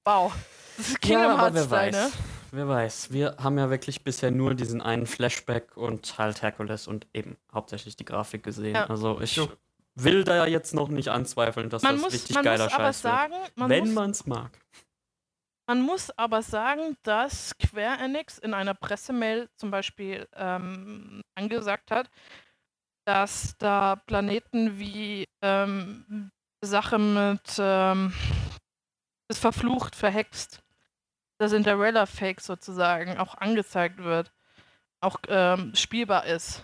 [0.06, 0.34] Wow.
[0.76, 1.70] Das ist Kingdom ja, Hearts.
[1.70, 2.12] Ne?
[2.56, 3.12] Wer weiß.
[3.12, 7.96] Wir haben ja wirklich bisher nur diesen einen Flashback und halt Hercules und eben hauptsächlich
[7.96, 8.76] die Grafik gesehen.
[8.76, 8.86] Ja.
[8.86, 9.42] Also ich
[9.96, 13.58] will da jetzt noch nicht anzweifeln, dass man das muss, richtig geiler Scheiß sagen, wird.
[13.58, 14.52] Man wenn man es mag.
[15.68, 22.12] Man muss aber sagen, dass Square Enix in einer Pressemail zum Beispiel ähm, angesagt hat,
[23.08, 26.30] dass da Planeten wie ähm,
[26.64, 28.14] Sache mit ähm,
[29.28, 30.63] ist verflucht, verhext,
[31.38, 34.32] das Cinderella-Fake sozusagen auch angezeigt wird,
[35.00, 36.64] auch ähm, spielbar ist.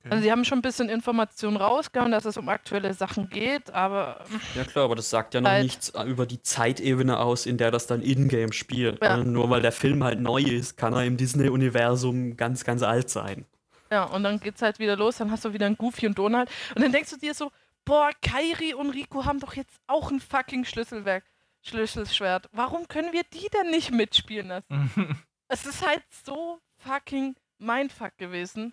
[0.00, 0.08] Okay.
[0.10, 4.24] Also sie haben schon ein bisschen Informationen rausgehauen, dass es um aktuelle Sachen geht, aber.
[4.54, 7.70] Ja klar, aber das sagt ja noch halt, nichts über die Zeitebene aus, in der
[7.70, 9.02] das dann in-game spielt.
[9.02, 9.16] Ja.
[9.18, 13.44] Nur weil der Film halt neu ist, kann er im Disney-Universum ganz, ganz alt sein.
[13.90, 16.48] Ja, und dann geht's halt wieder los, dann hast du wieder ein Goofy und Donald.
[16.74, 17.50] Und dann denkst du dir so,
[17.84, 21.24] boah, Kairi und Rico haben doch jetzt auch ein fucking Schlüsselwerk.
[21.68, 22.48] Schlüsselschwert.
[22.52, 25.22] Warum können wir die denn nicht mitspielen lassen?
[25.48, 28.72] es ist halt so fucking Mindfuck gewesen.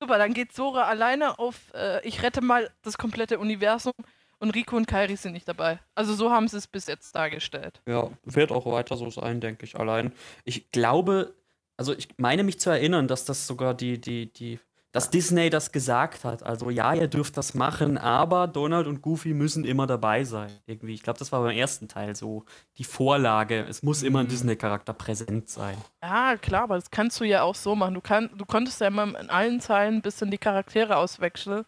[0.00, 3.94] Super, dann geht Sora alleine auf, äh, ich rette mal das komplette Universum
[4.38, 5.80] und Rico und Kairi sind nicht dabei.
[5.94, 7.82] Also so haben sie es bis jetzt dargestellt.
[7.88, 10.12] Ja, wird auch weiter so sein, denke ich, allein.
[10.44, 11.34] Ich glaube,
[11.76, 14.60] also ich meine mich zu erinnern, dass das sogar die, die, die
[14.92, 16.42] dass Disney das gesagt hat.
[16.42, 20.50] Also ja, ihr dürft das machen, aber Donald und Goofy müssen immer dabei sein.
[20.66, 20.94] Irgendwie.
[20.94, 22.44] Ich glaube, das war beim ersten Teil so
[22.78, 23.66] die Vorlage.
[23.68, 24.30] Es muss immer ein mhm.
[24.30, 25.76] Disney-Charakter präsent sein.
[26.02, 27.94] Ja, klar, aber das kannst du ja auch so machen.
[27.94, 31.64] Du, kann, du konntest ja immer in allen Teilen ein bisschen die Charaktere auswechseln.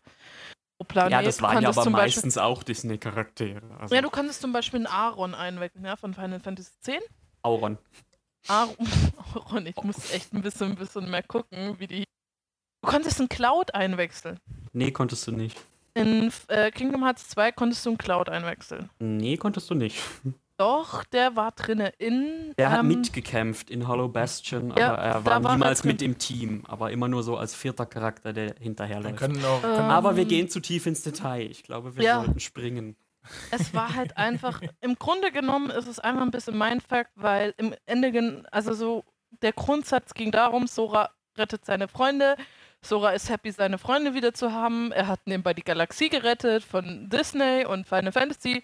[0.88, 3.60] Planet, ja, das waren ja aber meistens Beispiel, auch Disney-Charaktere.
[3.78, 3.94] Also.
[3.94, 7.04] Ja, du konntest zum Beispiel einen Aaron einwechseln, ja, von Final Fantasy X.
[7.42, 7.76] Auron.
[8.48, 12.04] Aaron, ich muss echt ein bisschen, ein bisschen mehr gucken, wie die
[12.82, 14.38] Du konntest einen Cloud einwechseln.
[14.72, 15.56] Nee, konntest du nicht.
[15.94, 18.88] In äh, Kingdom Hearts 2 konntest du einen Cloud einwechseln.
[18.98, 20.00] Nee, konntest du nicht.
[20.56, 22.54] Doch, der war drinne in.
[22.58, 26.18] Der ähm, hat mitgekämpft in Hollow Bastion, ja, aber er war niemals war mit im
[26.18, 29.22] Team, aber immer nur so als vierter Charakter, der hinterherläuft.
[29.22, 31.50] Auch, ähm, aber wir gehen zu tief ins Detail.
[31.50, 32.22] Ich glaube, wir ja.
[32.22, 32.96] sollten springen.
[33.50, 37.54] Es war halt einfach, im Grunde genommen ist es einfach ein bisschen mein Fakt, weil
[37.56, 39.04] im Ende, also so,
[39.42, 42.36] der Grundsatz ging darum, Sora rettet seine Freunde,
[42.82, 44.90] Sora ist happy, seine Freunde wieder zu haben.
[44.92, 48.62] Er hat nebenbei die Galaxie gerettet von Disney und Final Fantasy.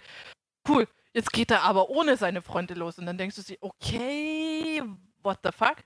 [0.69, 0.89] Cool.
[1.13, 2.99] Jetzt geht er aber ohne seine Freunde los.
[2.99, 4.83] Und dann denkst du dir, okay,
[5.23, 5.77] what the fuck?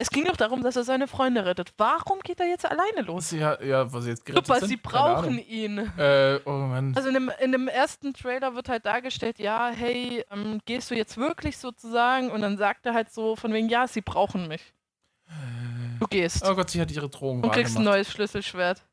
[0.00, 1.72] Es ging doch darum, dass er seine Freunde rettet.
[1.76, 3.32] Warum geht er jetzt alleine los?
[3.32, 4.68] Ja, ja was jetzt gerettet Super, sind?
[4.68, 5.78] sie brauchen ihn.
[5.98, 6.92] Äh, oh Mann.
[6.94, 10.94] Also in dem, in dem ersten Trailer wird halt dargestellt, ja, hey, ähm, gehst du
[10.94, 12.30] jetzt wirklich sozusagen?
[12.30, 14.72] Und dann sagt er halt so von wegen, ja, sie brauchen mich.
[15.98, 16.44] Du gehst.
[16.46, 18.84] Oh Gott, sie hat ihre Drohung Und kriegst ein neues Schlüsselschwert.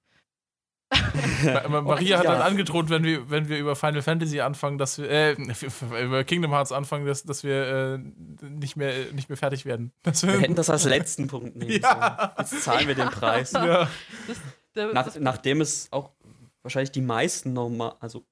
[1.69, 5.33] Maria hat dann angedroht, wenn wir, wenn wir über Final Fantasy anfangen, dass wir, äh,
[6.03, 9.91] über Kingdom Hearts anfangen, dass, dass wir äh, nicht, mehr, nicht mehr fertig werden.
[10.03, 12.33] wir, wir hätten das als letzten Punkt nehmen ja.
[12.37, 13.51] Jetzt zahlen wir den Preis.
[13.51, 13.89] Ja.
[14.73, 16.11] Das, Nach, nachdem es auch
[16.61, 18.25] wahrscheinlich die meisten normal, also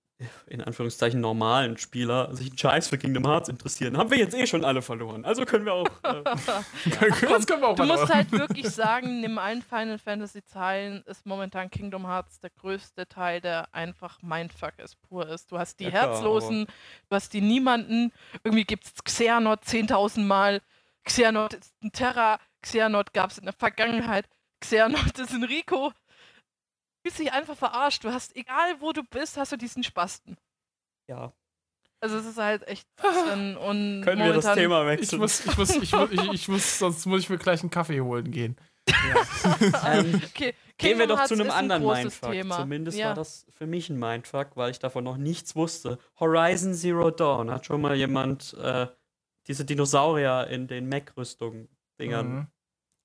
[0.47, 4.45] in Anführungszeichen normalen Spieler sich einen Scheiß für Kingdom Hearts interessieren, haben wir jetzt eh
[4.45, 5.26] schon alle verloren.
[5.26, 5.88] Also können wir auch.
[6.03, 11.01] Äh, das können wir auch du musst halt wirklich sagen, in allen Final Fantasy Teilen
[11.03, 15.51] ist momentan Kingdom Hearts der größte Teil, der einfach Mindfuck ist, pur ist.
[15.51, 16.78] Du hast die ja, Herzlosen, klar,
[17.09, 18.11] du hast die Niemanden.
[18.43, 20.61] Irgendwie gibt es Xehanort 10.000 Mal.
[21.03, 22.39] Xehanort ist ein Terra.
[22.61, 24.26] Xehanort gab es in der Vergangenheit.
[24.61, 25.91] Xehanort ist ein Rico
[27.03, 28.03] fühlst dich einfach verarscht.
[28.03, 30.37] Du hast, egal wo du bist, hast du diesen Spasten.
[31.07, 31.33] Ja.
[31.99, 32.87] Also es ist halt echt
[33.33, 35.15] und Können wir das Thema wechseln?
[35.15, 37.69] Ich muss, ich muss, ich muss, ich, ich muss, sonst muss ich mir gleich einen
[37.69, 38.57] Kaffee holen gehen.
[38.87, 39.93] Ja.
[39.99, 40.53] ähm, okay.
[40.77, 42.31] Gehen wir doch zu einem anderen ein Mindfuck.
[42.31, 42.57] Thema.
[42.57, 43.07] Zumindest ja.
[43.07, 45.97] war das für mich ein Mindfuck, weil ich davon noch nichts wusste.
[46.19, 47.51] Horizon Zero Dawn.
[47.51, 48.87] Hat schon mal jemand äh,
[49.47, 52.49] diese Dinosaurier in den Mac-Rüstung-Dingern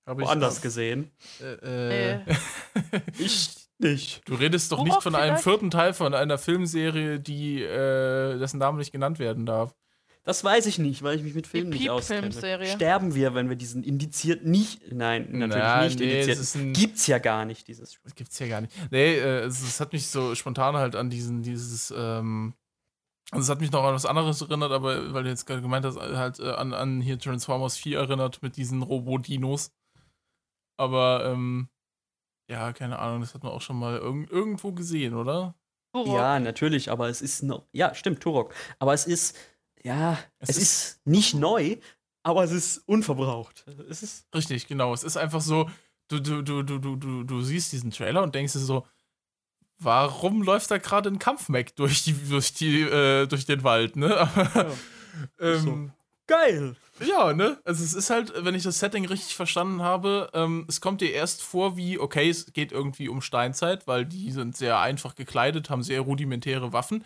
[0.06, 0.20] mhm.
[0.20, 1.12] woanders gesehen?
[1.40, 2.20] Äh, äh.
[3.18, 4.22] ich nicht.
[4.26, 5.30] Du redest doch nicht von vielleicht?
[5.30, 9.74] einem vierten Teil von einer Filmserie, die äh, dessen Name nicht genannt werden darf.
[10.28, 12.30] Das weiß ich nicht, weil ich mich mit Filmen nicht auskenne.
[12.30, 14.92] Sterben wir, wenn wir diesen indiziert nicht.
[14.92, 16.76] Nein, natürlich Na, nicht nee, indiziert.
[16.76, 18.12] Gibt's ja gar nicht, dieses Spiel.
[18.14, 18.74] Gibt's ja gar nicht.
[18.90, 22.52] Nee, äh, es, es, hat mich so spontan halt an diesen, dieses, ähm,
[23.30, 25.86] also es hat mich noch an was anderes erinnert, aber weil du jetzt gerade gemeint
[25.86, 29.72] hast, halt äh, an, an hier Transformers 4 erinnert mit diesen Robodinos.
[30.76, 31.70] Aber, ähm,
[32.48, 35.54] ja, keine Ahnung, das hat man auch schon mal irg irgendwo gesehen, oder?
[35.92, 36.14] Turok.
[36.14, 37.66] Ja, natürlich, aber es ist noch.
[37.72, 38.54] Ja, stimmt, Turok.
[38.78, 39.36] Aber es ist.
[39.82, 41.76] Ja, es, es ist, ist, nicht neu,
[42.22, 43.64] aber es ist unverbraucht.
[43.88, 44.92] Es ist richtig, genau.
[44.92, 45.70] Es ist einfach so,
[46.08, 48.86] du, du, du, du, du, du, du siehst diesen Trailer und denkst dir so,
[49.78, 54.08] warum läuft da gerade ein Kampfmeck durch die, durch die, äh, durch den Wald, ne?
[54.36, 54.66] ja.
[55.38, 55.90] ähm, so.
[56.26, 56.76] Geil!
[57.00, 57.58] Ja, ne?
[57.64, 61.12] Also es ist halt, wenn ich das Setting richtig verstanden habe, ähm, es kommt dir
[61.12, 65.70] erst vor wie, okay, es geht irgendwie um Steinzeit, weil die sind sehr einfach gekleidet,
[65.70, 67.04] haben sehr rudimentäre Waffen.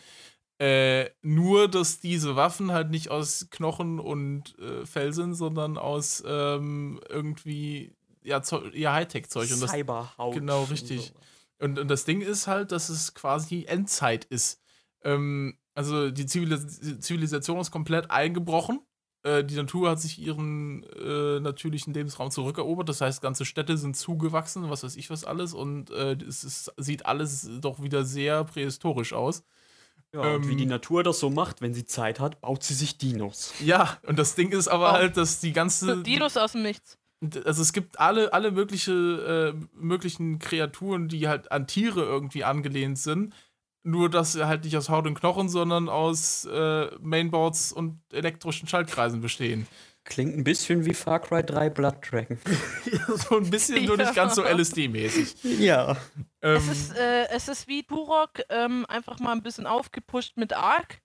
[0.59, 6.22] Äh, nur, dass diese Waffen halt nicht aus Knochen und äh, Fell sind, sondern aus
[6.26, 8.40] ähm, irgendwie, ja,
[8.72, 9.49] ja Hightech-Zeug.
[9.49, 10.34] Cyberhaut.
[10.34, 11.12] Genau, richtig.
[11.59, 14.61] Und, und, das Ding ist halt, dass es quasi Endzeit ist.
[15.05, 18.80] Ähm, also die Zivilis Zivilisation ist komplett eingebrochen
[19.23, 22.89] äh, die Natur hat sich ihren äh, natürlichen Lebensraum zurückerobert.
[22.89, 25.55] Das heißt, ganze Städte sind zugewachsen, was weiß ich was alles.
[25.55, 29.45] Und äh, es ist, sieht alles doch wieder sehr prähistorisch aus.
[30.12, 32.75] Ja, ähm, und wie die Natur das so macht, wenn sie Zeit hat, baut sie
[32.75, 33.55] sich Dinos.
[33.61, 34.93] Ja, und das Ding ist aber oh.
[34.93, 36.03] halt, dass die ganze.
[36.03, 36.99] Dinos aus dem Nichts.
[37.45, 42.99] Also es gibt alle, alle mögliche, äh, möglichen Kreaturen, die halt an Tiere irgendwie angelehnt
[42.99, 43.33] sind
[43.83, 48.68] nur, dass sie halt nicht aus Haut und Knochen, sondern aus äh, Mainboards und elektrischen
[48.68, 49.66] Schaltkreisen bestehen.
[50.05, 52.39] Klingt ein bisschen wie Far Cry 3 Blood Dragon.
[53.16, 53.87] so ein bisschen, ja.
[53.87, 55.37] nur nicht ganz so LSD-mäßig.
[55.61, 55.97] Ja.
[56.43, 60.53] Ähm, es, ist, äh, es ist wie Turok, ähm, einfach mal ein bisschen aufgepusht mit
[60.55, 61.01] Ark.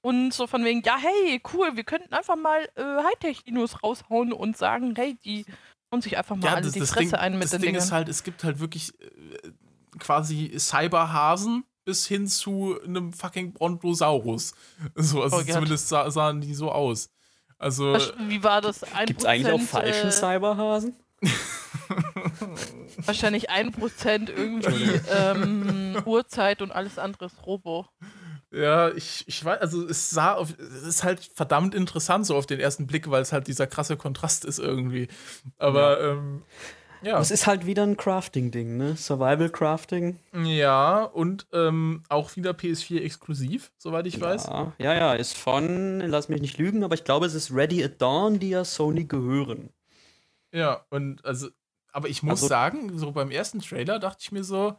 [0.00, 4.56] Und so von wegen, ja, hey, cool, wir könnten einfach mal äh, Hightech-Dinos raushauen und
[4.56, 5.44] sagen, hey, die
[5.92, 7.60] hauen sich einfach mal ja, alle das, die das Fresse Ding, ein mit das den
[7.60, 7.82] Ding Dingen.
[7.82, 9.50] ist halt, es gibt halt wirklich äh,
[9.98, 14.52] quasi Cyberhasen, bis hin zu einem fucking Brontosaurus.
[14.94, 17.08] So, also oh zumindest sah, sahen die so aus.
[17.56, 17.96] Also,
[18.28, 18.82] Wie war das?
[19.06, 20.94] Gibt es eigentlich auch falschen äh, Cyberhasen?
[23.06, 27.86] Wahrscheinlich 1% irgendwie ähm, Uhrzeit und alles andere ist Robo.
[28.50, 32.44] Ja, ich, ich weiß, also es sah auf, es ist halt verdammt interessant so auf
[32.44, 35.08] den ersten Blick, weil es halt dieser krasse Kontrast ist irgendwie.
[35.56, 36.12] Aber ja.
[36.12, 36.42] ähm,
[37.02, 37.18] ja.
[37.18, 38.96] Es ist halt wieder ein Crafting-Ding, ne?
[38.96, 40.18] Survival-Crafting.
[40.44, 44.20] Ja, und ähm, auch wieder PS4 exklusiv, soweit ich ja.
[44.22, 44.46] weiß.
[44.78, 48.00] Ja, ja, ist von, lass mich nicht lügen, aber ich glaube, es ist Ready at
[48.00, 49.70] Dawn, die ja Sony gehören.
[50.52, 51.48] Ja, und also,
[51.92, 54.76] aber ich muss also, sagen, so beim ersten Trailer dachte ich mir so,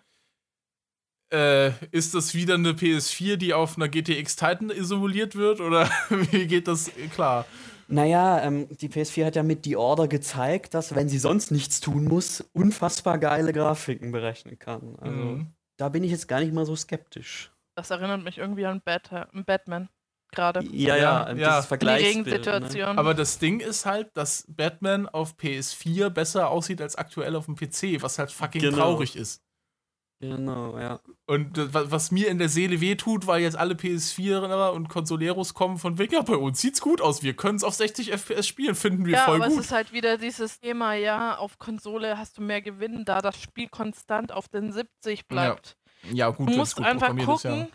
[1.32, 6.48] äh, ist das wieder eine PS4, die auf einer GTX Titan isoliert wird oder wie
[6.48, 7.46] geht das klar?
[7.92, 11.80] Naja, ähm, die PS4 hat ja mit The Order gezeigt, dass, wenn sie sonst nichts
[11.80, 14.96] tun muss, unfassbar geile Grafiken berechnen kann.
[15.00, 15.48] Also, mhm.
[15.78, 17.52] da bin ich jetzt gar nicht mal so skeptisch.
[17.76, 19.90] Das erinnert mich irgendwie an Bat Batman
[20.32, 20.64] gerade.
[20.66, 22.46] Ja, ja, ja, dieses Vergleichsbild.
[22.46, 22.88] Ne?
[22.88, 27.56] Aber das Ding ist halt, dass Batman auf PS4 besser aussieht als aktuell auf dem
[27.56, 28.78] PC, was halt fucking genau.
[28.78, 29.42] traurig ist.
[30.22, 31.00] Genau, ja.
[31.28, 35.98] Und was mir in der Seele wehtut, weil jetzt alle PS4 und Consoleros kommen von
[35.98, 39.06] weg, ja, bei uns sieht's gut aus, wir können es auf 60 FPS spielen, finden
[39.06, 39.46] wir ja, voll gut.
[39.46, 43.06] Ja, aber es ist halt wieder dieses Thema, ja, auf Konsole hast du mehr Gewinn,
[43.06, 45.78] da das Spiel konstant auf den 70 bleibt.
[46.12, 47.68] Ja, gut, du musst gut einfach gucken, ist, ja.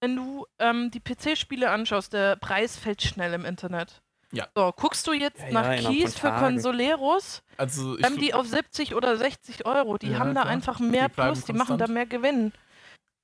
[0.00, 4.02] wenn du ähm, die PC-Spiele anschaust, der Preis fällt schnell im Internet.
[4.34, 4.48] Ja.
[4.54, 8.46] So, guckst du jetzt Ja, nach ja, Keys für Consoleros, Also ich, dann die auf
[8.46, 9.96] 70 oder 60 Euro.
[9.98, 10.52] Die Ja, haben da klar.
[10.52, 12.52] einfach mehr Die Plus, die machen da mehr Gewinn.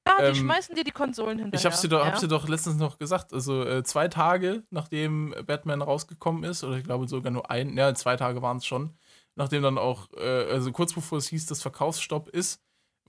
[0.06, 1.58] Ja, die Ähm, schmeißen dir die Konsolen hinterher.
[1.58, 2.06] ich hab's dir, doch, ja.
[2.06, 3.32] hab's dir doch letztens noch gesagt.
[3.32, 7.94] Also äh, zwei Tage, nachdem Batman rausgekommen ist, oder ich glaube sogar nur ein, ja,
[7.94, 8.96] zwei Tage waren es schon,
[9.36, 12.62] nachdem dann auch, äh, also kurz bevor es hieß, dass Verkaufsstopp ist,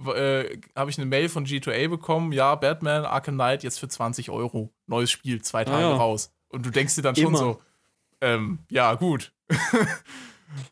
[0.06, 4.30] äh, habe ich eine Mail von G2A bekommen, ja, Batman Arkham Knight jetzt für 20
[4.30, 4.74] Euro.
[4.88, 5.96] Neues Spiel, zwei Tage ja.
[5.96, 6.34] raus.
[6.50, 7.38] Und du denkst dir dann schon Immer.
[7.38, 7.62] so,
[8.22, 9.34] ähm, ja, gut.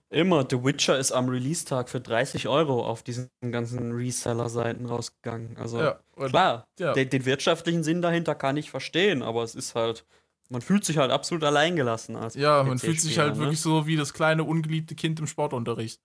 [0.10, 5.56] Immer, The Witcher ist am Release-Tag für 30 Euro auf diesen ganzen Reseller-Seiten rausgegangen.
[5.58, 6.94] Also Ja, und- klar, ja.
[6.94, 10.06] den, den wirtschaftlichen Sinn dahinter kann ich verstehen, aber es ist halt,
[10.50, 13.40] man fühlt sich halt absolut alleingelassen als Ja, man fühlt sich halt ne?
[13.42, 16.02] wirklich so wie das kleine, ungeliebte Kind im Sportunterricht.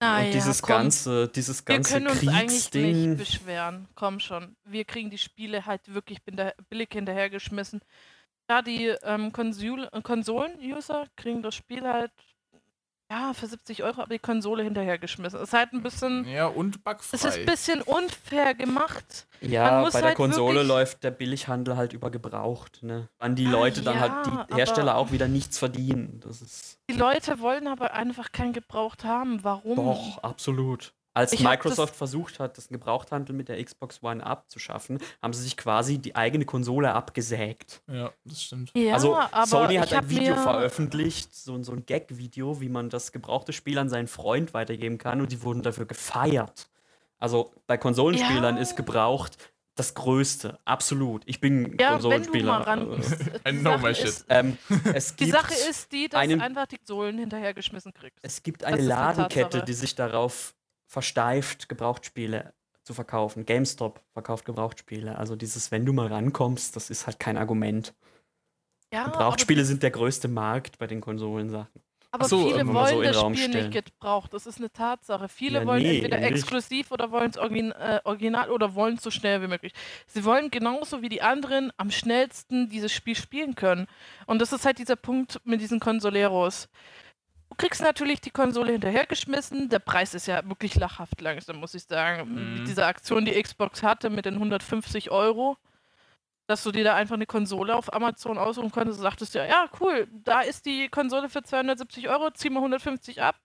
[0.00, 0.68] Ah, Und ja, dieses komm.
[0.76, 3.88] ganze, dieses Wir ganze können uns eigentlich nicht beschweren.
[3.96, 4.54] Komm schon.
[4.64, 6.18] Wir kriegen die Spiele halt wirklich
[6.68, 7.80] billig hinterhergeschmissen.
[8.50, 12.12] Ja, die ähm, äh, Konsolen-User kriegen das Spiel halt
[13.10, 15.40] ja für 70 Euro, aber die Konsole hinterhergeschmissen.
[15.40, 16.26] Ist halt ein bisschen.
[16.26, 17.16] Ja, und bugfrei.
[17.16, 19.26] Es ist ein bisschen unfair gemacht.
[19.40, 23.08] Man Ja, muss bei der halt Konsole läuft der Billighandel halt über gebraucht, ne?
[23.18, 26.20] An die Ah, Leute dann ja, halt die Hersteller auch wieder nichts verdienen.
[26.20, 29.42] Das ist Die Leute wollen aber einfach kein Gebraucht haben.
[29.42, 29.76] Warum?
[29.76, 30.92] doch absolut.
[31.18, 35.56] Als Ich Microsoft versucht hat, das Gebrauchthandel mit der Xbox One abzuschaffen, haben sie sich
[35.56, 37.82] quasi die eigene Konsole abgesägt.
[37.88, 38.70] Ja, das stimmt.
[38.74, 43.10] Ja, also aber Sony hat ein Video veröffentlicht, so, so ein Gag-Video, wie man das
[43.12, 46.68] gebrauchte Spiel an seinen Freund weitergeben kann und die wurden dafür gefeiert.
[47.18, 48.62] Also bei Konsolenspielern Ja.
[48.62, 49.36] ist gebraucht
[49.74, 51.22] das Größte, absolut.
[51.26, 52.46] Ich bin Ja, wenn du Konsolenspieler.
[52.58, 52.92] mal ran.
[53.44, 54.04] äh, I die know Sache my shit.
[54.06, 54.58] ist, ähm,
[55.20, 58.18] Die Sache ist die, dass einen- du einfach die Sohlen hinterhergeschmissen kriegst.
[58.22, 60.54] es gibt eine Ladenkette, die sich darauf
[60.88, 63.44] versteift, Gebrauchtspiele zu verkaufen.
[63.46, 65.16] GameStop verkauft Gebrauchtspiele.
[65.18, 67.94] Also dieses, wenn du mal rankommst, das ist halt kein Argument.
[68.92, 71.82] ja, Gebrauchtspiele sind der größte Markt bei den Konsolensachen.
[72.10, 73.68] Aber, so, viele wollen so das Raum Spiel stellen.
[73.70, 74.32] nicht gebraucht.
[74.32, 75.28] Das ist eine Tatsache.
[75.28, 76.30] Viele Ja, wollen nee, entweder nicht.
[76.30, 79.74] exklusiv oder wollen es origin äh, original oder wollen es so schnell wie möglich.
[80.06, 83.86] Sie wollen genauso wie die anderen am schnellsten dieses Spiel spielen können.
[84.24, 86.70] Und das ist halt dieser Punkt mit diesen Consoleros.
[87.50, 89.68] Du kriegst natürlich die Konsole hinterhergeschmissen.
[89.68, 92.28] Der Preis ist ja wirklich lachhaft langsam, muss ich sagen.
[92.30, 92.58] Mhm.
[92.58, 95.56] Mit dieser Aktion, die Xbox hatte mit den 150 Euro,
[96.46, 99.68] dass du dir da einfach eine Konsole auf Amazon aussuchen konntest und sagtest ja, ja,
[99.80, 103.36] cool, da ist die Konsole für 270 Euro, zieh mal 150 ab.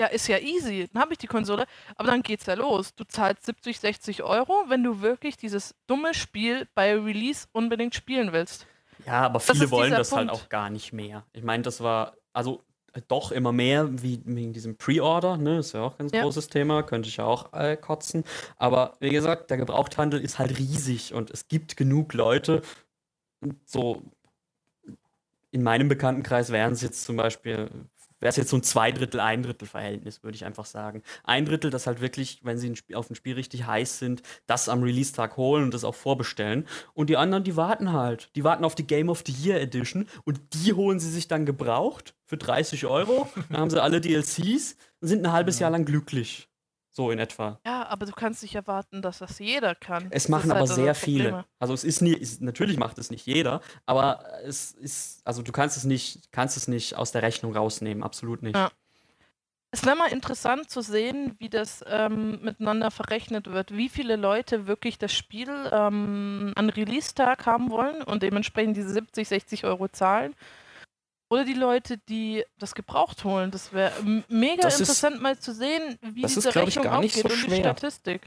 [0.00, 0.88] Ja, ist ja easy.
[0.92, 1.66] Dann habe ich die Konsole.
[1.96, 2.94] Aber dann geht's ja los.
[2.94, 8.32] Du zahlst 70, 60 Euro, wenn du wirklich dieses dumme Spiel bei Release unbedingt spielen
[8.32, 8.66] willst.
[9.04, 10.44] Ja, aber Das viele ist wollen das halt Punkt.
[10.44, 11.24] auch gar nicht mehr.
[11.32, 12.62] Ich meine, das war, also
[13.08, 15.58] doch immer mehr wie wegen diesem Pre-Order, ne?
[15.58, 16.22] Ist ja auch ein ganz Ja.
[16.22, 18.24] großes Thema, könnte ich ja auch äh, kotzen.
[18.56, 22.62] Aber wie gesagt, der Gebrauchthandel ist halt riesig und es gibt genug Leute,
[23.64, 24.02] so
[25.50, 27.70] in meinem Bekanntenkreis wären es jetzt zum Beispiel,
[28.20, 31.02] wäre es jetzt so ein Zweidrittel, ein Drittel Verhältnis, würde ich einfach sagen.
[31.24, 34.82] Ein Drittel, das halt wirklich, wenn sie auf ein Spiel richtig heiß sind, das am
[34.82, 36.66] Release-Tag holen und das auch vorbestellen.
[36.94, 38.34] Und die anderen, die warten halt.
[38.36, 41.46] Die warten auf die Game of the Year Edition und die holen sie sich dann
[41.46, 43.28] gebraucht für 30 Euro.
[43.48, 46.47] Dann haben sie alle DLCs und sind ein halbes Jahr lang glücklich.
[46.98, 47.60] So in etwa.
[47.64, 50.08] Ja, aber du kannst nicht erwarten, dass das jeder kann.
[50.10, 51.44] Es machen aber halt sehr viele.
[51.60, 55.52] Also es ist nie, es, natürlich macht es nicht jeder, aber es ist, also du
[55.52, 58.56] kannst es nicht, kannst es nicht aus der Rechnung rausnehmen, absolut nicht.
[58.56, 58.72] Ja.
[59.70, 64.66] Es wäre mal interessant zu sehen, wie das ähm, miteinander verrechnet wird, wie viele Leute
[64.66, 70.34] wirklich das Spiel ähm, an Release-Tag haben wollen und dementsprechend diese 70, 60 Euro zahlen.
[71.30, 73.50] Oder die Leute, die das gebraucht holen.
[73.50, 73.92] Das wäre
[74.28, 77.16] mega Das ist- interessant mal zu sehen, wie das ist, diese ich, Rechnung gar nicht
[77.16, 77.60] aufgeht so und die schwer.
[77.60, 78.22] Statistik.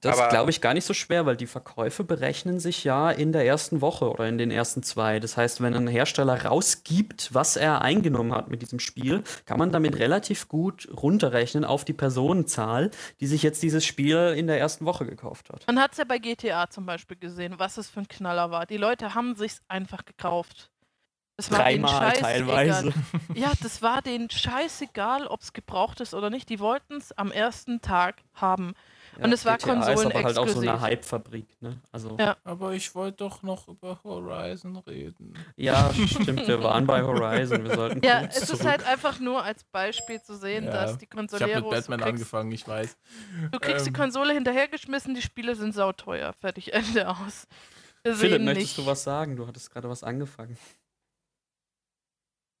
[0.00, 3.32] Das Aber- glaube ich gar nicht so schwer, weil die Verkäufe berechnen sich ja in
[3.32, 5.20] der ersten Woche oder in den ersten zwei.
[5.20, 9.72] Das heißt, wenn ein Hersteller rausgibt, was er eingenommen hat mit diesem Spiel, kann man
[9.72, 12.90] damit relativ gut runterrechnen auf die Personenzahl,
[13.20, 15.66] die sich jetzt dieses Spiel in der ersten Woche gekauft hat.
[15.66, 18.64] Man hat es ja bei GTA zum Beispiel gesehen, was es für ein Knaller war.
[18.64, 20.70] Die Leute haben sich's einfach gekauft.
[21.36, 22.92] Es war denen Dreimal teilweise.
[23.34, 26.48] Ja, das war denen scheißegal, ob es gebraucht ist oder nicht.
[26.48, 28.74] Die wollten es am ersten Tag haben.
[29.20, 31.80] Und es war GTA ist aber halt auch so eine Hype-Fabrik, ne?
[31.92, 32.36] Also, Ja.
[32.44, 35.34] Aber ich wollte doch noch über Horizon reden.
[35.56, 37.64] ja, stimmt, wir waren bei Horizon.
[37.64, 38.64] Wir sollten Ja, es ist zurück.
[38.66, 41.70] halt einfach nur als Beispiel zu sehen, Ja, dass die Ich habe mit.
[41.70, 42.96] Batman du kriegst, angefangen, ich weiß.
[43.52, 43.96] du kriegst die Ähm.
[43.96, 46.32] Konsole hinterhergeschmissen, die Spiele sind sauteuer.
[46.40, 47.46] Fertig, Ende aus.
[48.04, 48.78] Philipp, möchtest nicht.
[48.78, 49.36] du was sagen?
[49.36, 50.58] Du hattest gerade was angefangen.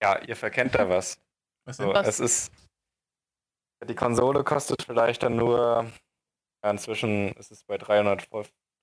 [0.04, 1.18] Ja, ihr verkennt da was.
[1.64, 1.94] Was So, denn?
[1.94, 2.06] Was?
[2.06, 2.52] es ist.
[3.88, 5.86] Die Konsole kostet vielleicht dann nur
[6.62, 8.28] Ja, inzwischen ist es bei 300,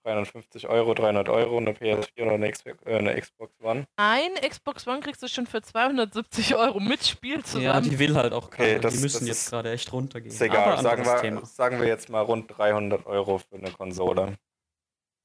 [0.04, 3.88] 350 Euro, 300 Euro eine PS4 oder eine, Xbox, äh, eine Xbox One.
[3.98, 7.66] Ein Xbox One kriegst du schon für 270 Euro mit Spiel zusammen.
[7.66, 10.34] Ja, die will halt auch okay, das, Die müssen jetzt gerade echt runtergehen.
[10.34, 14.38] Ist egal, sagen wir, sagen wir jetzt mal rund 300 Euro für eine Konsole.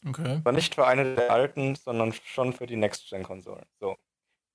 [0.06, 0.36] Okay.
[0.36, 3.64] Aber nicht für eine der alten, sondern schon für die Next-Gen-Konsolen.
[3.80, 3.96] So.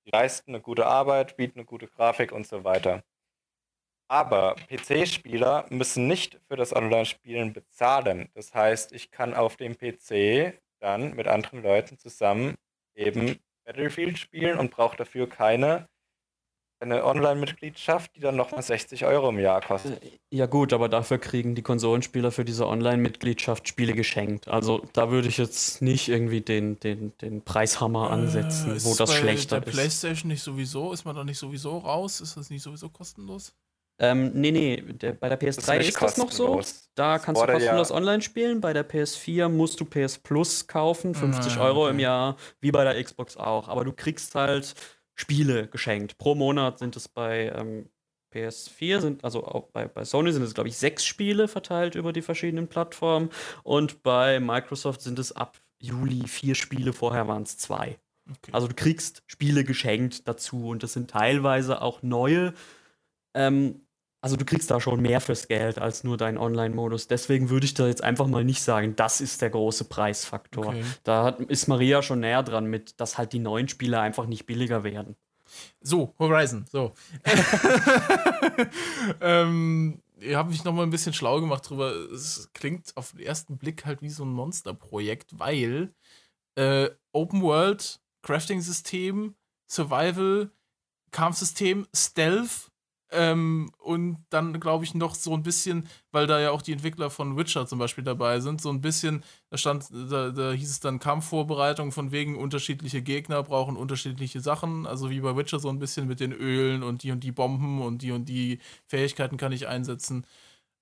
[0.04, 3.02] Die leisten eine gute Arbeit, bieten eine gute Grafik und so weiter.
[4.08, 8.28] Aber PC-Spieler müssen nicht für das Online-Spielen bezahlen.
[8.34, 12.56] Das heißt, ich kann auf dem PC dann mit anderen Leuten zusammen
[12.94, 15.86] eben Battlefield spielen und brauche dafür keine
[16.82, 20.02] eine Online-Mitgliedschaft, die dann nochmal 60 Euro im Jahr kostet.
[20.02, 24.48] Äh, ja gut, aber dafür kriegen die Konsolenspieler für diese Online-Mitgliedschaft Spiele geschenkt.
[24.48, 28.94] Also da würde ich jetzt nicht irgendwie den, den, den Preishammer äh, ansetzen, äh, wo
[28.94, 29.68] das schlechter ist.
[29.68, 30.92] Ist PlayStation nicht sowieso?
[30.92, 32.20] Ist man da nicht sowieso raus?
[32.20, 33.54] Ist das nicht sowieso kostenlos?
[33.98, 36.60] Ähm, nee, nee, der, bei der PS3 ist, ist das noch so.
[36.96, 37.94] Da kannst du kostenlos ja.
[37.94, 38.60] online spielen.
[38.60, 41.90] Bei der PS4 musst du PS Plus kaufen, 50 ah, Euro okay.
[41.92, 43.68] im Jahr, wie bei der Xbox auch.
[43.68, 44.74] Aber du kriegst halt
[45.22, 46.18] Spiele geschenkt.
[46.18, 47.88] Pro Monat sind es bei ähm,
[48.34, 52.12] PS4, sind, also auch bei, bei Sony sind es, glaube ich, sechs Spiele verteilt über
[52.12, 53.30] die verschiedenen Plattformen.
[53.62, 57.98] Und bei Microsoft sind es ab Juli vier Spiele, vorher waren es zwei.
[58.28, 58.50] Okay.
[58.52, 62.54] Also du kriegst Spiele geschenkt dazu und das sind teilweise auch neue
[63.34, 63.86] ähm,
[64.22, 67.08] also du kriegst da schon mehr fürs Geld als nur deinen Online-Modus.
[67.08, 70.68] Deswegen würde ich da jetzt einfach mal nicht sagen, das ist der große Preisfaktor.
[70.68, 70.84] Okay.
[71.02, 74.46] Da hat, ist Maria schon näher dran mit, dass halt die neuen Spiele einfach nicht
[74.46, 75.16] billiger werden.
[75.80, 76.92] So, Horizon, so.
[79.20, 81.92] ähm, ihr habt mich noch mal ein bisschen schlau gemacht drüber.
[82.12, 85.92] Es klingt auf den ersten Blick halt wie so ein Monsterprojekt, weil
[86.54, 89.34] äh, Open World, Crafting-System,
[89.68, 90.52] Survival,
[91.10, 92.71] Kampfsystem, Stealth,
[93.12, 97.10] ähm, und dann glaube ich noch so ein bisschen, weil da ja auch die Entwickler
[97.10, 100.80] von Witcher zum Beispiel dabei sind, so ein bisschen, da stand, da, da hieß es
[100.80, 105.78] dann Kampfvorbereitung von wegen unterschiedliche Gegner brauchen unterschiedliche Sachen, also wie bei Witcher so ein
[105.78, 109.52] bisschen mit den Ölen und die und die Bomben und die und die Fähigkeiten kann
[109.52, 110.26] ich einsetzen.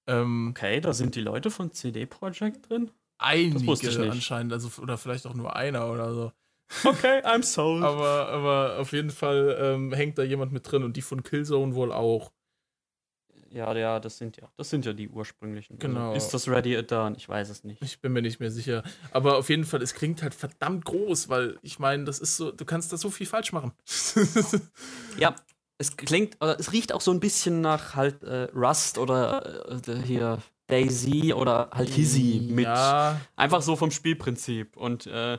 [0.06, 2.90] Ähm, okay, da sind die Leute von CD Projekt drin?
[3.18, 6.32] Einige anscheinend, also oder vielleicht auch nur einer oder so.
[6.84, 7.82] Okay, I'm sold.
[7.82, 11.74] aber, aber auf jeden Fall ähm, hängt da jemand mit drin und die von Killzone
[11.74, 12.32] wohl auch.
[13.52, 15.74] Ja, ja, das sind ja, das sind ja die ursprünglichen.
[15.74, 16.12] Also genau.
[16.12, 17.16] Also ist das Ready at Dawn?
[17.16, 17.82] Ich weiß es nicht.
[17.82, 18.84] Ich bin mir nicht mehr sicher.
[19.10, 22.52] Aber auf jeden Fall, es klingt halt verdammt groß, weil ich meine, das ist so,
[22.52, 23.72] du kannst da so viel falsch machen.
[25.18, 25.34] ja,
[25.78, 29.96] es klingt, oder es riecht auch so ein bisschen nach halt äh, Rust oder äh,
[30.02, 30.38] hier
[30.68, 32.64] Daisy oder halt Hizzy mit.
[32.66, 33.20] Ja.
[33.34, 34.76] Einfach so vom Spielprinzip.
[34.76, 35.38] Und äh,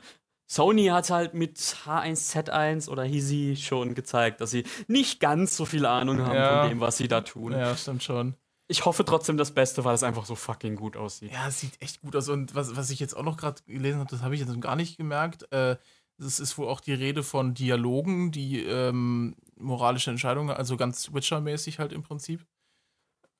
[0.51, 5.85] Sony hat halt mit H1Z1 oder Hisi schon gezeigt, dass sie nicht ganz so viel
[5.85, 6.59] Ahnung haben ja.
[6.59, 7.53] von dem, was sie da tun.
[7.53, 8.35] Ja, stimmt schon.
[8.67, 11.31] Ich hoffe trotzdem das Beste, weil es einfach so fucking gut aussieht.
[11.31, 12.27] Ja, es sieht echt gut aus.
[12.27, 14.75] Und was, was ich jetzt auch noch gerade gelesen habe, das habe ich jetzt gar
[14.75, 15.49] nicht gemerkt.
[15.53, 15.77] Äh,
[16.17, 21.79] das ist wohl auch die Rede von Dialogen, die ähm, moralische Entscheidungen, also ganz Witcher-mäßig
[21.79, 22.45] halt im Prinzip.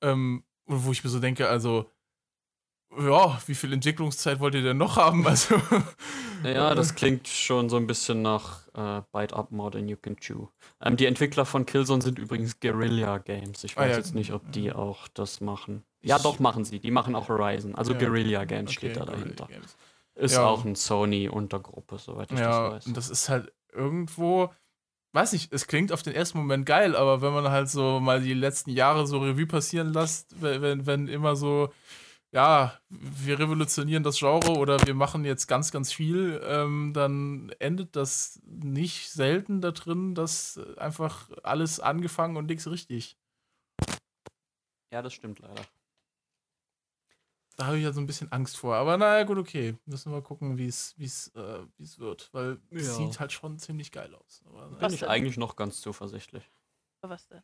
[0.02, 1.92] Ähm, wo ich mir so denke, also
[3.00, 5.26] ja, wie viel Entwicklungszeit wollt ihr denn noch haben?
[5.32, 5.56] Also,
[6.44, 10.18] ja, das klingt schon so ein bisschen nach äh, Bite Up More Than You Can
[10.18, 10.48] Chew.
[10.82, 13.64] Ähm, die Entwickler von Killzone sind übrigens Guerilla Games.
[13.64, 13.98] Ich ah weiß ah, ja.
[13.98, 15.84] jetzt nicht, ob die auch das machen.
[16.02, 16.80] Ja, doch, machen sie.
[16.80, 17.76] Die machen auch Horizon.
[17.76, 18.00] Also ja.
[18.00, 19.48] Guerilla Games okay, steht da dahinter.
[20.16, 20.46] Ist ja.
[20.46, 22.88] auch ein Sony-Untergruppe, soweit ich das weiß.
[22.88, 24.52] Und das ist halt irgendwo
[25.14, 28.22] weiß nicht, es klingt auf den ersten Moment geil, aber wenn man halt so mal
[28.22, 31.70] die letzten Jahre so Revue passieren lässt, wenn, wenn immer so
[32.32, 37.96] ja, wir revolutionieren das Genre oder wir machen jetzt ganz, ganz viel, ähm, dann endet
[37.96, 43.18] das nicht selten da drin, dass einfach alles angefangen und nichts richtig.
[44.94, 45.66] Ja, das stimmt leider.
[47.58, 48.76] Da habe ich ja so ein bisschen Angst vor.
[48.76, 49.78] Aber naja, gut, okay.
[49.86, 50.96] Müssen wir mal gucken, wie es
[51.36, 51.60] äh,
[51.98, 52.30] wird.
[52.32, 52.94] Weil es ja.
[52.94, 54.42] sieht halt schon ziemlich geil aus.
[54.48, 56.50] Aber, Bin ich eigentlich noch ganz zuversichtlich.
[57.02, 57.44] Was denn?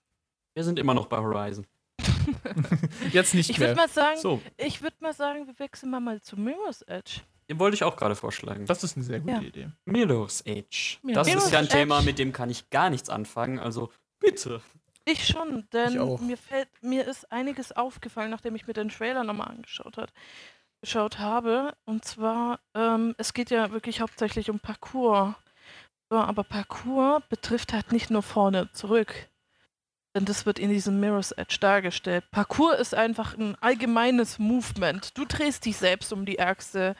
[0.56, 1.68] Wir sind immer noch bei Horizon.
[3.12, 3.76] Jetzt nicht ich mehr.
[3.76, 4.42] Mal sagen, so.
[4.58, 7.22] Ich würde mal sagen, wir wechseln mal, mal zu Mirror's Edge.
[7.50, 8.66] Den wollte ich auch gerade vorschlagen.
[8.66, 9.42] Das ist eine sehr gute ja.
[9.42, 9.70] Idee.
[9.86, 10.98] Mirror's Edge.
[11.02, 11.78] Mirror's das ist ja ein Edge.
[11.78, 13.60] Thema, mit dem kann ich gar nichts anfangen.
[13.60, 14.62] Also bitte.
[15.06, 19.24] Ich schon, denn ich mir fällt, mir ist einiges aufgefallen, nachdem ich mir den Trailer
[19.24, 20.12] nochmal angeschaut hat,
[20.82, 21.74] geschaut habe.
[21.86, 25.34] Und zwar, ähm, es geht ja wirklich hauptsächlich um Parcours.
[26.10, 29.30] So, aber Parcours betrifft halt nicht nur vorne zurück.
[30.18, 32.26] Denn das wird in diesem Mirror's Edge dargestellt.
[32.32, 35.16] Parcours ist einfach ein allgemeines Movement.
[35.16, 36.96] Du drehst dich selbst um die Achse.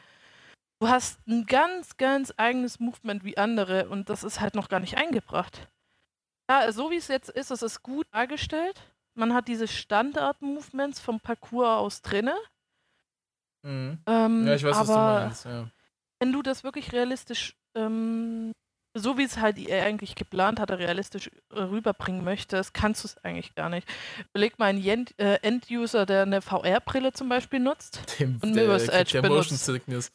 [0.80, 4.80] Du hast ein ganz, ganz eigenes Movement wie andere und das ist halt noch gar
[4.80, 5.68] nicht eingebracht.
[6.48, 8.80] Ja, so wie es jetzt ist, es ist gut dargestellt.
[9.16, 12.36] Man hat diese Standard-Movements vom Parcours aus drinne.
[13.64, 13.98] Mhm.
[14.06, 15.46] Ähm, ja, ich weiß, was du meinst.
[15.46, 15.72] Ja.
[16.20, 18.52] Wenn du das wirklich realistisch, ähm,
[18.94, 23.18] so wie es halt EA eigentlich geplant hatte, realistisch äh, rüberbringen möchtest, kannst du es
[23.24, 23.88] eigentlich gar nicht.
[24.32, 29.14] Überleg mal einen äh, End-User, der eine VR-Brille zum Beispiel nutzt Dem, und Mirror's Edge
[29.14, 29.52] der benutzt.
[29.52, 30.12] Motion Sickness.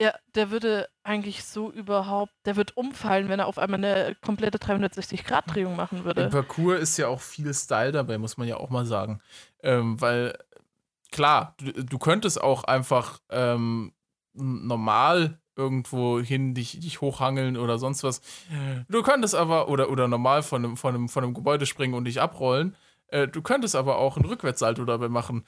[0.00, 4.58] Ja, der würde eigentlich so überhaupt, der wird umfallen, wenn er auf einmal eine komplette
[4.58, 6.22] 360-Grad-Drehung machen würde.
[6.22, 9.20] Im Parcours ist ja auch viel Style dabei, muss man ja auch mal sagen.
[9.62, 10.36] Ähm, weil,
[11.12, 13.92] klar, du, du könntest auch einfach ähm,
[14.32, 18.20] normal irgendwo hin dich, dich hochhangeln oder sonst was.
[18.88, 22.04] Du könntest aber, oder, oder normal von einem, von, einem, von einem Gebäude springen und
[22.04, 22.76] dich abrollen.
[23.12, 25.44] Äh, du könntest aber auch einen Rückwärtssalto dabei machen.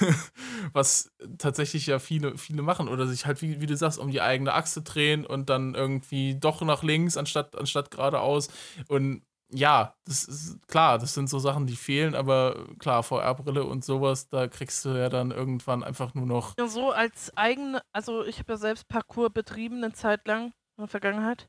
[0.72, 2.88] Was tatsächlich ja viele, viele machen.
[2.88, 6.38] Oder sich halt, wie, wie du sagst, um die eigene Achse drehen und dann irgendwie
[6.38, 8.48] doch nach links anstatt, anstatt geradeaus.
[8.88, 13.84] Und ja, das ist klar, das sind so Sachen, die fehlen, aber klar, VR-Brille und
[13.84, 16.54] sowas, da kriegst du ja dann irgendwann einfach nur noch.
[16.58, 20.82] Ja, so als eigene, also ich habe ja selbst Parcours betrieben eine Zeit lang in
[20.82, 21.48] der Vergangenheit.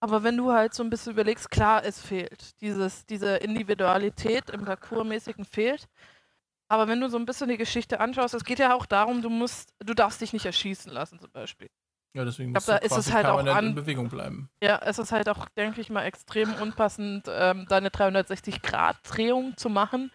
[0.00, 2.60] Aber wenn du halt so ein bisschen überlegst, klar, es fehlt.
[2.60, 5.88] Dieses, diese Individualität im Parcours-mäßigen fehlt.
[6.68, 9.30] Aber wenn du so ein bisschen die Geschichte anschaust, es geht ja auch darum, du
[9.30, 11.70] musst, du darfst dich nicht erschießen lassen, zum Beispiel.
[12.14, 14.48] Ja, deswegen du da ist es halt auch an, in Bewegung bleiben.
[14.62, 19.68] Ja, es ist halt auch, denke ich mal, extrem unpassend, ähm, da eine 360-Grad-Drehung zu
[19.68, 20.12] machen.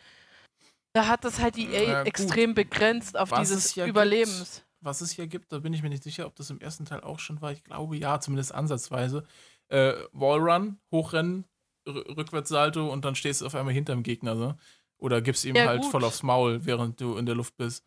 [0.94, 4.56] Da hat das halt die EA extrem begrenzt auf was dieses Überlebens.
[4.56, 6.86] Gibt, was es hier gibt, da bin ich mir nicht sicher, ob das im ersten
[6.86, 7.52] Teil auch schon war.
[7.52, 9.26] Ich glaube ja, zumindest ansatzweise
[9.68, 11.46] äh, Wallrun, hochrennen,
[11.88, 14.56] Rückwärtssalto und dann stehst du auf einmal hinterm Gegner, so.
[14.98, 15.92] Oder gibst ihm ja, halt gut.
[15.92, 17.86] voll aufs Maul, während du in der Luft bist.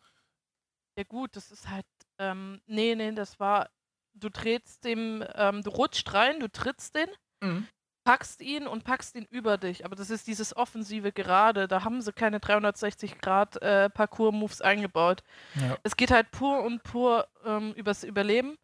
[0.97, 1.85] Ja gut, das ist halt,
[2.19, 3.69] ähm, nee, nee, das war,
[4.13, 7.09] du trittst dem, ähm, du rutscht rein, du trittst den,
[7.41, 7.67] mhm.
[8.03, 9.85] packst ihn und packst ihn über dich.
[9.85, 15.23] Aber das ist dieses offensive Gerade, da haben sie keine 360 Grad äh, Parcours-Moves eingebaut.
[15.55, 15.77] Ja.
[15.83, 18.57] Es geht halt pur und pur ähm, übers Überleben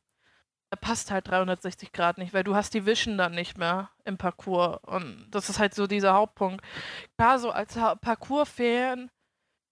[0.76, 4.80] passt halt 360 Grad nicht, weil du hast die Vision dann nicht mehr im Parcours.
[4.84, 6.63] Und das ist halt so dieser Hauptpunkt.
[7.17, 9.09] Klar, so als Parcours-Fan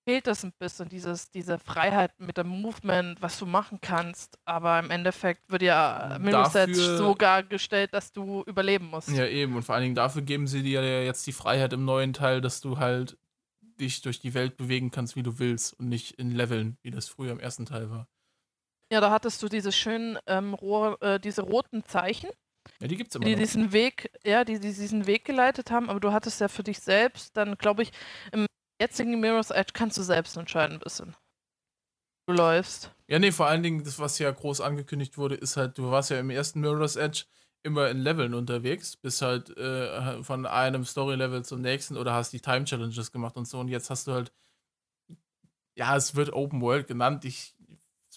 [0.08, 4.40] fehlt das ein bisschen, dieses, diese Freiheit mit dem Movement, was du machen kannst.
[4.46, 6.54] Aber im Endeffekt wird ja Mirror's
[6.98, 9.10] sogar gestellt, dass du überleben musst.
[9.10, 9.58] Ja, eben.
[9.58, 12.40] Und vor allen Dingen dafür geben sie dir ja jetzt die Freiheit im neuen Teil,
[12.40, 13.18] dass du halt
[13.82, 17.10] dich durch die Welt bewegen kannst, wie du willst und nicht in Leveln, wie das
[17.10, 18.08] früher im ersten Teil war.
[18.90, 22.30] Ja, da hattest du diese schönen ähm, Rohr, äh, diese roten Zeichen.
[22.80, 23.40] Ja, die gibt es immer die noch.
[23.40, 26.80] diesen Weg, ja, die, die diesen Weg geleitet haben, aber du hattest ja für dich
[26.80, 27.92] selbst, dann glaube ich,
[28.32, 28.48] im
[28.80, 31.16] jetzigen Mirror's Edge kannst du selbst entscheiden ein bisschen.
[32.28, 32.92] Du läufst.
[33.08, 36.10] Ja, nee, vor allen Dingen, das, was ja groß angekündigt wurde, ist halt, du warst
[36.10, 37.24] ja im ersten Mirror's Edge
[37.64, 42.42] immer in Leveln unterwegs, bist halt äh, von einem Story-Level zum nächsten oder hast die
[42.42, 44.32] Time-Challenges gemacht und so und jetzt hast du halt,
[45.76, 47.56] ja, es wird Open World genannt, ich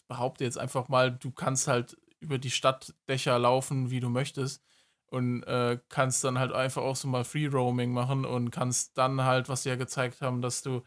[0.08, 4.62] behaupte jetzt einfach mal, du kannst halt über die Stadtdächer laufen, wie du möchtest.
[5.10, 9.24] Und äh, kannst dann halt einfach auch so mal Free Roaming machen und kannst dann
[9.24, 10.82] halt, was sie ja gezeigt haben, dass du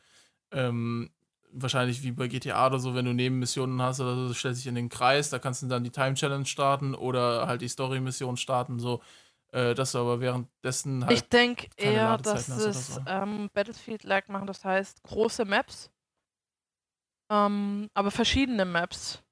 [0.51, 1.11] ähm,
[1.51, 4.75] wahrscheinlich wie bei GTA oder so, wenn du Nebenmissionen hast oder so, stellst dich in
[4.75, 8.79] den Kreis, da kannst du dann die Time Challenge starten oder halt die Story-Mission starten,
[8.79, 9.01] so
[9.51, 11.17] äh, dass du aber währenddessen halt.
[11.17, 13.01] Ich denke eher, dass es so.
[13.05, 15.91] ähm, Battlefield-like machen, das heißt große Maps
[17.33, 19.23] ähm, aber verschiedene Maps.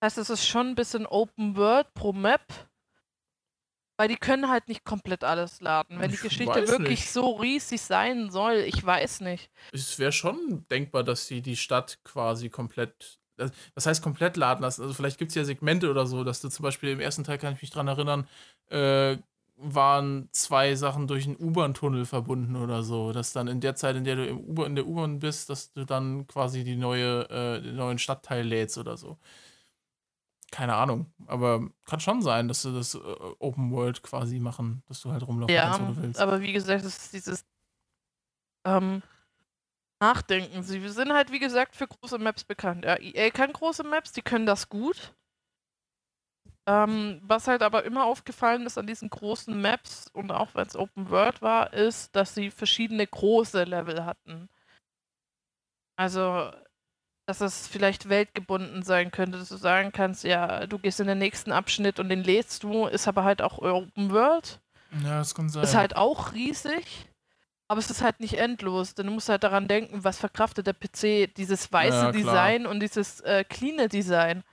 [0.00, 2.42] Das heißt, es ist schon ein bisschen Open World pro Map.
[3.96, 6.00] Weil die können halt nicht komplett alles laden.
[6.00, 7.10] Wenn die Geschichte wirklich nicht.
[7.10, 9.50] so riesig sein soll, ich weiß nicht.
[9.72, 13.18] Es wäre schon denkbar, dass sie die Stadt quasi komplett.
[13.74, 14.82] Was heißt komplett laden lassen?
[14.82, 17.38] Also vielleicht gibt es ja Segmente oder so, dass du zum Beispiel im ersten Teil
[17.38, 18.28] kann ich mich dran erinnern,
[18.70, 19.16] äh,
[19.56, 24.04] waren zwei Sachen durch einen U-Bahn-Tunnel verbunden oder so, dass dann in der Zeit, in
[24.04, 27.60] der du im U in der U-Bahn bist, dass du dann quasi die neue, äh,
[27.60, 29.18] den neuen Stadtteil lädst oder so.
[30.54, 32.98] Keine Ahnung, aber kann schon sein, dass du das äh,
[33.40, 36.20] Open World quasi machen, dass du halt rumlaufen ja, kannst, wo du willst.
[36.20, 37.44] aber wie gesagt, es ist dieses
[38.64, 39.02] ähm,
[40.00, 40.62] Nachdenken.
[40.62, 42.84] Sie sind halt, wie gesagt, für große Maps bekannt.
[42.84, 45.16] Ja, EA kann große Maps, die können das gut.
[46.68, 50.76] Ähm, was halt aber immer aufgefallen ist an diesen großen Maps und auch wenn es
[50.76, 54.48] Open World war, ist, dass sie verschiedene große Level hatten.
[55.96, 56.52] Also,
[57.26, 61.18] dass es vielleicht weltgebunden sein könnte, dass du sagen kannst, ja, du gehst in den
[61.18, 64.60] nächsten Abschnitt und den lädst du, ist aber halt auch Open World.
[65.02, 65.64] Ja, das kann sein.
[65.64, 67.08] Ist halt auch riesig,
[67.68, 70.74] aber es ist halt nicht endlos, denn du musst halt daran denken, was verkraftet der
[70.74, 74.44] PC, dieses weiße ja, Design und dieses äh, cleane Design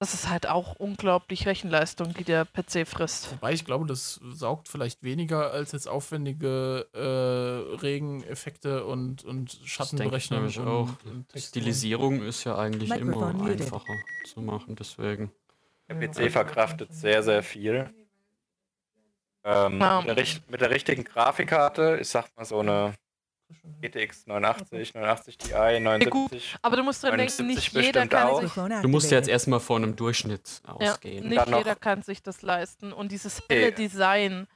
[0.00, 3.30] Das ist halt auch unglaublich Rechenleistung, die der PC frisst.
[3.30, 10.46] Wobei ich glaube, das saugt vielleicht weniger als jetzt aufwendige äh, Regeneffekte und, und Schattenberechnung.
[10.46, 10.90] Ich auch.
[11.04, 13.94] Und Stilisierung ist ja eigentlich immer einfacher
[14.24, 15.30] zu machen, deswegen.
[15.88, 17.94] Der PC verkraftet sehr, sehr viel.
[19.44, 20.00] Ähm, ja.
[20.00, 22.94] mit, der, mit, der, richtigen Grafikkarte, ich sag mal so eine
[23.80, 26.52] GTX 89, 89 Ti, 79.
[26.52, 28.52] Ja, aber du musst dran denken, nicht jeder kann sich.
[28.52, 31.30] Du musst jetzt erstmal von einem Durchschnitt ausgehen.
[31.32, 32.92] Ja, nicht jeder kann sich das leisten.
[32.92, 34.46] Und dieses helle Design,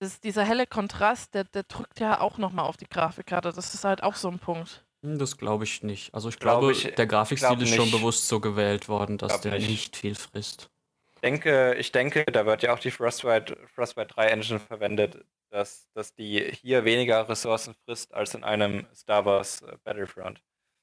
[0.00, 3.52] das, dieser helle Kontrast, der, der drückt ja auch nochmal auf die Grafikkarte.
[3.52, 4.84] Das ist halt auch so ein Punkt.
[5.02, 6.14] Hm, das glaube ich nicht.
[6.14, 9.40] Also ich glaube, glaube ich, der Grafikstil glaub ist schon bewusst so gewählt worden, dass
[9.40, 9.68] der nicht.
[9.68, 10.70] nicht viel frisst.
[11.14, 15.88] Ich denke, ich denke, da wird ja auch die Frostbite, Frostbite 3 Engine verwendet dass,
[15.92, 20.42] dass die hier weniger Ressourcen frisst als in einem Star Wars äh, Battlefront.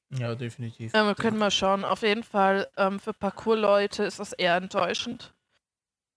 [0.10, 0.94] Ja, definitiv.
[0.94, 1.84] Ja, wir können mal schauen.
[1.84, 5.34] Auf jeden Fall ähm, für Parkour-Leute ist das eher enttäuschend.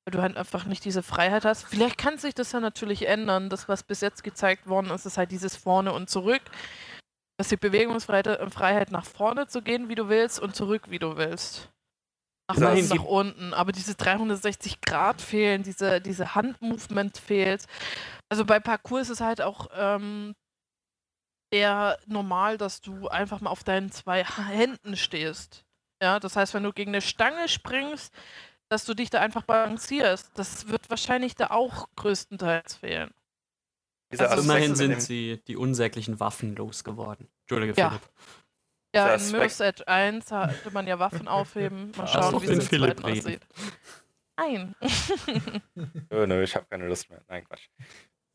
[0.04, 1.64] Weil du halt einfach nicht diese Freiheit hast.
[1.64, 3.50] Vielleicht kann sich das ja natürlich ändern.
[3.50, 6.42] Das, was bis jetzt gezeigt worden ist, ist halt dieses Vorne und Zurück.
[7.36, 11.16] Dass die Bewegungsfreiheit äh, nach vorne zu gehen, wie du willst, und zurück, wie du
[11.16, 11.70] willst.
[12.58, 13.54] Nach, nach unten.
[13.54, 17.66] Aber diese 360 Grad fehlen, diese, diese Handmovement fehlt.
[18.28, 20.34] Also bei Parcours ist es halt auch ähm,
[21.52, 25.64] eher normal, dass du einfach mal auf deinen zwei Händen stehst.
[26.02, 28.12] Ja, das heißt, wenn du gegen eine Stange springst,
[28.70, 30.30] dass du dich da einfach balancierst.
[30.34, 33.10] Das wird wahrscheinlich da auch größtenteils fehlen.
[34.16, 37.28] Also immerhin sind sie die unsäglichen Waffen losgeworden.
[37.42, 37.90] Entschuldige, ja.
[37.90, 38.02] Philipp.
[38.94, 41.92] Ja, in Mirror's Edge 1 hatte man ja Waffen aufheben.
[41.96, 43.46] Mal schauen, wie es in Philipp aussieht.
[44.36, 44.74] Nein.
[46.10, 47.20] oh, nö, ich habe keine Lust mehr.
[47.28, 47.68] Nein, Quatsch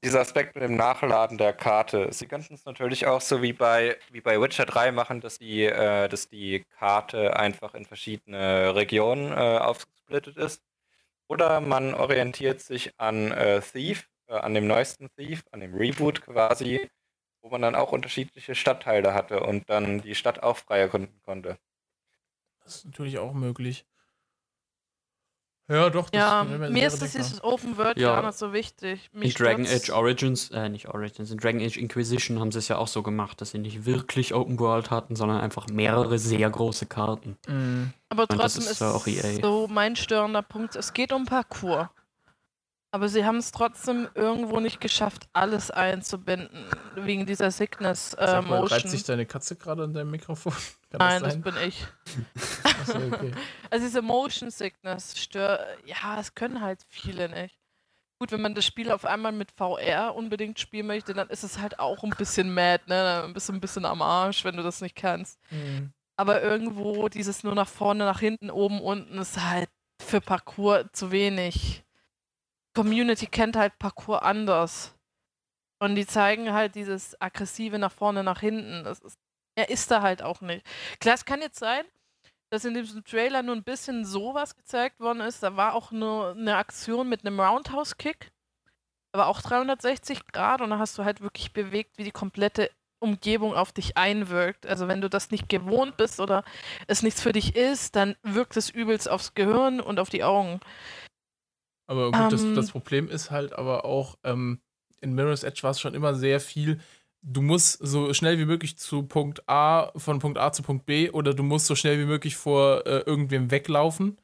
[0.06, 2.14] dieser Aspekt mit dem Nachladen der Karte.
[2.14, 5.64] Sie könnten es natürlich auch so wie bei, wie bei Witcher 3 machen, dass die,
[5.64, 10.62] äh, dass die Karte einfach in verschiedene Regionen äh, aufgesplittet ist.
[11.28, 16.22] Oder man orientiert sich an äh, Thief, äh, an dem neuesten Thief, an dem Reboot
[16.22, 16.88] quasi,
[17.46, 21.60] wo man dann auch unterschiedliche Stadtteile hatte und dann die Stadt auch frei erkunden konnte.
[22.64, 23.86] Das ist natürlich auch möglich.
[25.68, 26.10] Ja, doch.
[26.14, 28.16] ja, mir ist das dieses Open World ja.
[28.16, 29.10] gar nicht so wichtig.
[29.14, 32.68] Mich in Dragon Age Origins, äh, nicht Origins, in Dragon Age Inquisition haben sie es
[32.68, 36.50] ja auch so gemacht, dass sie nicht wirklich Open World hatten, sondern einfach mehrere sehr
[36.50, 37.38] große Karten.
[37.48, 37.94] Mhm.
[38.10, 39.42] Aber trotzdem ist, ist auch EA.
[39.42, 41.90] so mein störender Punkt, es geht um Parcours.
[42.96, 46.66] Aber sie haben es trotzdem irgendwo nicht geschafft, alles einzubinden,
[46.96, 48.80] wegen dieser Sickness äh, Sag mal, Motion.
[48.80, 50.54] Reibt sich deine Katze gerade an deinem Mikrofon?
[50.92, 51.86] Kann Nein, das, das, bin ich.
[52.88, 53.34] Okay.
[53.70, 57.58] Also diese Motion Sickness stört, ja, es können halt viele nicht.
[58.18, 61.60] Gut, wenn man das Spiel auf einmal mit VR unbedingt spielen möchte, dann ist es
[61.60, 63.22] halt auch ein bisschen mad, ne?
[63.24, 65.38] Dann bist du ein bisschen am Arsch, wenn du das nicht kannst.
[65.52, 65.92] Mhm.
[66.16, 69.70] Aber irgendwo dieses nur nach vorne, nach hinten, oben, unten ist halt
[70.02, 71.85] für Parcours zu wenig.
[72.76, 74.96] Community kennt halt Parcours anders.
[75.80, 78.84] Und die zeigen halt dieses aggressive nach vorne, nach hinten.
[78.84, 79.18] Das ist,
[79.56, 80.66] er ist da halt auch nicht.
[81.00, 81.86] Klar, es kann jetzt sein,
[82.50, 85.44] dass in diesem Trailer nur ein bisschen sowas gezeigt worden ist.
[85.44, 88.32] Da war auch nur eine Aktion mit einem Roundhouse-Kick.
[89.12, 92.70] Aber auch 360 Grad und da hast du halt wirklich bewegt, wie die komplette
[93.00, 94.66] Umgebung auf dich einwirkt.
[94.66, 96.44] Also wenn du das nicht gewohnt bist oder
[96.88, 100.60] es nichts für dich ist, dann wirkt es übelst aufs Gehirn und auf die Augen.
[101.88, 102.72] Aber gut, um, das, das, ähm.
[102.72, 104.60] Problem ist halt aber auch, ähm,
[105.02, 106.80] in Mirror's Edge war es schon immer sehr viel,
[107.22, 111.10] du musst so schnell wie möglich zu Punkt A, von Punkt A zu Punkt B,
[111.10, 114.18] oder du musst so schnell wie möglich vor äh, irgendwem weglaufen.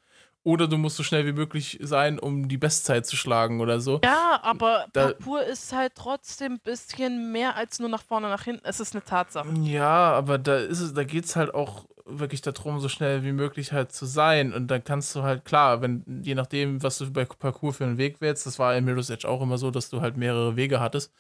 [0.44, 4.02] Oder du musst so schnell wie möglich sein, um die Bestzeit zu schlagen oder so.
[4.04, 8.44] Ja, aber da, Parkour ist halt trotzdem ein bisschen mehr als nur nach vorne, nach
[8.44, 8.66] hinten.
[8.66, 9.50] Es ist eine Tatsache.
[9.62, 13.32] Ja, aber da ist es, da geht es halt auch wirklich darum, so schnell wie
[13.34, 14.52] möglich halt zu sein.
[14.52, 18.00] Und dann kannst du halt, klar, wenn, je nachdem, was du bei Parcours für einen
[18.00, 20.80] Weg wählst, das war in Mirror's Edge auch immer so, dass du halt mehrere Wege
[20.80, 21.14] hattest.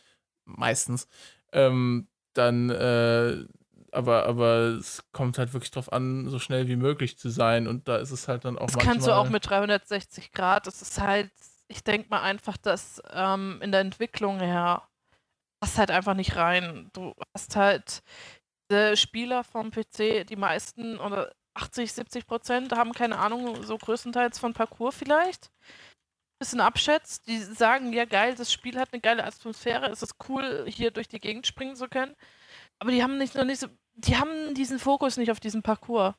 [0.46, 1.08] Meistens.
[1.54, 3.46] Ähm, dann, äh,
[3.92, 7.68] aber, aber es kommt halt wirklich drauf an, so schnell wie möglich zu sein.
[7.68, 8.94] Und da ist es halt dann auch das manchmal.
[8.94, 10.68] kannst du auch mit 360 Grad.
[10.68, 11.32] Das ist halt,
[11.68, 14.88] ich denke mal einfach, dass ähm, in der Entwicklung her
[15.60, 16.90] passt halt einfach nicht rein.
[16.94, 18.02] Du hast halt
[18.96, 24.54] Spieler vom PC, die meisten oder 80, 70 Prozent haben keine Ahnung, so größtenteils von
[24.54, 25.52] Parcours vielleicht.
[26.40, 27.28] Bisschen abschätzt.
[27.28, 31.08] Die sagen, ja geil, das Spiel hat eine geile Atmosphäre, es ist cool, hier durch
[31.08, 32.16] die Gegend springen zu können.
[32.80, 36.16] Aber die haben nicht noch nicht so, die haben diesen Fokus nicht auf diesen Parcours.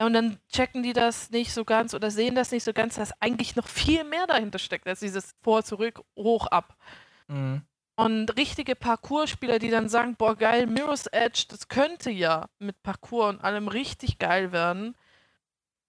[0.00, 2.96] Ja, und dann checken die das nicht so ganz oder sehen das nicht so ganz,
[2.96, 6.76] dass eigentlich noch viel mehr dahinter steckt, als dieses Vor, zurück, hoch, ab.
[7.28, 7.62] Mhm.
[7.96, 13.34] Und richtige Parcours-Spieler, die dann sagen, boah, geil, Mirror's Edge, das könnte ja mit Parcours
[13.34, 14.96] und allem richtig geil werden.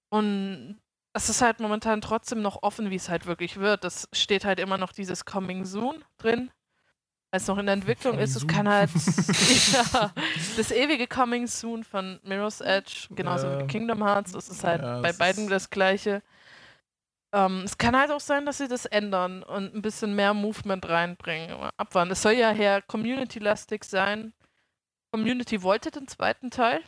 [0.10, 0.80] Und
[1.14, 3.84] es ist halt momentan trotzdem noch offen, wie es halt wirklich wird.
[3.84, 6.52] Das steht halt immer noch dieses Coming Soon drin.
[7.36, 8.90] Weil es noch in der Entwicklung Coming ist, es kann halt
[9.74, 10.14] ja,
[10.56, 13.60] das ewige Coming Soon von Mirror's Edge, genauso ja.
[13.60, 16.24] wie Kingdom Hearts, das ist halt ja, bei beiden das gleiche.
[17.34, 20.88] Ähm, es kann halt auch sein, dass sie das ändern und ein bisschen mehr Movement
[20.88, 21.52] reinbringen.
[21.76, 22.12] Abwarten.
[22.12, 24.32] Es soll ja her community-lastig sein.
[25.12, 26.80] Community wollte den zweiten Teil.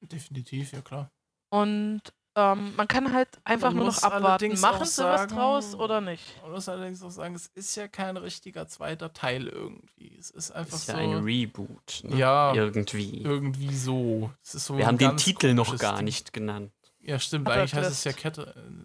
[0.00, 1.12] Definitiv, ja klar.
[1.50, 4.58] Und ähm, man kann halt einfach nur noch abwarten.
[4.60, 6.24] Machen sie was draus oder nicht?
[6.42, 10.16] Man muss allerdings auch sagen, es ist ja kein richtiger zweiter Teil irgendwie.
[10.18, 10.92] Es ist einfach ist so.
[10.92, 12.02] Ja ein Reboot.
[12.04, 12.16] Ne?
[12.16, 12.54] Ja.
[12.54, 13.22] Irgendwie.
[13.22, 14.30] Irgendwie so.
[14.42, 16.06] so Wir haben den Titel noch gar Ding.
[16.06, 16.72] nicht genannt.
[17.00, 17.48] Ja, stimmt.
[17.48, 18.54] Eigentlich heißt es ja Kette.
[18.56, 18.84] Äh,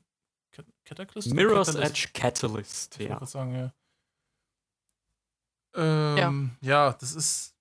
[0.83, 1.33] Catalyst?
[1.33, 3.19] Mirror's Edge Catalyst, ja.
[3.21, 3.73] Ich sagen, ja.
[5.75, 6.87] Ähm, ja.
[6.87, 7.56] ja, das ist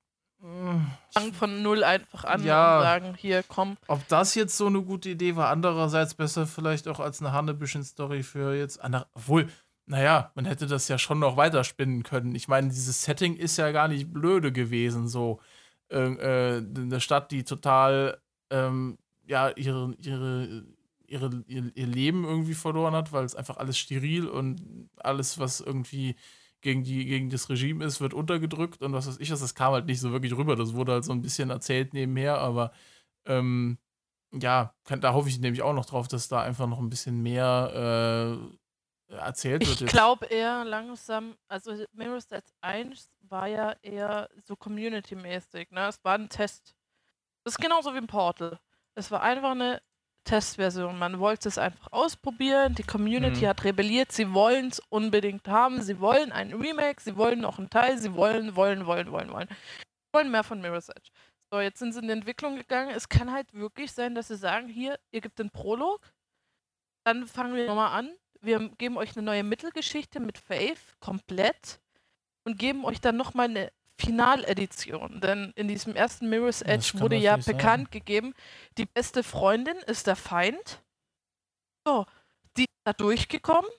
[1.11, 3.77] Fangen von null einfach an ja, und sagen, hier, komm.
[3.89, 8.23] Ob das jetzt so eine gute Idee war, andererseits besser vielleicht auch als eine Hannebüchen-Story
[8.23, 9.07] für jetzt andere.
[9.15, 9.49] Obwohl,
[9.87, 12.35] naja, man hätte das ja schon noch weiterspinnen können.
[12.35, 15.41] Ich meine, dieses Setting ist ja gar nicht blöde gewesen, so.
[15.89, 18.21] Äh, äh, eine Stadt, die total,
[18.51, 20.65] ähm, ja, ihre, ihre,
[21.07, 25.61] ihre, ihr, ihr Leben irgendwie verloren hat, weil es einfach alles steril und alles, was
[25.61, 26.17] irgendwie
[26.67, 29.87] gegen, die, gegen das Regime ist, wird untergedrückt und was weiß ich, das kam halt
[29.87, 30.57] nicht so wirklich rüber.
[30.57, 32.73] Das wurde halt so ein bisschen erzählt nebenher, aber
[33.25, 33.79] ähm,
[34.33, 37.23] ja, kann, da hoffe ich nämlich auch noch drauf, dass da einfach noch ein bisschen
[37.23, 38.41] mehr
[39.09, 39.81] äh, erzählt wird.
[39.83, 45.87] Ich glaube eher langsam, also Mirror's Edge 1 war ja eher so community-mäßig, ne?
[45.87, 46.75] Es war ein Test.
[47.45, 48.59] Das ist genauso wie ein Portal.
[48.97, 49.81] Es war einfach eine
[50.27, 50.99] Testversion.
[50.99, 52.75] Man wollte es einfach ausprobieren.
[52.75, 53.49] Die Community mhm.
[53.49, 54.13] hat rebelliert.
[54.13, 55.81] Sie wollen es unbedingt haben.
[55.81, 57.01] Sie wollen ein Remake.
[57.01, 57.97] Sie wollen noch einen Teil.
[57.97, 59.49] Sie wollen, wollen, wollen, wollen, wollen.
[59.49, 61.11] Sie wollen mehr von Mirror's Edge.
[61.51, 62.91] So, jetzt sind sie in die Entwicklung gegangen.
[62.91, 66.01] Es kann halt wirklich sein, dass sie sagen: Hier, ihr gebt den Prolog.
[67.05, 68.11] Dann fangen wir nochmal an.
[68.41, 71.81] Wir geben euch eine neue Mittelgeschichte mit Faith komplett
[72.45, 75.21] und geben euch dann nochmal eine Finaledition.
[75.21, 77.91] Denn in diesem ersten Mirror's Edge wurde ja bekannt sein.
[77.91, 78.35] gegeben,
[78.79, 80.83] die beste Freundin ist der Feind.
[81.87, 82.07] So,
[82.57, 83.71] die ist da durchgekommen.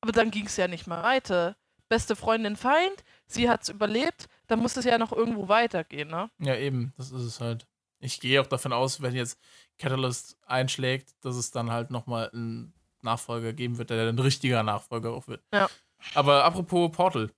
[0.00, 1.56] Aber dann ging es ja nicht mehr weiter.
[1.88, 6.30] Beste Freundin Feind, sie hat es überlebt, dann muss es ja noch irgendwo weitergehen, ne?
[6.38, 7.66] Ja, eben, das ist es halt.
[8.00, 9.38] Ich gehe auch davon aus, wenn jetzt
[9.78, 12.72] Catalyst einschlägt, dass es dann halt nochmal einen
[13.02, 15.44] Nachfolger geben wird, der ein richtiger Nachfolger auch wird.
[15.52, 15.68] Ja.
[16.14, 17.30] Aber apropos Portal.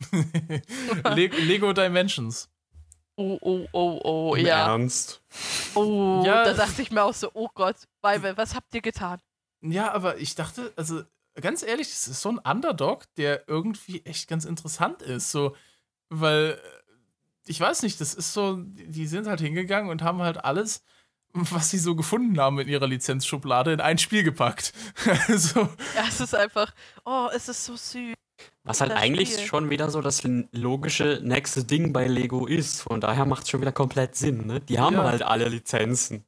[1.14, 2.48] Lego Dimensions.
[3.16, 4.68] Oh, oh, oh, oh, Im ja.
[4.68, 5.22] Ernst?
[5.74, 6.44] Oh, ja.
[6.44, 9.20] da dachte ich mir auch so, oh Gott, Weibel, was habt ihr getan?
[9.60, 11.02] Ja, aber ich dachte, also
[11.38, 15.30] ganz ehrlich, das ist so ein Underdog, der irgendwie echt ganz interessant ist.
[15.30, 15.54] So,
[16.08, 16.58] weil,
[17.46, 20.82] ich weiß nicht, das ist so, die sind halt hingegangen und haben halt alles,
[21.32, 24.72] was sie so gefunden haben in ihrer Lizenzschublade, in ein Spiel gepackt.
[25.28, 25.60] also,
[25.94, 26.74] ja, es ist einfach,
[27.04, 28.14] oh, es ist so süß.
[28.62, 29.46] Was halt eigentlich Spiel.
[29.46, 30.22] schon wieder so das
[30.52, 32.82] logische nächste Ding bei Lego ist.
[32.82, 34.46] Von daher macht es schon wieder komplett Sinn.
[34.46, 34.60] Ne?
[34.60, 35.04] Die haben ja.
[35.04, 36.26] halt alle Lizenzen.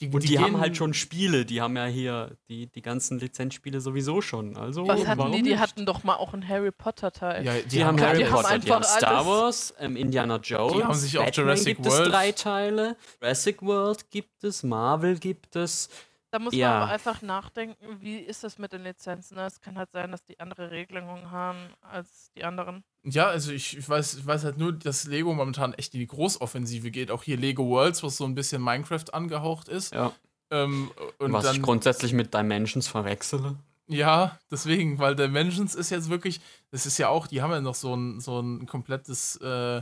[0.00, 1.46] Die, und die, die haben halt schon Spiele.
[1.46, 4.56] Die haben ja hier die, die ganzen Lizenzspiele sowieso schon.
[4.56, 5.42] Also, Was hatten die?
[5.42, 5.58] Die nicht?
[5.58, 7.44] hatten doch mal auch einen Harry Potter Teil.
[7.46, 10.74] Ja, die, die haben Harry die Potter, haben die haben Star Wars, ähm, Indiana Jones,
[10.74, 12.06] die haben sich auch Jurassic gibt World.
[12.06, 15.88] es drei Teile, Jurassic World gibt es, Marvel gibt es.
[16.36, 16.68] Da muss ja.
[16.68, 19.36] man aber einfach nachdenken, wie ist das mit den Lizenzen?
[19.36, 19.46] Ne?
[19.46, 22.84] Es kann halt sein, dass die andere Regelungen haben als die anderen.
[23.04, 26.06] Ja, also ich, ich, weiß, ich weiß halt nur, dass Lego momentan echt in die
[26.06, 27.10] Großoffensive geht.
[27.10, 29.94] Auch hier Lego Worlds, was so ein bisschen Minecraft angehaucht ist.
[29.94, 30.12] Ja.
[30.50, 33.56] Ähm, was dann, ich grundsätzlich mit Dimensions verwechsele.
[33.86, 37.76] Ja, deswegen, weil Dimensions ist jetzt wirklich, das ist ja auch, die haben ja noch
[37.76, 39.80] so ein, so ein komplettes äh,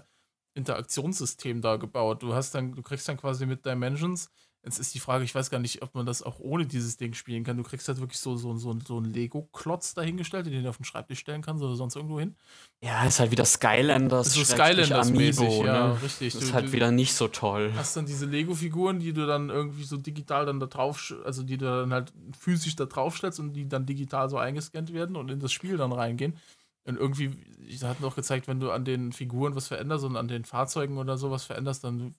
[0.55, 2.23] Interaktionssystem da gebaut.
[2.23, 4.31] Du hast dann, du kriegst dann quasi mit Dimensions
[4.65, 7.13] Jetzt ist die Frage, ich weiß gar nicht, ob man das auch ohne dieses Ding
[7.13, 7.59] spielen kann.
[7.59, 10.85] Du kriegst halt wirklich so, so, so, so einen Lego-Klotz dahingestellt, den du auf den
[10.85, 12.35] Schreibtisch stellen kannst oder sonst irgendwo hin.
[12.83, 14.33] Ja, ist halt wieder Skylanders.
[14.33, 16.03] So Skylanders Amiibo, ja, ne?
[16.03, 16.33] richtig.
[16.33, 17.73] Das ist du, halt wieder nicht so toll.
[17.77, 21.59] Hast dann diese Lego-Figuren, die du dann irgendwie so digital dann da drauf, also die
[21.59, 25.41] du dann halt physisch da draufstellst und die dann digital so eingescannt werden und in
[25.41, 26.39] das Spiel dann reingehen.
[26.87, 27.33] Und irgendwie,
[27.67, 30.99] ich hatte noch gezeigt, wenn du an den Figuren was veränderst und an den Fahrzeugen
[30.99, 32.15] oder sowas veränderst, dann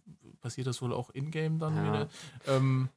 [0.45, 1.84] passiert das wohl auch in-game dann ja.
[1.84, 2.09] wieder.
[2.47, 2.89] Ähm,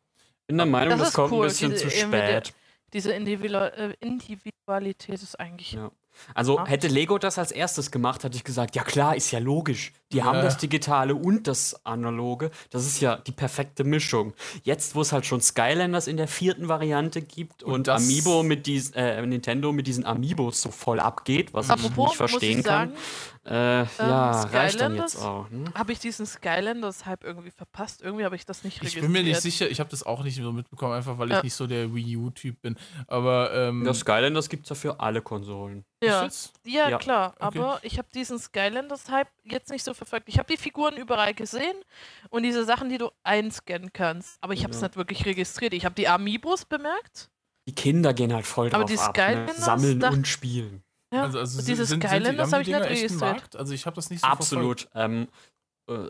[0.47, 1.47] bin der Meinung, das, das kommt cool.
[1.47, 2.53] ein bisschen diese, zu spät.
[2.93, 5.73] Diese äh, Individualität ist eigentlich.
[5.73, 5.91] Ja.
[6.35, 6.66] Also ja.
[6.66, 9.95] hätte Lego das als erstes gemacht, hätte ich gesagt, ja klar, ist ja logisch.
[10.13, 10.25] Die ja.
[10.25, 12.51] haben das Digitale und das Analoge.
[12.71, 14.33] Das ist ja die perfekte Mischung.
[14.63, 18.67] Jetzt, wo es halt schon Skylanders in der vierten Variante gibt und, und Amiibo mit
[18.67, 22.65] diesen, äh, Nintendo mit diesen Amiibos so voll abgeht, was Apropos, ich nicht verstehen ich
[22.65, 23.01] sagen, kann.
[23.49, 25.49] Äh, ähm, ja, reicht dann jetzt auch.
[25.51, 25.73] Hm?
[25.75, 28.03] Habe ich diesen Skylanders-Hype irgendwie verpasst?
[28.03, 29.05] Irgendwie habe ich das nicht registriert.
[29.05, 31.39] Ich bin mir nicht sicher, ich habe das auch nicht so mitbekommen, einfach weil ja.
[31.39, 32.77] ich nicht so der Wii U-Typ bin.
[33.07, 35.85] Aber ähm, ja, Skylanders gibt es ja für alle Konsolen.
[36.03, 36.29] Ja,
[36.65, 36.99] ja, ja.
[36.99, 37.35] klar.
[37.37, 37.59] Okay.
[37.59, 40.29] Aber ich habe diesen Skylanders-Hype jetzt nicht so verfolgt.
[40.29, 41.77] Ich habe die Figuren überall gesehen
[42.31, 44.39] und diese Sachen, die du einscannen kannst.
[44.41, 44.89] Aber ich habe es ja.
[44.89, 45.75] nicht wirklich registriert.
[45.75, 47.31] Ich habe die Amiibos bemerkt.
[47.69, 49.53] Die Kinder gehen halt voll aber drauf die ab, ne?
[49.55, 50.83] Sammeln und spielen.
[51.12, 53.57] Ja, also, also dieses sind, Skylanders habe ich nicht registriert.
[53.57, 54.89] Also ich habe das nicht so Absolut.
[54.95, 55.27] Ähm, äh,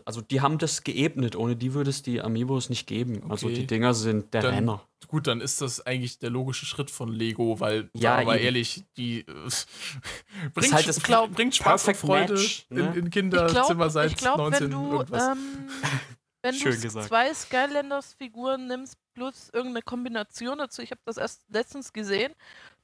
[0.05, 1.35] also die haben das geebnet.
[1.35, 3.23] Ohne die würde es die Amiibos nicht geben.
[3.29, 3.55] Also okay.
[3.55, 4.81] Also die Dinger sind der dann, Renner.
[5.07, 9.21] Gut, dann ist das eigentlich der logische Schritt von Lego, weil, ja, aber ehrlich, die
[9.21, 9.23] äh,
[10.53, 12.81] bringt, halt das glaub, bringt Spaß und Freude Match, ne?
[12.81, 15.27] in, in Kinderzimmer seit ich glaub, 19 wenn du, irgendwas.
[15.29, 15.37] Ähm,
[16.41, 22.33] wenn du zwei Skylanders-Figuren nimmst plus irgendeine Kombination dazu, ich habe das erst letztens gesehen,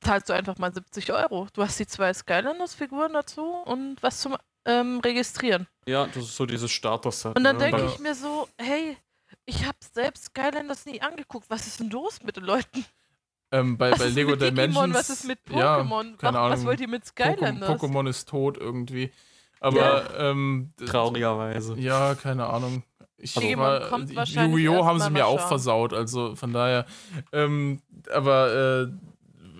[0.02, 1.48] zahlst du einfach mal 70 Euro.
[1.54, 4.36] Du hast die zwei Skylanders-Figuren dazu und was zum
[4.66, 5.68] ähm, Registrieren.
[5.88, 7.36] Ja, das ist so dieses Starter-Set.
[7.36, 7.72] Und dann ne?
[7.72, 8.98] denke ich mir so, hey,
[9.46, 11.50] ich habe selbst Skylanders nie angeguckt.
[11.50, 12.86] Was ist denn los mit den Leuten?
[13.52, 14.94] Ähm, bei, was bei Lego Dimensions.
[14.94, 16.12] Was ist mit Pokémon?
[16.12, 16.58] Ja, keine Ahnung.
[16.58, 17.70] Was wollt ihr mit Skylanders?
[17.70, 19.12] Pokémon ist tot irgendwie.
[19.60, 20.32] Aber ja.
[20.32, 21.76] ähm, traurigerweise.
[21.80, 22.84] Ja, keine Ahnung.
[23.18, 24.86] Ich Yu-Gi-Oh!
[24.86, 26.86] haben sie mir auch versaut, also von daher.
[27.32, 27.82] Ähm,
[28.14, 28.88] aber äh,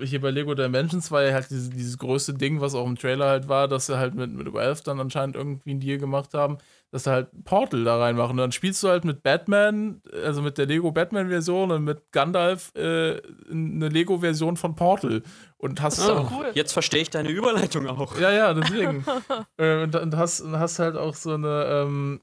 [0.04, 3.28] hier bei Lego Dimensions war ja halt dieses, dieses größte Ding, was auch im Trailer
[3.28, 6.58] halt war, dass sie halt mit, mit Valve dann anscheinend irgendwie einen Deal gemacht haben,
[6.92, 8.32] dass sie halt Portal da reinmachen.
[8.32, 12.72] Und dann spielst du halt mit Batman, also mit der Lego Batman-Version und mit Gandalf
[12.76, 15.24] äh, eine Lego-Version von Portal.
[15.58, 16.32] Und hast oh, auch.
[16.32, 16.52] Cool.
[16.54, 18.20] Jetzt verstehe ich deine Überleitung auch.
[18.20, 19.06] Ja, ja, deswegen.
[19.58, 21.66] äh, und, und, hast, und hast halt auch so eine.
[21.70, 22.22] Ähm,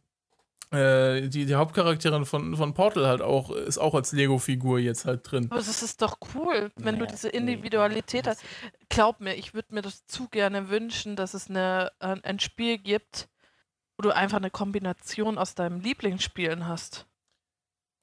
[0.72, 5.30] äh, die, die Hauptcharakterin von, von Portal halt auch, ist auch als Lego-Figur jetzt halt
[5.30, 5.48] drin.
[5.50, 8.42] Aber das ist doch cool, wenn ja, du diese Individualität hast.
[8.88, 13.28] Glaub mir, ich würde mir das zu gerne wünschen, dass es eine, ein Spiel gibt,
[13.96, 17.06] wo du einfach eine Kombination aus deinem Lieblingsspielen hast.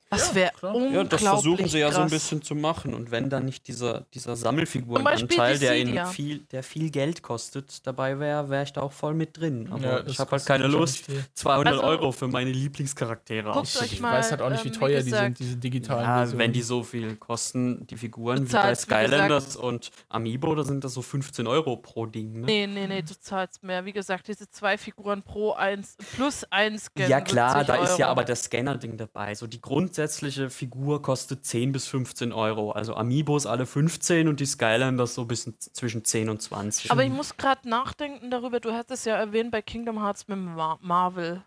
[0.09, 1.95] Das wäre ja, unglaublich Ja, das versuchen sie ja krass.
[1.95, 2.93] so ein bisschen zu machen.
[2.93, 8.19] Und wenn dann nicht dieser, dieser Sammelfigurenanteil, der ihnen viel, der viel Geld kostet, dabei
[8.19, 9.69] wäre, wäre ich da auch voll mit drin.
[9.71, 11.05] Aber ja, ich habe halt keine Lust,
[11.35, 13.93] 200 also, Euro für meine Lieblingscharaktere auszugeben.
[13.93, 16.39] Ich weiß halt auch nicht, wie ähm, teuer die sind, diese digitalen ja, Versionen.
[16.39, 20.83] Wenn die so viel kosten, die Figuren wie bei Skylanders wie und Amiibo, da sind
[20.83, 22.39] das so 15 Euro pro Ding.
[22.41, 22.45] Ne?
[22.45, 23.85] Nee, nee, nee, du zahlst mehr.
[23.85, 27.09] Wie gesagt, diese zwei Figuren pro eins plus eins Scan.
[27.09, 27.83] Ja klar, da Euro.
[27.83, 29.35] ist ja aber das Scanner-Ding dabei.
[29.35, 32.71] So die Grund grundsätzliche Figur kostet 10 bis 15 Euro.
[32.71, 36.89] Also Amiibos alle 15 und die Skylanders so bis zwischen 10 und 20.
[36.89, 40.79] Aber ich muss gerade nachdenken darüber, du hattest ja erwähnt bei Kingdom Hearts mit Mar
[40.81, 41.43] Marvel.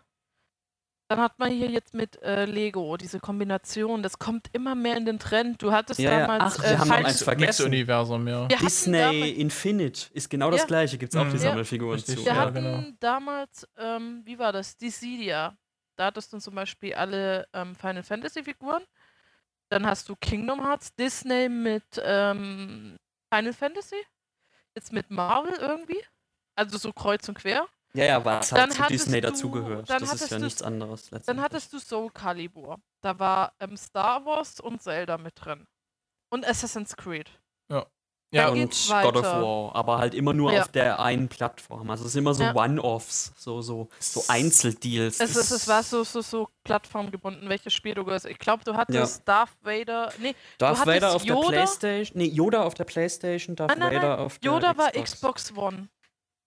[1.09, 4.03] Dann hat man hier jetzt mit äh, Lego diese Kombination.
[4.03, 5.61] Das kommt immer mehr in den Trend.
[5.61, 6.59] Du hattest ja, damals.
[6.59, 7.65] Ach, wir äh, haben noch eins vergessen.
[7.65, 8.47] Universum, ja.
[8.47, 10.97] Disney Infinite ist genau das gleiche.
[10.97, 11.31] Gibt es auch mhm.
[11.31, 12.23] die Sammelfiguren zu.
[12.23, 12.83] Wir hatten genau.
[12.99, 14.77] damals, ähm, wie war das?
[14.77, 15.57] Dissidia.
[15.95, 18.83] Da hattest du zum Beispiel alle ähm, Final Fantasy Figuren.
[19.69, 22.97] Dann hast du Kingdom Hearts, Disney mit ähm,
[23.33, 24.03] Final Fantasy.
[24.75, 26.01] Jetzt mit Marvel irgendwie.
[26.55, 27.67] Also so kreuz und quer.
[27.93, 29.89] Ja, ja, was halt dann zu Disney du, dazugehört.
[29.89, 31.09] Das ist ja nichts anderes.
[31.25, 32.79] Dann hattest du Soul Calibur.
[33.01, 35.67] Da war ähm, Star Wars und Zelda mit drin.
[36.29, 37.29] Und Assassin's Creed.
[37.69, 37.85] Ja.
[38.33, 40.61] Ja, und God of War, aber halt immer nur ja.
[40.61, 41.87] auf der einen Plattform.
[41.91, 42.55] Also es ist immer so ja.
[42.55, 45.19] One-Offs, so, so, so Einzeldeals.
[45.19, 48.25] Es, es, es war so, so, so plattformgebunden, welches Spiel du gehörst.
[48.25, 49.23] Ich glaube, du hattest ja.
[49.25, 50.11] Darth Vader.
[50.17, 51.41] Nee, Darth Vader auf Yoda?
[51.41, 52.17] der Playstation.
[52.17, 55.89] Nee, Yoda auf der Playstation, Darth nein, nein, Vader auf der Yoda war Xbox One.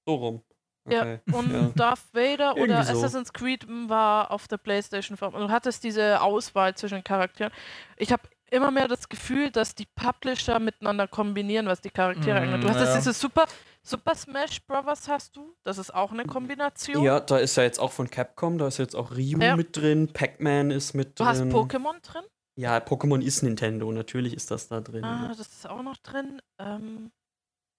[0.04, 0.42] So rum.
[0.86, 1.20] Okay.
[1.26, 1.70] Ja, und ja.
[1.74, 2.92] Darth Vader oder so.
[2.92, 5.16] Assassin's Creed war auf der Playstation.
[5.16, 7.52] Du hattest diese Auswahl zwischen Charakteren.
[7.96, 12.42] Ich habe immer mehr das Gefühl, dass die Publisher miteinander kombinieren, was die Charaktere mm,
[12.42, 12.64] angeht.
[12.64, 12.96] Du hast ja.
[12.96, 13.44] diese Super,
[13.82, 15.08] Super Smash Bros.
[15.08, 17.02] hast du, das ist auch eine Kombination.
[17.02, 19.56] Ja, da ist ja jetzt auch von Capcom, da ist jetzt auch Ryu ja.
[19.56, 21.50] mit drin, Pac-Man ist mit du drin.
[21.50, 22.22] Du hast Pokémon drin?
[22.56, 25.04] Ja, Pokémon ist Nintendo, natürlich ist das da drin.
[25.04, 26.40] Ah, das ist auch noch drin.
[26.58, 27.10] Ähm,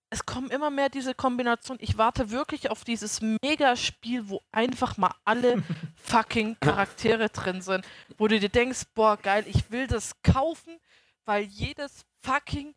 [0.09, 1.83] es kommen immer mehr diese Kombinationen.
[1.83, 5.63] Ich warte wirklich auf dieses Megaspiel, wo einfach mal alle
[5.95, 7.85] fucking Charaktere drin sind.
[8.17, 10.79] Wo du dir denkst, boah, geil, ich will das kaufen,
[11.25, 12.73] weil jedes fucking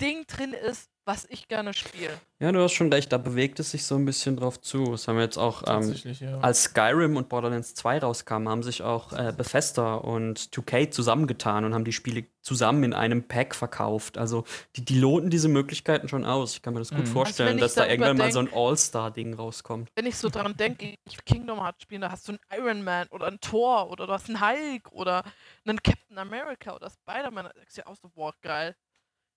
[0.00, 2.20] Ding drin ist, was ich gerne spiele.
[2.38, 4.90] Ja, du hast schon recht, da bewegt es sich so ein bisschen drauf zu.
[4.90, 6.38] Das haben wir jetzt auch, ähm, ja.
[6.40, 11.72] als Skyrim und Borderlands 2 rauskamen, haben sich auch äh, Bethesda und 2K zusammengetan und
[11.72, 14.18] haben die Spiele zusammen in einem Pack verkauft.
[14.18, 14.44] Also
[14.76, 16.52] die, die loten diese Möglichkeiten schon aus.
[16.52, 17.06] Ich kann mir das gut mhm.
[17.06, 19.88] vorstellen, also dass da irgendwann mal so ein All-Star-Ding rauskommt.
[19.94, 23.08] Wenn ich so dran denke, ich Kingdom Hearts spiele, da hast du einen Iron Man
[23.08, 25.24] oder einen Thor oder du hast einen Hulk oder
[25.66, 27.46] einen Captain America oder Spider-Man.
[27.46, 28.76] Da denkst du ja auch so, boah, geil.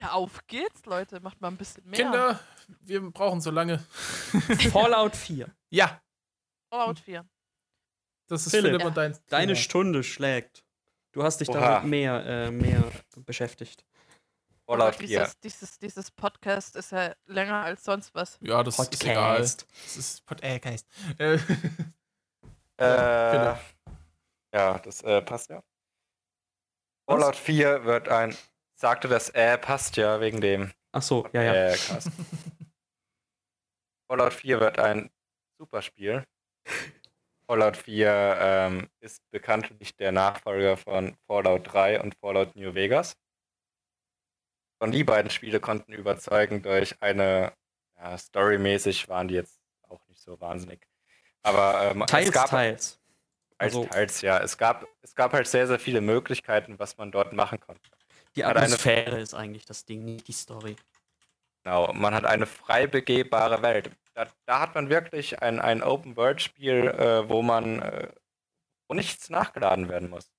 [0.01, 1.19] Ja, auf geht's, Leute.
[1.19, 1.99] Macht mal ein bisschen mehr.
[1.99, 2.39] Kinder,
[2.81, 3.79] wir brauchen so lange.
[4.71, 5.47] Fallout 4.
[5.69, 6.01] Ja.
[6.73, 7.25] Fallout 4.
[8.27, 9.17] Das ist Philipp, Philipp und dein.
[9.27, 10.65] Deine Stunde schlägt.
[11.11, 11.59] Du hast dich Oha.
[11.59, 12.83] damit mehr, äh, mehr
[13.25, 13.85] beschäftigt.
[14.65, 15.07] Fallout 4.
[15.07, 18.39] Dieses, dieses, dieses, Podcast ist ja länger als sonst was.
[18.41, 19.03] Ja, das Podcast.
[19.03, 19.39] ist egal.
[19.39, 20.87] Das ist Podcast.
[21.19, 21.33] Äh,
[22.77, 23.55] äh,
[24.53, 25.61] ja, das äh, passt ja.
[27.07, 28.35] Fallout 4 wird ein
[28.81, 30.71] sagte, das äh passt ja wegen dem.
[30.91, 31.53] Ach so, ja, ja.
[31.53, 31.77] Äh,
[34.09, 35.09] Fallout 4 wird ein
[35.57, 36.25] super Spiel.
[37.47, 43.13] Fallout 4 ähm, ist bekanntlich der Nachfolger von Fallout 3 und Fallout New Vegas.
[44.79, 47.53] Und die beiden Spiele konnten überzeugen durch eine,
[47.97, 50.87] ja, storymäßig waren die jetzt auch nicht so wahnsinnig.
[51.43, 52.99] Aber ähm, teils, es gab, teils.
[53.59, 54.39] Teils, also, teils, ja.
[54.39, 57.91] Es gab, es gab halt sehr, sehr viele Möglichkeiten, was man dort machen konnte.
[58.35, 60.75] Die Atmosphäre eine, ist eigentlich das Ding, nicht die Story.
[61.63, 63.91] Genau, man hat eine frei begehbare Welt.
[64.13, 68.07] Da, da hat man wirklich ein, ein Open-World-Spiel, äh, wo man äh,
[68.91, 70.29] wo nichts nachgeladen werden muss.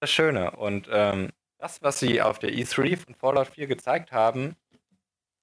[0.00, 0.52] Das Schöne.
[0.52, 4.56] Und ähm, das, was sie auf der E3 von Fallout 4 gezeigt haben,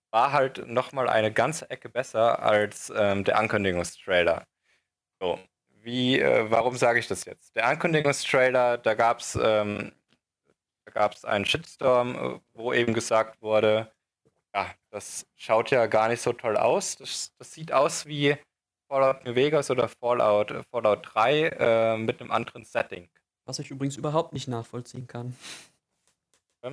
[0.09, 4.47] war halt nochmal eine ganze Ecke besser als ähm, der Ankündigungstrailer.
[5.19, 5.39] So,
[5.83, 7.55] wie, äh, warum sage ich das jetzt?
[7.55, 9.91] Der Ankündigungstrailer, da gab es ähm,
[10.85, 13.91] da gab es einen Shitstorm, äh, wo eben gesagt wurde,
[14.53, 16.97] ja, das schaut ja gar nicht so toll aus.
[16.97, 18.37] Das, das sieht aus wie
[18.89, 23.09] Fallout New Vegas oder Fallout, äh, Fallout 3 äh, mit einem anderen Setting.
[23.45, 25.35] Was ich übrigens überhaupt nicht nachvollziehen kann.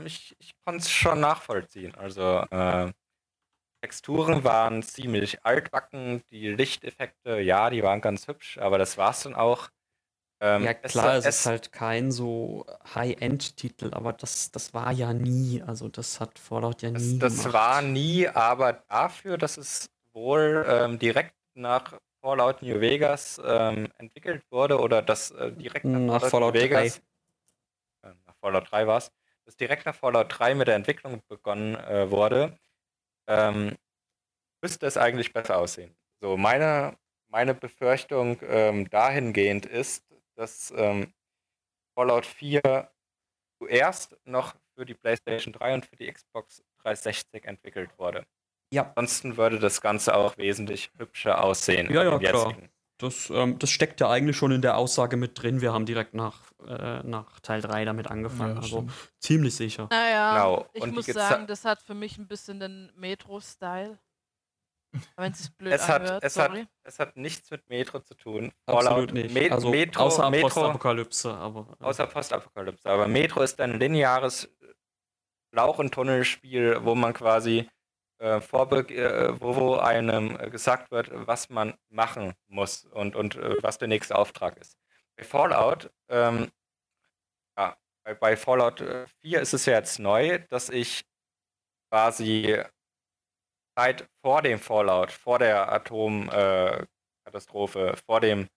[0.04, 1.94] Ich, ich konnte es schon nachvollziehen.
[1.94, 2.92] Also äh,
[3.80, 9.22] Texturen waren ziemlich altbacken, die Lichteffekte, ja, die waren ganz hübsch, aber das war es
[9.22, 9.68] dann auch.
[10.40, 15.12] Ähm, ja, klar, es, es, ist halt kein so High-End-Titel, aber das, das war ja
[15.12, 15.62] nie.
[15.66, 17.18] Also, das hat Fallout ja nie.
[17.18, 23.40] Das, das war nie, aber dafür, dass es wohl ähm, direkt nach Fallout New Vegas
[23.44, 27.00] ähm, entwickelt wurde oder das äh, direkt nach, nach Fallout, Fallout New Vegas.
[28.02, 28.08] 3.
[28.08, 29.12] Äh, nach Fallout 3 war es.
[29.44, 32.58] Dass direkt nach Fallout 3 mit der Entwicklung begonnen äh, wurde,
[33.26, 33.76] ähm,
[34.60, 35.96] müsste es eigentlich besser aussehen.
[36.20, 36.96] So, meine,
[37.28, 40.04] meine Befürchtung ähm, dahingehend ist,
[40.38, 41.12] dass ähm,
[41.94, 42.62] Fallout 4
[43.60, 48.24] zuerst noch für die PlayStation 3 und für die Xbox 360 entwickelt wurde.
[48.72, 48.92] Ja.
[48.94, 51.92] Ansonsten würde das Ganze auch wesentlich hübscher aussehen.
[51.92, 52.54] Ja, ja, klar.
[52.98, 55.60] Das, ähm, das steckt ja eigentlich schon in der Aussage mit drin.
[55.60, 58.56] Wir haben direkt nach, äh, nach Teil 3 damit angefangen.
[58.56, 58.88] Ja, also
[59.20, 59.86] ziemlich sicher.
[59.90, 60.66] Naja, genau.
[60.74, 63.98] ich und muss sagen, das hat für mich ein bisschen den Metro-Style.
[65.16, 66.60] Wenn es blöd es hat, anhört, es sorry.
[66.60, 68.52] Hat, es hat nichts mit Metro zu tun.
[68.66, 69.34] Absolut nicht.
[69.34, 71.34] Me also Metro, außer Metro, Postapokalypse.
[71.34, 71.86] Aber, ja.
[71.86, 72.88] Außer Postapokalypse.
[72.88, 74.48] Aber Metro ist ein lineares
[75.52, 77.68] Lauch- und Tunnelspiel, wo man quasi
[78.20, 83.78] äh, äh, wo, wo einem gesagt wird, was man machen muss und, und äh, was
[83.78, 84.76] der nächste Auftrag ist.
[85.16, 86.50] Bei Fallout, ähm,
[87.56, 88.82] ja, bei, bei Fallout
[89.22, 91.04] 4 ist es ja jetzt neu, dass ich
[91.90, 92.62] quasi
[93.78, 98.48] Zeit vor dem Fallout, vor der Atomkatastrophe, äh, vor dem,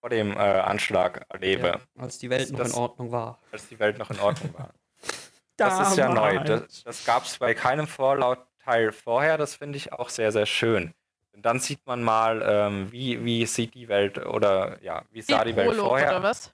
[0.00, 1.68] vor dem äh, Anschlag erlebe.
[1.68, 3.40] Ja, als die Welt das, noch in Ordnung war.
[3.52, 4.74] Als die Welt noch in Ordnung war.
[5.56, 6.40] das ist ja neu.
[6.40, 9.38] Das, das gab es bei keinem Fallout-Teil vorher.
[9.38, 10.92] Das finde ich auch sehr, sehr schön.
[11.32, 15.42] Und dann sieht man mal, ähm, wie, wie sieht die Welt oder ja, wie sah
[15.42, 16.52] die, die Welt vorher was?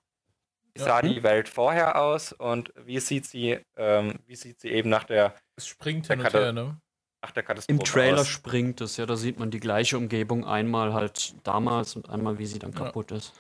[0.75, 1.09] Wie sah ja.
[1.09, 5.35] die Welt vorher aus und wie sieht sie, ähm, wie sieht sie eben nach der.
[5.57, 6.81] Es springt hin und her, ne?
[7.27, 7.79] Nach der Katastrophe.
[7.79, 8.29] Im Trailer aus.
[8.29, 12.47] springt es, ja, da sieht man die gleiche Umgebung einmal halt damals und einmal, wie
[12.47, 13.33] sie dann kaputt ist.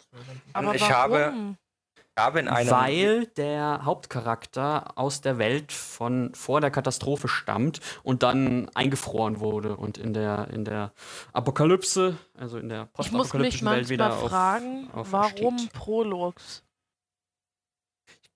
[0.53, 0.95] Aber ich warum?
[0.95, 1.57] habe,
[2.19, 8.23] habe in einem Weil der Hauptcharakter aus der Welt von vor der Katastrophe stammt und
[8.23, 10.93] dann eingefroren wurde und in der, in der
[11.33, 16.66] Apokalypse, also in der postapokalyptischen Welt wieder auf, fragen, auf warum Prologs?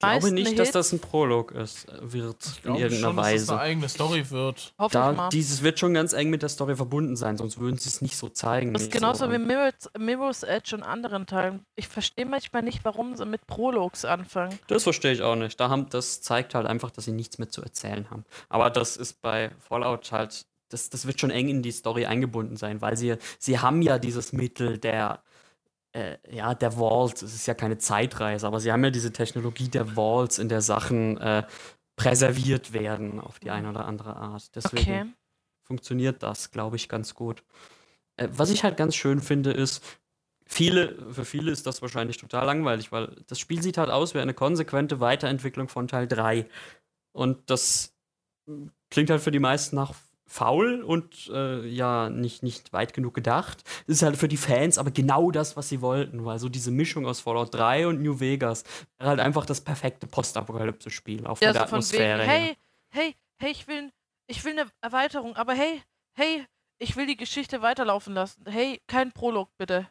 [0.00, 3.36] Glaube nicht, dass das ein Prolog ist, wird ich in irgendeiner schon, Weise.
[3.36, 4.72] Dass das eine eigene Story wird.
[4.78, 7.88] Hoffe da, dieses wird schon ganz eng mit der Story verbunden sein, sonst würden sie
[7.88, 8.72] es nicht so zeigen.
[8.72, 9.32] Das ist genauso so.
[9.32, 11.64] wie Mirror's, Mirror's Edge und anderen Teilen.
[11.76, 14.58] Ich verstehe manchmal nicht, warum sie mit Prologs anfangen.
[14.66, 15.60] Das verstehe ich auch nicht.
[15.60, 18.24] Da haben, das zeigt halt einfach, dass sie nichts mehr zu erzählen haben.
[18.48, 22.56] Aber das ist bei Fallout halt das, das wird schon eng in die Story eingebunden
[22.56, 25.20] sein, weil sie, sie haben ja dieses Mittel der,
[25.92, 27.22] äh, ja, der Vault.
[27.22, 30.62] Es ist ja keine Zeitreise, aber sie haben ja diese Technologie der Vaults, in der
[30.62, 31.44] Sachen äh,
[31.96, 34.54] präserviert werden auf die eine oder andere Art.
[34.54, 35.06] Deswegen okay.
[35.62, 37.42] funktioniert das, glaube ich, ganz gut.
[38.16, 39.82] Äh, was ich halt ganz schön finde, ist,
[40.46, 44.20] viele, für viele ist das wahrscheinlich total langweilig, weil das Spiel sieht halt aus wie
[44.20, 46.46] eine konsequente Weiterentwicklung von Teil 3.
[47.12, 47.94] Und das
[48.90, 49.94] klingt halt für die meisten nach
[50.30, 53.64] faul und äh, ja, nicht, nicht weit genug gedacht.
[53.86, 56.70] Das ist halt für die Fans aber genau das, was sie wollten, weil so diese
[56.70, 58.62] Mischung aus Fallout 3 und New Vegas
[58.98, 62.20] wäre halt einfach das perfekte Postapokalypse-Spiel, von ja, der so Atmosphäre.
[62.20, 62.56] Wegen, hey,
[62.90, 63.90] hey, hey, ich will,
[64.28, 65.82] ich will eine Erweiterung, aber hey,
[66.14, 66.46] hey,
[66.78, 68.44] ich will die Geschichte weiterlaufen lassen.
[68.46, 69.88] Hey, kein Prolog, bitte.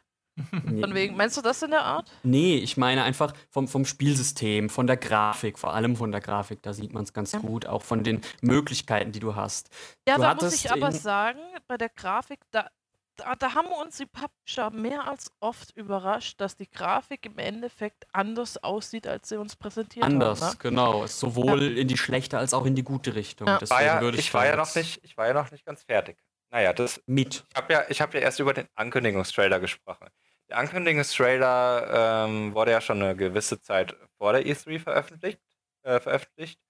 [0.50, 2.10] Von wegen, meinst du das in der Art?
[2.22, 6.62] Nee, ich meine einfach vom, vom Spielsystem, von der Grafik, vor allem von der Grafik,
[6.62, 7.38] da sieht man es ganz ja.
[7.40, 9.68] gut, auch von den Möglichkeiten, die du hast.
[10.08, 12.68] Ja, du da muss ich aber sagen, bei der Grafik, da,
[13.16, 18.06] da, da, haben uns die Publisher mehr als oft überrascht, dass die Grafik im Endeffekt
[18.12, 20.48] anders aussieht, als sie uns präsentiert anders, haben.
[20.48, 20.70] Anders, ne?
[20.70, 21.06] genau.
[21.06, 21.80] Sowohl ja.
[21.80, 23.46] in die schlechte als auch in die gute Richtung.
[23.46, 23.60] Ja.
[23.68, 26.16] War ja, ich, ich war ja noch nicht, ich war ja noch nicht ganz fertig.
[26.50, 27.00] Naja, das.
[27.06, 27.44] Mit.
[27.50, 30.08] Ich habe ja, hab ja erst über den Ankündigungstrailer gesprochen.
[30.48, 35.40] Der Ankündigungstrailer ähm, wurde ja schon eine gewisse Zeit vor der E3 veröffentlicht.
[35.82, 36.60] Äh, veröffentlicht.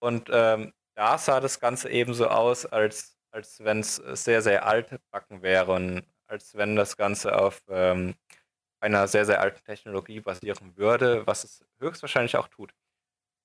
[0.00, 4.66] Und ähm, da sah das Ganze eben so aus, als, als wenn es sehr, sehr
[4.66, 8.14] alt backen wäre und als wenn das Ganze auf ähm,
[8.80, 12.72] einer sehr, sehr alten Technologie basieren würde, was es höchstwahrscheinlich auch tut.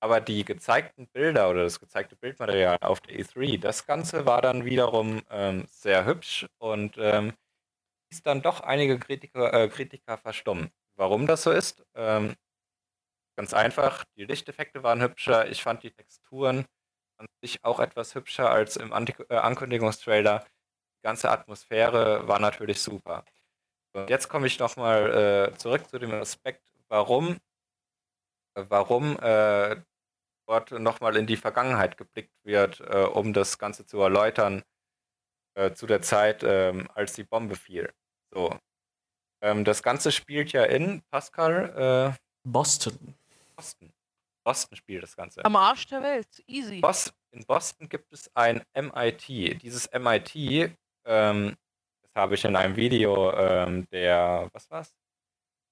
[0.00, 4.64] Aber die gezeigten Bilder oder das gezeigte Bildmaterial auf der E3, das Ganze war dann
[4.64, 7.32] wiederum ähm, sehr hübsch und ähm,
[8.10, 10.70] ließ dann doch einige Kritiker, äh, Kritiker verstummen.
[10.96, 11.84] Warum das so ist?
[11.94, 12.34] Ähm,
[13.36, 16.66] ganz einfach, die Lichteffekte waren hübscher, ich fand die Texturen
[17.18, 20.44] an sich auch etwas hübscher als im Anti äh, Ankündigungstrailer.
[20.98, 23.24] Die ganze Atmosphäre war natürlich super.
[23.92, 27.38] Und jetzt komme ich nochmal äh, zurück zu dem Aspekt, warum,
[28.56, 29.76] warum äh,
[30.46, 34.62] dort nochmal in die Vergangenheit geblickt wird, äh, um das Ganze zu erläutern,
[35.54, 37.92] äh, zu der Zeit, ähm, als die Bombe fiel.
[38.32, 38.56] So.
[39.42, 42.14] Ähm, das Ganze spielt ja in Pascal.
[42.14, 43.14] Äh, Boston.
[43.56, 43.92] Boston.
[44.44, 45.44] Boston spielt das Ganze.
[45.44, 46.42] Am Arsch der Welt.
[46.46, 46.80] Easy.
[46.80, 49.28] Bos in Boston gibt es ein MIT.
[49.62, 50.36] Dieses MIT,
[51.04, 51.56] ähm,
[52.02, 54.94] das habe ich in einem Video ähm, der, was war's?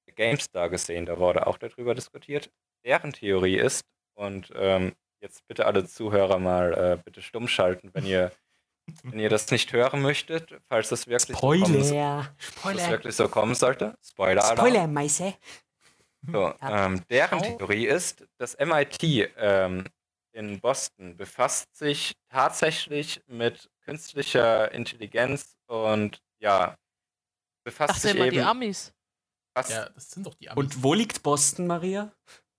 [0.07, 2.51] Der GameStar gesehen, da wurde auch darüber diskutiert.
[2.85, 3.85] Deren Theorie ist,
[4.15, 8.33] und ähm, jetzt bitte alle Zuhörer mal äh, bitte stumm schalten, wenn ihr
[9.03, 11.67] wenn ihr das nicht hören möchtet, falls das wirklich, Spoiler.
[11.67, 12.77] So, kommen, Spoiler.
[12.77, 13.97] Das wirklich so kommen sollte.
[14.07, 14.43] Spoiler.
[14.43, 15.35] Spoiler, Meise.
[16.31, 19.85] So, ähm, deren Theorie ist, das MIT ähm,
[20.33, 26.77] in Boston befasst sich tatsächlich mit künstlicher Intelligenz und ja,
[27.65, 28.31] befasst Ach, sich eben...
[28.31, 28.93] die Amis.
[29.55, 29.71] Was?
[29.71, 30.63] Ja, das sind doch die Amis.
[30.63, 32.13] Und wo liegt Boston, Maria?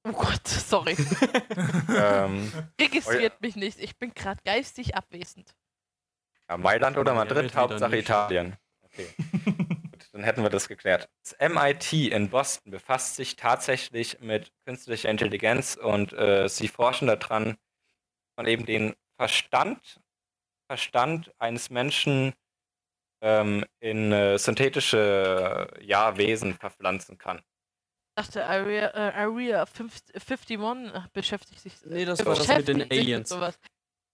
[0.08, 0.96] Oh Gott, sorry.
[1.98, 3.80] ähm, Registriert mich nicht.
[3.80, 5.56] Ich bin gerade geistig abwesend.
[6.48, 8.56] Ja, Mailand oder Madrid, Hauptsache Italien.
[8.84, 9.08] Okay.
[9.46, 11.10] Gut, dann hätten wir das geklärt.
[11.24, 17.58] Das MIT in Boston befasst sich tatsächlich mit künstlicher Intelligenz und äh, sie forschen daran,
[18.38, 20.00] man eben den Verstand,
[20.68, 22.34] Verstand eines Menschen
[23.22, 27.42] ähm, in äh, synthetische ja, Wesen verpflanzen kann.
[28.18, 31.74] Ich dachte, Area, äh, Area 50, 51 beschäftigt sich.
[31.86, 33.30] Nee, das war das mit den Aliens.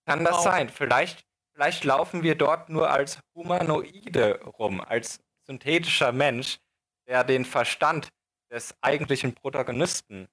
[0.06, 0.44] Kann das wow.
[0.44, 0.70] sein?
[0.70, 1.24] Vielleicht
[1.54, 6.60] Vielleicht laufen wir dort nur als Humanoide rum, als synthetischer Mensch,
[7.08, 8.10] der den Verstand
[8.50, 10.28] des eigentlichen Protagonisten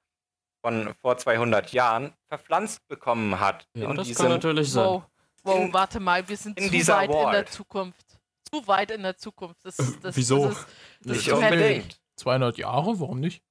[0.61, 3.69] von vor 200 Jahren verpflanzt bekommen hat.
[3.75, 4.87] Ja, das diesem, kann natürlich sein.
[4.87, 5.05] Wow,
[5.43, 7.27] wow in, warte mal, wir sind zu weit World.
[7.27, 8.07] in der Zukunft.
[8.51, 9.65] Zu weit in der Zukunft.
[9.65, 10.47] Das, das, Wieso?
[10.47, 10.67] Das ist,
[11.01, 12.01] das nicht unbedingt.
[12.17, 13.43] 200 Jahre, warum nicht?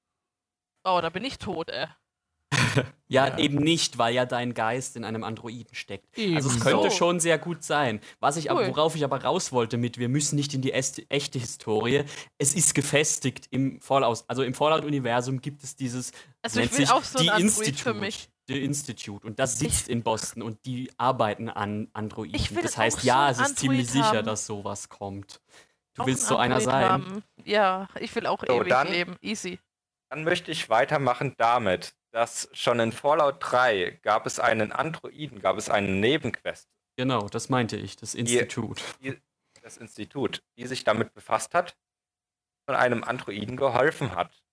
[0.88, 1.88] Oh, da bin ich tot, ey.
[3.10, 6.18] ja, ja, eben nicht, weil ja dein Geist in einem Androiden steckt.
[6.18, 6.96] Eben also es könnte so.
[6.96, 8.00] schon sehr gut sein.
[8.22, 8.68] Was ich, cool.
[8.70, 12.06] worauf ich aber raus wollte mit, wir müssen nicht in die echte Historie.
[12.38, 17.20] Es ist gefestigt im Fallout, also im Fallout-Universum gibt es dieses, also nennt sich so
[17.20, 18.10] die Institute.
[18.48, 22.40] The Institute und das sitzt ich, in Boston und die arbeiten an Androiden.
[22.62, 24.04] Das heißt, ja, es ist Android ziemlich haben.
[24.04, 25.42] sicher, dass sowas kommt.
[25.96, 26.90] Du auch willst ein so einer sein.
[26.90, 27.24] Haben.
[27.44, 29.18] Ja, ich will auch so, ewig dann, leben.
[29.22, 29.60] Easy.
[30.10, 35.58] Dann möchte ich weitermachen damit, dass schon in Fallout 3 gab es einen Androiden, gab
[35.58, 36.68] es einen Nebenquest.
[36.96, 38.82] Genau, das meinte ich, das Institut.
[39.02, 39.22] Die, die,
[39.62, 41.78] das Institut, die sich damit befasst hat,
[42.66, 44.44] von einem Androiden geholfen hat.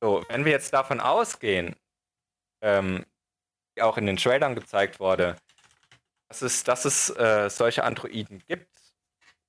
[0.00, 1.76] So, wenn wir jetzt davon ausgehen,
[2.62, 3.04] ähm,
[3.74, 5.36] wie auch in den Trailern gezeigt wurde,
[6.28, 8.79] dass es, dass es äh, solche Androiden gibt.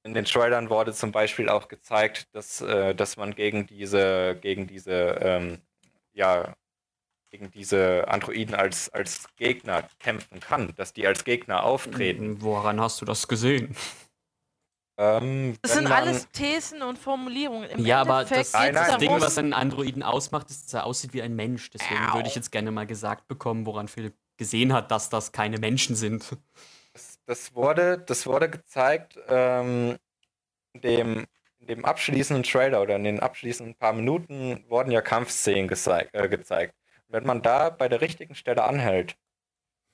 [0.03, 4.65] In den Trailern wurde zum Beispiel auch gezeigt, dass, äh, dass man gegen diese, gegen
[4.67, 4.91] diese,
[5.21, 5.61] ähm,
[6.13, 6.55] ja,
[7.29, 12.41] gegen diese Androiden als, als Gegner kämpfen kann, dass die als Gegner auftreten.
[12.41, 13.75] Woran hast du das gesehen?
[14.97, 17.69] Ähm, das sind alles Thesen und Formulierungen.
[17.69, 20.85] Im ja, aber das, nein, nein, das Ding, was einen Androiden ausmacht, ist, dass er
[20.85, 21.69] aussieht wie ein Mensch.
[21.69, 22.15] Deswegen Au.
[22.15, 25.95] würde ich jetzt gerne mal gesagt bekommen, woran Philipp gesehen hat, dass das keine Menschen
[25.95, 26.37] sind.
[27.25, 29.97] Das, wurde, das wurde gezeigt ähm,
[30.73, 31.25] in, dem,
[31.59, 36.13] dem abschließenden Trailer oder in den abschließenden paar Minuten wurden ja Kampfszenen gezeigt.
[36.13, 36.75] Äh, gezeigt.
[37.07, 39.15] wenn man da bei der richtigen Stelle anhält,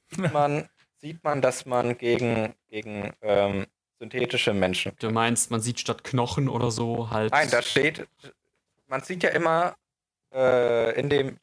[0.10, 3.68] sieht man, sieht man dass man gegen, gegen ähm,
[4.00, 4.94] synthetische Menschen.
[5.00, 7.32] Du meinst, man sieht statt Knochen oder so halt.
[7.32, 8.08] Nein, da steht,
[8.88, 9.76] man sieht ja immer
[10.34, 11.40] äh, in dem,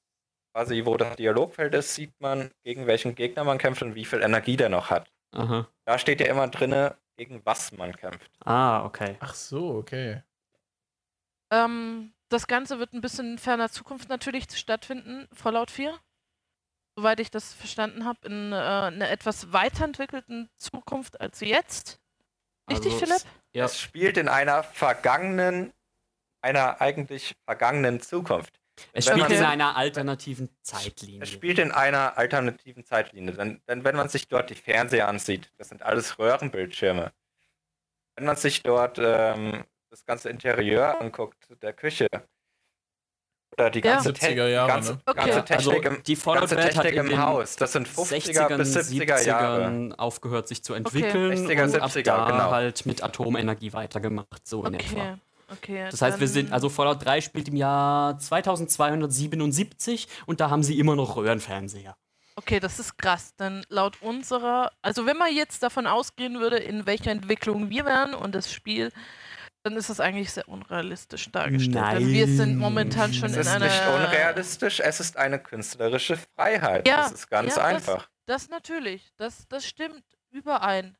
[0.52, 4.22] quasi wo das Dialogfeld ist, sieht man, gegen welchen Gegner man kämpft und wie viel
[4.22, 5.10] Energie der noch hat.
[5.34, 5.68] Aha.
[5.84, 8.30] Da steht ja immer drinne, gegen was man kämpft.
[8.44, 9.16] Ah, okay.
[9.20, 10.22] Ach so, okay.
[11.52, 15.98] Ähm, das Ganze wird ein bisschen in ferner Zukunft natürlich stattfinden, Fallout 4.
[16.96, 22.00] Soweit ich das verstanden habe, in äh, einer etwas weiterentwickelten Zukunft als jetzt.
[22.70, 23.22] Richtig, also, Philipp?
[23.52, 23.64] Ja.
[23.64, 25.72] Es spielt in einer vergangenen,
[26.40, 28.60] einer eigentlich vergangenen Zukunft.
[28.92, 31.22] Es spielt in einer alternativen Zeitlinie.
[31.22, 33.32] Es spielt in einer alternativen Zeitlinie.
[33.32, 37.12] Denn, denn wenn man sich dort die Fernseher ansieht, das sind alles Röhrenbildschirme.
[38.16, 42.08] Wenn man sich dort ähm, das ganze Interieur anguckt, der Küche,
[43.56, 44.14] oder die ganze, ja.
[44.14, 44.98] Te Jahre, ganze, ne?
[45.06, 45.18] okay.
[45.18, 47.56] ganze Technik, also, die ganze Technik im Haus.
[47.56, 49.94] Das sind 50er 60ern, bis 70er Jahre.
[49.96, 51.54] aufgehört sich zu entwickeln okay.
[51.54, 52.50] 60er, und 70er, ab da genau.
[52.50, 55.18] halt mit Atomenergie weitergemacht, so in etwa.
[55.58, 60.62] Okay, das heißt, wir sind, also Fallout 3 spielt im Jahr 2277 und da haben
[60.62, 61.96] sie immer noch Röhrenfernseher.
[62.36, 63.34] Okay, das ist krass.
[63.36, 68.14] Denn laut unserer, also wenn man jetzt davon ausgehen würde, in welcher Entwicklung wir wären
[68.14, 68.90] und das Spiel
[69.64, 71.74] dann ist es eigentlich sehr unrealistisch dargestellt.
[71.74, 71.98] Nein.
[72.00, 73.64] Denn wir sind momentan schon in einer.
[73.64, 76.86] Es ist nicht unrealistisch, es ist eine künstlerische Freiheit.
[76.86, 78.06] Ja, das ist ganz ja, einfach.
[78.26, 80.98] Das, das, natürlich, das, das stimmt überein.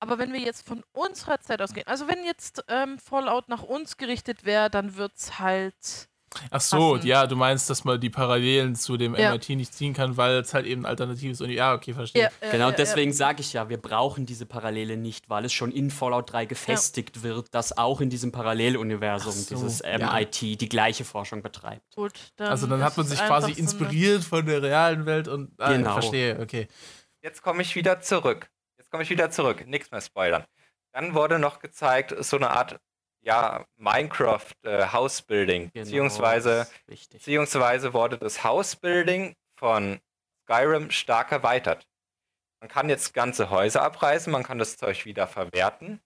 [0.00, 3.98] Aber wenn wir jetzt von unserer Zeit ausgehen, also wenn jetzt ähm, Fallout nach uns
[3.98, 6.08] gerichtet wäre, dann wird es halt
[6.50, 7.06] Ach so, passen.
[7.06, 9.32] ja, du meinst, dass man die Parallelen zu dem ja.
[9.32, 12.22] MIT nicht ziehen kann, weil es halt eben ein alternatives und ja, okay, verstehe.
[12.22, 15.72] Ja, äh, genau, deswegen sage ich ja, wir brauchen diese Parallele nicht, weil es schon
[15.72, 21.04] in Fallout 3 gefestigt wird, dass auch in diesem Paralleluniversum so, dieses MIT die gleiche
[21.04, 21.96] Forschung betreibt.
[21.96, 25.72] Gut, dann also dann hat man sich quasi inspiriert von der realen Welt und ah,
[25.72, 25.92] genau.
[25.94, 26.68] verstehe, okay.
[27.22, 28.48] Jetzt komme ich wieder zurück.
[28.90, 29.68] Jetzt komme ich wieder zurück.
[29.68, 30.44] Nichts mehr spoilern.
[30.92, 32.80] Dann wurde noch gezeigt, so eine Art
[33.20, 35.70] ja, Minecraft äh, Housebuilding.
[35.72, 40.00] Genau, beziehungsweise, beziehungsweise wurde das Housebuilding von
[40.42, 41.86] Skyrim stark erweitert.
[42.58, 46.00] Man kann jetzt ganze Häuser abreißen, man kann das Zeug wieder verwerten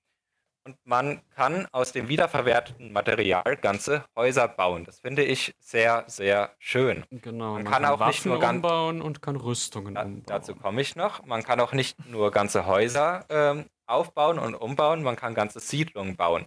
[0.64, 4.84] und man kann aus dem wiederverwerteten Material ganze Häuser bauen.
[4.84, 7.04] Das finde ich sehr, sehr schön.
[7.10, 10.02] Genau, man, man kann, kann, auch Waffen nicht nur ganz umbauen und kann Rüstungen da,
[10.02, 10.22] umbauen.
[10.26, 11.24] Dazu komme ich noch.
[11.26, 16.16] Man kann auch nicht nur ganze Häuser ähm, aufbauen und umbauen, man kann ganze Siedlungen
[16.16, 16.46] bauen.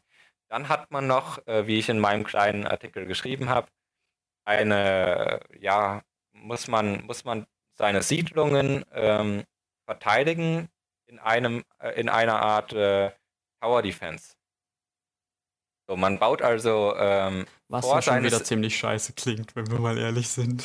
[0.49, 3.67] Dann hat man noch, äh, wie ich in meinem kleinen Artikel geschrieben habe,
[4.45, 9.43] eine, ja, muss man, muss man seine Siedlungen ähm,
[9.85, 10.69] verteidigen
[11.05, 13.11] in einem, äh, in einer Art äh,
[13.61, 14.35] Tower Defense.
[15.89, 19.97] So, man baut also ähm, Was vor schon wieder ziemlich scheiße klingt, wenn wir mal
[19.97, 20.63] ehrlich sind.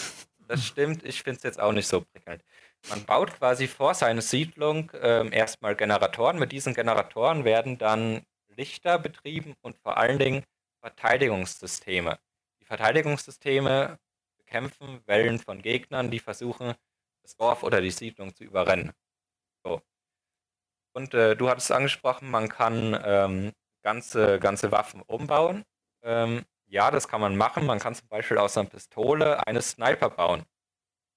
[0.48, 2.42] Das stimmt, ich finde es jetzt auch nicht so prickelnd.
[2.90, 6.38] Man baut quasi vor seine Siedlung ähm, erstmal Generatoren.
[6.38, 10.44] Mit diesen Generatoren werden dann Lichter betrieben und vor allen Dingen
[10.80, 12.18] Verteidigungssysteme.
[12.60, 13.98] Die Verteidigungssysteme
[14.38, 16.74] bekämpfen Wellen von Gegnern, die versuchen,
[17.22, 18.92] das Dorf oder die Siedlung zu überrennen.
[19.64, 19.80] So.
[20.94, 23.52] Und äh, du hattest angesprochen, man kann ähm,
[23.82, 25.64] ganze, ganze Waffen umbauen.
[26.02, 27.66] Ähm, ja, das kann man machen.
[27.66, 30.44] Man kann zum Beispiel aus einer Pistole eine Sniper bauen.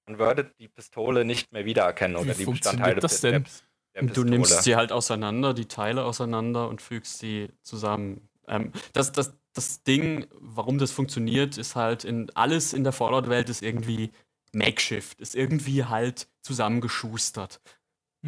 [0.08, 3.44] Man würde die Pistole nicht mehr wiedererkennen oder Wie die Bestandteile das denn?
[3.44, 8.28] Der, Du nimmst sie halt auseinander, die Teile auseinander und fügst sie zusammen.
[8.46, 13.50] Ähm, das, das, das Ding, warum das funktioniert, ist halt in alles in der Fallout-Welt
[13.50, 14.12] ist irgendwie
[14.52, 17.62] Makeshift, ist irgendwie halt zusammengeschustert.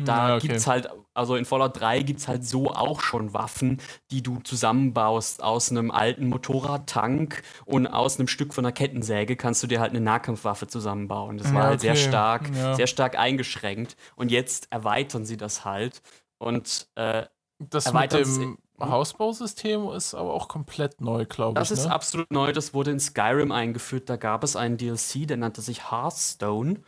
[0.05, 0.47] Da ja, okay.
[0.47, 4.39] gibt's halt, also in Fallout 3 gibt es halt so auch schon Waffen, die du
[4.39, 9.79] zusammenbaust aus einem alten Motorradtank und aus einem Stück von einer Kettensäge kannst du dir
[9.79, 11.37] halt eine Nahkampfwaffe zusammenbauen.
[11.37, 12.75] Das war ja, halt sehr stark, ja.
[12.75, 13.95] sehr stark eingeschränkt.
[14.15, 16.01] Und jetzt erweitern sie das halt
[16.37, 17.25] und äh,
[17.59, 21.67] das mit dem Hausbausystem ist aber auch komplett neu, glaube ich.
[21.67, 21.91] Das ist ne?
[21.91, 22.51] absolut neu.
[22.51, 24.09] Das wurde in Skyrim eingeführt.
[24.09, 26.81] Da gab es einen DLC, der nannte sich Hearthstone.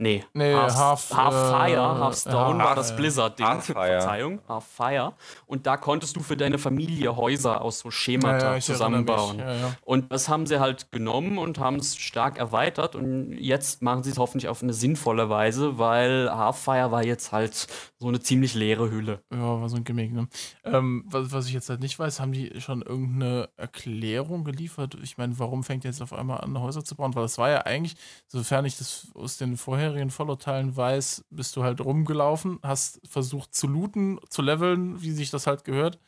[0.00, 3.46] Nee, nee Half, Half, Half Fire, äh, Half Stone Half, war das Blizzard-Ding.
[3.46, 3.74] Half Fire.
[3.74, 5.12] Verzeihung, Half Fire.
[5.44, 9.40] Und da konntest du für deine Familie Häuser aus so Schemata ja, zusammenbauen.
[9.40, 9.76] Ja, ja.
[9.82, 12.96] Und das haben sie halt genommen und haben es stark erweitert.
[12.96, 17.32] Und jetzt machen sie es hoffentlich auf eine sinnvolle Weise, weil Half Fire war jetzt
[17.32, 17.66] halt
[17.98, 19.22] so eine ziemlich leere Hülle.
[19.30, 20.14] Ja, war so ein Gimmick.
[20.14, 20.28] Ne?
[20.64, 24.96] Ähm, was, was ich jetzt halt nicht weiß, haben die schon irgendeine Erklärung geliefert?
[25.02, 27.14] Ich meine, warum fängt ihr jetzt auf einmal an, Häuser zu bauen?
[27.14, 27.96] Weil das war ja eigentlich,
[28.28, 29.58] sofern ich das aus den
[29.90, 35.30] vorherigen Fallout-Teilen weiß, bist du halt rumgelaufen, hast versucht zu looten, zu leveln, wie sich
[35.30, 35.98] das halt gehört,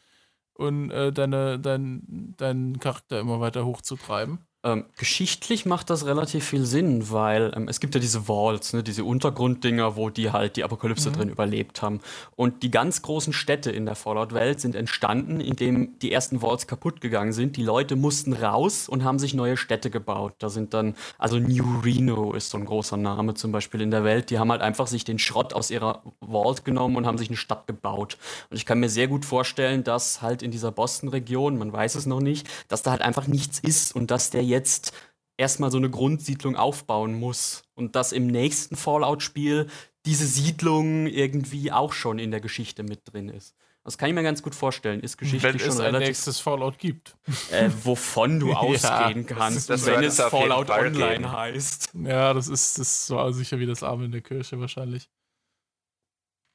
[0.54, 4.38] und äh, deine, dein, deinen Charakter immer weiter hochzutreiben.
[4.64, 8.84] Ähm, geschichtlich macht das relativ viel Sinn, weil ähm, es gibt ja diese Walls, ne,
[8.84, 11.14] diese Untergrunddinger, wo die halt die Apokalypse mhm.
[11.14, 12.01] drin überlebt haben.
[12.36, 17.01] Und die ganz großen Städte in der Fallout-Welt sind entstanden, indem die ersten Walls kaputt
[17.01, 17.56] gegangen sind.
[17.56, 20.34] Die Leute mussten raus und haben sich neue Städte gebaut.
[20.39, 24.05] Da sind dann, also New Reno ist so ein großer Name zum Beispiel in der
[24.05, 24.30] Welt.
[24.30, 27.36] Die haben halt einfach sich den Schrott aus ihrer Vault genommen und haben sich eine
[27.36, 28.16] Stadt gebaut.
[28.48, 32.06] Und ich kann mir sehr gut vorstellen, dass halt in dieser Boston-Region, man weiß es
[32.06, 34.92] noch nicht, dass da halt einfach nichts ist und dass der jetzt
[35.36, 39.68] erstmal so eine Grundsiedlung aufbauen muss und dass im nächsten Fallout-Spiel
[40.06, 43.56] diese Siedlung irgendwie auch schon in der Geschichte mit drin ist.
[43.84, 45.00] Das kann ich mir ganz gut vorstellen.
[45.00, 45.96] Ist geschichtlich wenn schon es relativ.
[45.96, 47.16] ein nächstes Fallout gibt.
[47.50, 51.32] Äh, wovon du ausgehen kannst, das wenn wird es Fallout Fall Online geben.
[51.32, 51.90] heißt.
[51.94, 55.10] Ja, das ist, das war sicher wie das Arme in der Kirche wahrscheinlich.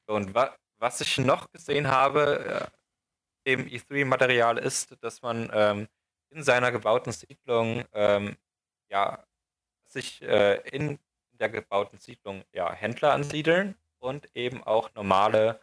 [0.08, 2.70] Und wa was ich noch gesehen habe
[3.46, 5.88] äh, im E3-Material ist, dass man ähm,
[6.30, 8.38] in seiner gebauten Siedlung ähm,
[8.90, 9.24] ja,
[9.88, 11.00] sich äh, in
[11.32, 15.60] der gebauten Siedlung ja, Händler ansiedeln und eben auch normale,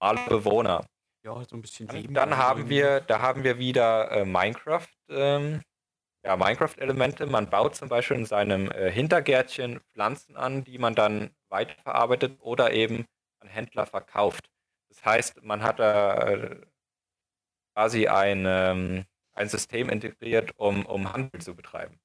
[0.00, 0.86] normale Bewohner.
[1.24, 2.70] Ja, so ein bisschen Dann, Leben dann haben reinbringen.
[2.70, 5.62] wir, da haben wir wieder äh, Minecraft, ähm,
[6.24, 7.26] ja, Minecraft-Elemente.
[7.26, 12.72] Man baut zum Beispiel in seinem äh, Hintergärtchen Pflanzen an, die man dann weiterverarbeitet oder
[12.72, 13.06] eben
[13.40, 14.50] an Händler verkauft.
[14.88, 16.60] Das heißt, man hat da äh,
[17.74, 19.04] quasi ein, ähm,
[19.34, 21.98] ein System integriert, um, um Handel zu betreiben.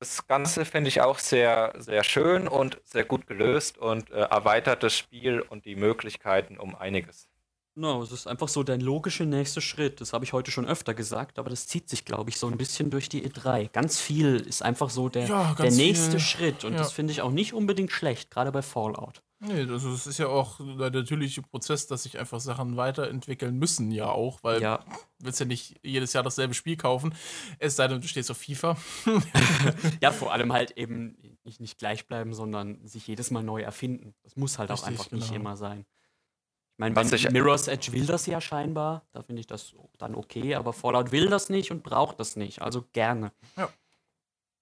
[0.00, 4.82] Das Ganze finde ich auch sehr, sehr schön und sehr gut gelöst und äh, erweitert
[4.82, 7.28] das Spiel und die Möglichkeiten um einiges.
[7.76, 10.00] No, es ist einfach so der logische nächste Schritt.
[10.00, 12.56] Das habe ich heute schon öfter gesagt, aber das zieht sich, glaube ich, so ein
[12.56, 13.68] bisschen durch die E3.
[13.72, 16.64] Ganz viel ist einfach so der, Ja, der nächste viel, Schritt.
[16.64, 16.78] Und ja.
[16.78, 19.22] das finde ich auch nicht unbedingt schlecht, gerade bei Fallout.
[19.46, 23.90] Nee, das ist, ist ja auch der natürliche Prozess, dass sich einfach Sachen weiterentwickeln müssen,
[23.90, 24.78] ja auch, weil Ja,
[25.18, 27.14] du willst ja nicht jedes Jahr dasselbe Spiel kaufen,
[27.58, 28.76] es sei denn, du stehst auf FIFA.
[30.00, 34.14] ja, vor allem halt eben nicht, nicht gleich bleiben, sondern sich jedes Mal neu erfinden.
[34.22, 35.40] Das muss halt auch Richtig, einfach nicht genau.
[35.40, 35.80] immer sein.
[35.80, 39.74] Ich meine, Was wenn ich- Mirror's Edge will das ja scheinbar, da finde ich das
[39.98, 42.62] dann okay, aber Fallout will das nicht und braucht das nicht.
[42.62, 43.30] Also gerne.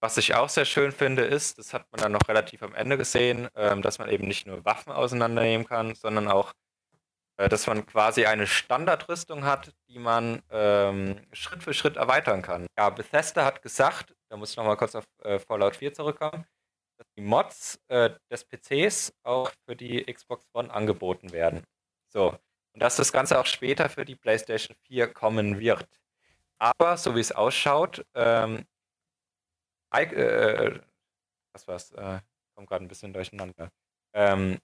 [0.02, 2.98] Was ich auch sehr schön finde, ist, das hat man dann noch relativ am Ende
[2.98, 6.54] gesehen, ähm, dass man eben nicht nur Waffen auseinandernehmen kann, sondern auch,
[7.36, 12.66] äh, dass man quasi eine Standardrüstung hat, die man ähm, Schritt für Schritt erweitern kann.
[12.76, 16.44] Ja, Bethesda hat gesagt, da muss ich nochmal kurz auf äh, Fallout 4 zurückkommen,
[16.98, 21.62] dass die Mods äh, des PCs auch für die Xbox One angeboten werden.
[22.08, 22.36] So.
[22.72, 25.86] Und dass das Ganze auch später für die PlayStation 4 kommen wird.
[26.58, 28.64] Aber, so wie es ausschaut, ähm,
[29.94, 30.81] I- äh,
[31.55, 31.90] was war's?
[31.93, 32.20] Äh,
[32.55, 33.70] kommt gerade ein bisschen durcheinander.
[34.14, 34.59] Ähm,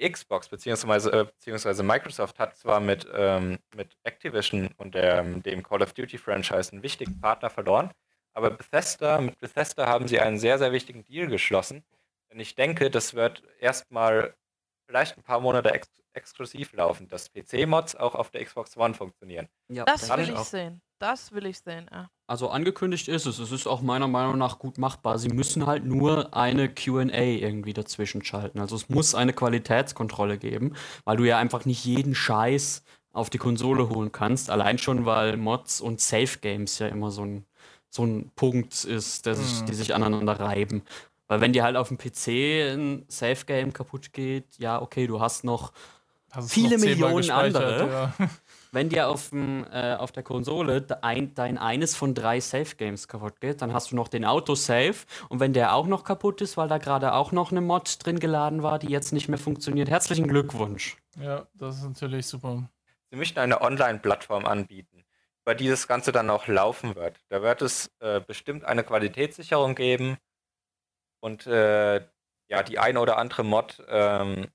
[0.00, 5.82] Xbox beziehungsweise, äh, beziehungsweise Microsoft hat zwar mit, ähm, mit Activision und der, dem Call
[5.82, 7.90] of Duty Franchise einen wichtigen Partner verloren,
[8.32, 11.84] aber Bethesda, mit Bethesda haben sie einen sehr, sehr wichtigen Deal geschlossen.
[12.30, 14.36] Denn ich denke, das wird erstmal
[14.86, 19.48] vielleicht ein paar Monate ex exklusiv laufen, dass PC-Mods auch auf der Xbox One funktionieren.
[19.68, 20.44] Ja, Das will ich auch.
[20.44, 20.80] sehen.
[20.98, 21.86] Das will ich sehen.
[21.92, 22.10] Ja.
[22.26, 23.38] Also angekündigt ist es.
[23.38, 25.18] Es ist auch meiner Meinung nach gut machbar.
[25.18, 28.58] Sie müssen halt nur eine QA irgendwie dazwischen schalten.
[28.60, 33.38] Also es muss eine Qualitätskontrolle geben, weil du ja einfach nicht jeden Scheiß auf die
[33.38, 34.50] Konsole holen kannst.
[34.50, 37.44] Allein schon, weil Mods und Safe Games ja immer so ein,
[37.90, 39.66] so ein Punkt ist, der sich, Mhm.
[39.66, 40.82] die sich aneinander reiben.
[41.28, 45.20] Weil wenn dir halt auf dem PC ein Safe Game kaputt geht, ja, okay, du
[45.20, 45.72] hast noch
[46.30, 47.88] Hast Viele noch Millionen andere.
[48.18, 48.28] Ja.
[48.72, 53.08] wenn dir auf, dem, äh, auf der Konsole ein, dein eines von drei Safe Games
[53.08, 54.96] kaputt geht, dann hast du noch den Autosave
[55.28, 58.20] und wenn der auch noch kaputt ist, weil da gerade auch noch eine Mod drin
[58.20, 60.96] geladen war, die jetzt nicht mehr funktioniert, herzlichen Glückwunsch.
[61.20, 62.68] ja, das ist natürlich super.
[63.10, 65.04] Sie möchten eine Online-Plattform anbieten,
[65.44, 67.18] über die das Ganze dann auch laufen wird.
[67.30, 70.18] Da wird es äh, bestimmt eine Qualitätssicherung geben
[71.20, 72.06] und äh,
[72.50, 74.48] ja, die eine oder andere Mod ähm,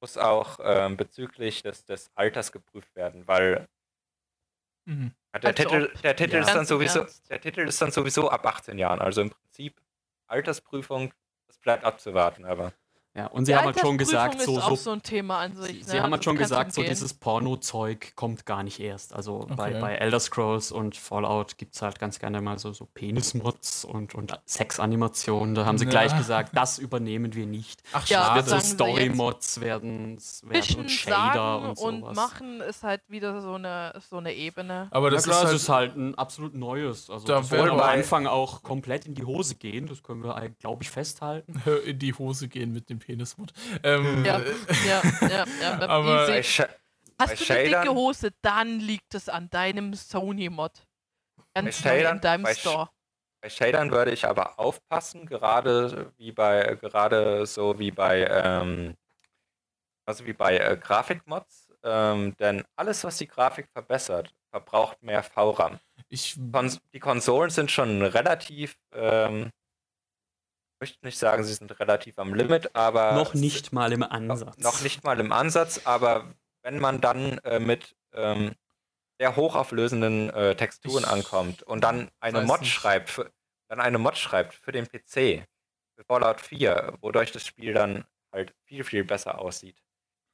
[0.00, 3.66] muss auch ähm, bezüglich des, des Alters geprüft werden, weil
[4.88, 5.12] Mhm.
[5.34, 6.40] der Also Titel, der, Titel Ja.
[6.42, 7.28] ist dann sowieso, Ernst.
[7.28, 9.00] der Titel ist dann sowieso ab 18 Jahren.
[9.00, 9.80] Also im Prinzip
[10.28, 11.12] Altersprüfung
[11.48, 12.72] das bleibt abzuwarten, aber.
[13.16, 15.86] Ja, und sie die haben halt schon gesagt, so, so, so ein Thema an sich.
[15.86, 16.02] Sie, ne?
[16.02, 19.14] haben halt schon gesagt, so dieses Porno-Zeug kommt gar nicht erst.
[19.14, 19.54] Also okay.
[19.56, 23.86] bei, bei Elder Scrolls und Fallout gibt es halt ganz gerne mal so, so Penis-Mods
[23.86, 25.54] und, und Sex-Animationen.
[25.54, 25.90] Da haben sie ja.
[25.90, 27.82] gleich gesagt, das übernehmen wir nicht.
[27.94, 31.92] Ach, ja, wird so Story-Mods werden, werden und Shader und sowas.
[31.92, 34.88] Und machen ist halt wieder so eine, so eine Ebene.
[34.90, 37.08] Aber das klar, ist, halt, ist, halt, ein absolut neues.
[37.08, 39.86] Also da das wollte am Anfang auch komplett in die Hose gehen.
[39.86, 41.62] Das können wir, glaube ich, festhalten.
[41.86, 43.52] In die Hose gehen mit dem Penismod.
[43.82, 44.40] Ähm, ja,
[44.86, 45.80] ja, ja, ja.
[45.88, 46.26] Aber
[47.18, 50.86] Hast du eine dicke Hose, dann liegt es an deinem Sony-Mod.
[51.54, 52.90] Ganz bei in deinem bei Store.
[53.40, 58.96] Bei Shadern würde ich aber aufpassen, gerade wie bei, gerade so wie bei, ähm,
[60.04, 65.78] also wie bei äh, Grafikmods, ähm, denn alles, was die Grafik verbessert, verbraucht mehr VRAM.
[66.08, 69.50] Ich, Kon die Konsolen sind schon relativ ähm,
[70.80, 73.12] möchte nicht sagen, sie sind relativ am Limit, aber.
[73.12, 74.58] Noch nicht mal im Ansatz.
[74.58, 78.54] Noch, noch nicht mal im Ansatz, aber wenn man dann äh, mit ähm,
[79.18, 82.72] sehr hochauflösenden äh, Texturen ich ankommt und dann eine Mod nicht.
[82.72, 83.30] schreibt, für,
[83.68, 85.46] dann eine Mod schreibt für den PC,
[85.94, 89.82] für Fallout 4, wodurch das Spiel dann halt viel, viel besser aussieht.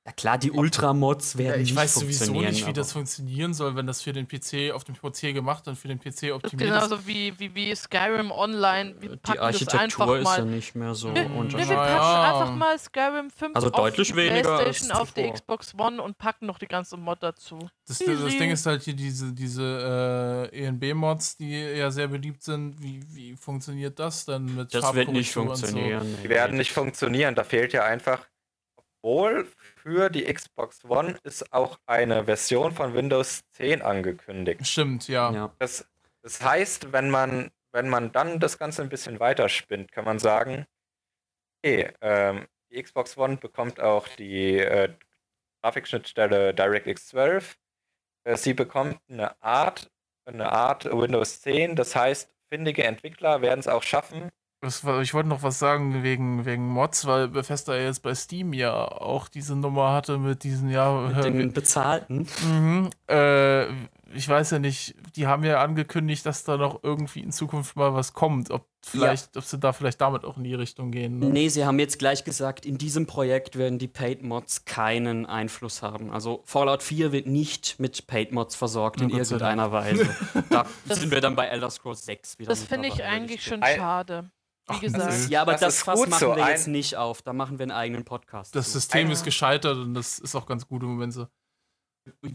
[0.04, 3.76] Ja klar, die Ultramods werden ja, ich nicht weiß sowieso nicht, wie das funktionieren soll,
[3.76, 6.58] wenn das für den PC auf dem PC gemacht und für den PC optimiert ist.
[6.58, 8.96] Genauso wie, wie, wie Skyrim Online.
[8.98, 11.14] Wir die Architektur ist ja nicht mehr so.
[11.14, 12.32] Wir, wir, wir packen ja.
[12.32, 16.18] einfach mal Skyrim 5 also deutlich auf die weniger Playstation, auf die Xbox One und
[16.18, 17.60] packen noch die ganze Mod dazu.
[17.86, 22.42] Das, das, das Ding ist halt hier diese, diese äh, ENB-Mods, die ja sehr beliebt
[22.42, 22.82] sind.
[22.82, 26.16] Wie, wie funktioniert das dann mit Das wird nicht funktionieren.
[26.16, 26.22] So?
[26.24, 27.36] Die werden nicht funktionieren.
[27.36, 28.26] Da fehlt ja einfach,
[29.02, 34.64] obwohl für die Xbox One ist auch eine Version von Windows 10 angekündigt.
[34.66, 35.32] Stimmt, ja.
[35.32, 35.54] ja.
[35.58, 35.90] Das,
[36.22, 40.20] das heißt, wenn man, wenn man dann das Ganze ein bisschen weiter spinnt, kann man
[40.20, 40.66] sagen,
[41.58, 44.94] okay, ähm, die Xbox One bekommt auch die äh,
[45.62, 47.58] Grafikschnittstelle DirectX 12.
[48.24, 49.90] Äh, sie bekommt eine Art,
[50.26, 51.74] eine Art Windows 10.
[51.74, 54.30] Das heißt, findige Entwickler werden es auch schaffen,
[54.64, 59.28] ich wollte noch was sagen wegen, wegen Mods, weil Bethesda jetzt bei Steam ja auch
[59.28, 61.08] diese Nummer hatte mit diesen, ja.
[61.08, 62.28] Mit den bezahlten.
[62.46, 63.66] Mhm, äh,
[64.14, 67.94] ich weiß ja nicht, die haben ja angekündigt, dass da noch irgendwie in Zukunft mal
[67.94, 68.50] was kommt.
[68.50, 69.40] Ob vielleicht, ja.
[69.40, 71.18] ob sie da vielleicht damit auch in die Richtung gehen.
[71.18, 71.26] Ne?
[71.26, 75.82] Nee, sie haben jetzt gleich gesagt, in diesem Projekt werden die Paid Mods keinen Einfluss
[75.82, 76.10] haben.
[76.10, 80.08] Also Fallout 4 wird nicht mit Paid Mods versorgt in irgendeiner Weise.
[80.50, 82.50] da sind wir dann bei Elder Scrolls 6 wieder.
[82.50, 84.30] Das finde ich eigentlich schon schade.
[84.74, 85.06] Wie gesagt.
[85.06, 86.36] Das ist, ja, aber das, das Fass machen so.
[86.36, 87.22] wir jetzt nicht auf.
[87.22, 88.54] Da machen wir einen eigenen Podcast.
[88.54, 88.72] Das zu.
[88.72, 91.26] System ist gescheitert und das ist auch ganz gut im Moment so.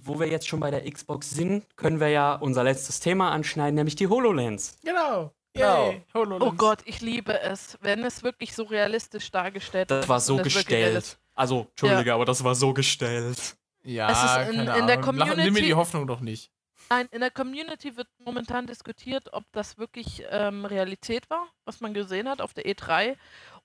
[0.04, 3.76] Wo wir jetzt schon bei der Xbox sind, können wir ja unser letztes Thema anschneiden,
[3.76, 4.78] nämlich die HoloLens.
[4.84, 5.34] Genau.
[5.54, 5.96] Genau.
[6.40, 10.04] Oh Gott, ich liebe es, wenn es wirklich so realistisch dargestellt wird.
[10.04, 11.20] Das war so gestellt.
[11.34, 12.16] Also, Entschuldige, ja.
[12.16, 13.58] aber das war so gestellt.
[13.84, 15.44] Ja, es ist in, in der Community.
[15.44, 16.52] Nimm mir die Hoffnung doch nicht.
[16.90, 21.94] Nein, in der Community wird momentan diskutiert, ob das wirklich ähm, Realität war, was man
[21.94, 23.18] gesehen hat auf der E3,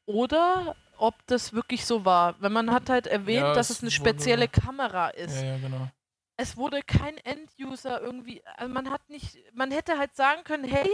[0.06, 2.34] oder ob das wirklich so war.
[2.40, 5.40] Wenn man hat halt erwähnt, ja, dass es, es eine spezielle Kamera ist.
[5.40, 5.88] Ja, ja, genau.
[6.36, 10.90] Es wurde kein End-User irgendwie, also man hat nicht, man hätte halt sagen können, hey,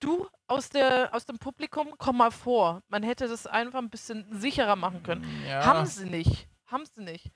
[0.00, 2.82] du aus, der, aus dem Publikum, komm mal vor.
[2.88, 5.26] Man hätte das einfach ein bisschen sicherer machen können.
[5.46, 5.66] Ja.
[5.66, 6.48] Haben sie nicht.
[6.66, 7.30] Haben sie nicht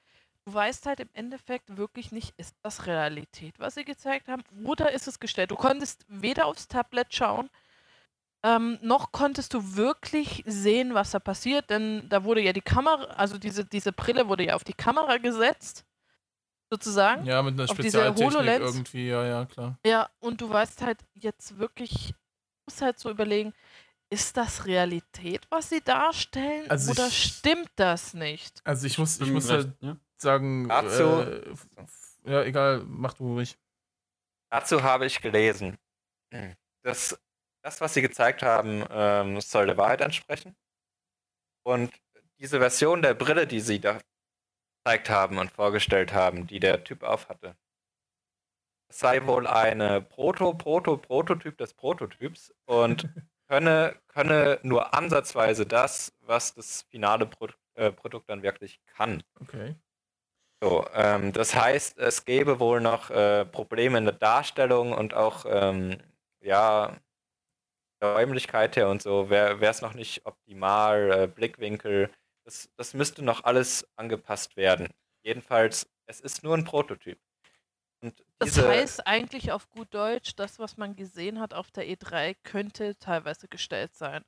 [0.45, 4.93] du weißt halt im Endeffekt wirklich nicht, ist das Realität, was sie gezeigt haben, oder
[4.93, 5.51] ist es gestellt.
[5.51, 7.51] Du konntest weder aufs Tablet schauen,
[8.43, 13.05] ähm, noch konntest du wirklich sehen, was da passiert, denn da wurde ja die Kamera,
[13.15, 15.85] also diese, diese Brille wurde ja auf die Kamera gesetzt,
[16.71, 17.27] sozusagen.
[17.27, 19.79] Ja, mit einer Spezialtechnik irgendwie, ja, ja, klar.
[19.85, 22.15] Ja, und du weißt halt jetzt wirklich,
[22.67, 23.53] musst halt so überlegen,
[24.09, 28.61] ist das Realität, was sie darstellen, also oder ich, stimmt das nicht?
[28.65, 29.97] Also ich muss, ich muss halt, ja?
[30.23, 30.69] Sagen.
[30.69, 31.05] Dazu.
[31.05, 31.55] Äh,
[32.25, 33.59] ja, egal, mach du ruhig.
[34.51, 35.79] Dazu habe ich gelesen,
[36.83, 37.19] dass
[37.63, 40.57] das, was sie gezeigt haben, ähm, soll der Wahrheit entsprechen.
[41.63, 41.93] Und
[42.39, 43.99] diese Version der Brille, die sie da
[44.79, 47.57] gezeigt haben und vorgestellt haben, die der Typ aufhatte,
[48.89, 53.09] sei wohl eine Proto-Proto-Prototyp des Prototyps und
[53.49, 59.23] könne, könne nur ansatzweise das, was das finale Pro äh, Produkt dann wirklich kann.
[59.41, 59.77] Okay.
[60.62, 65.47] So, ähm, das heißt, es gäbe wohl noch äh, Probleme in der Darstellung und auch,
[65.49, 65.97] ähm,
[66.41, 66.99] ja,
[68.03, 72.11] der Räumlichkeit her und so, wäre es noch nicht optimal, äh, Blickwinkel,
[72.45, 74.89] das, das müsste noch alles angepasst werden.
[75.23, 77.19] Jedenfalls, es ist nur ein Prototyp.
[78.39, 82.99] das heißt eigentlich auf gut Deutsch, das, was man gesehen hat auf der E3, könnte
[82.99, 84.24] teilweise gestellt sein.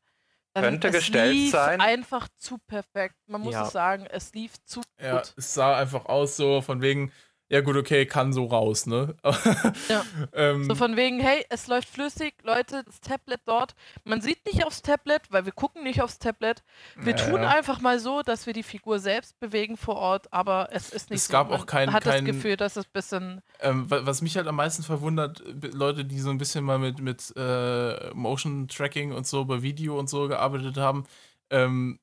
[0.54, 1.80] Könnte es gestellt lief sein.
[1.80, 3.16] einfach zu perfekt.
[3.26, 3.66] Man muss ja.
[3.66, 5.34] es sagen, es lief zu ja, gut.
[5.36, 7.12] Es sah einfach aus so von wegen,
[7.52, 9.14] ja gut, okay, kann so raus, ne?
[9.90, 10.02] ja.
[10.32, 13.74] ähm, so von wegen, hey, es läuft flüssig, Leute, das Tablet dort.
[14.04, 16.62] Man sieht nicht aufs Tablet, weil wir gucken nicht aufs Tablet.
[16.96, 20.70] Wir ja, tun einfach mal so, dass wir die Figur selbst bewegen vor Ort, aber
[20.72, 21.32] es ist nicht es so.
[21.32, 23.42] gab auch kein, Man hat kein, das Gefühl, dass es ein bisschen.
[23.60, 25.42] Ähm, was mich halt am meisten verwundert,
[25.74, 29.98] Leute, die so ein bisschen mal mit, mit äh, Motion Tracking und so bei Video
[29.98, 31.04] und so gearbeitet haben,
[31.50, 31.98] ähm,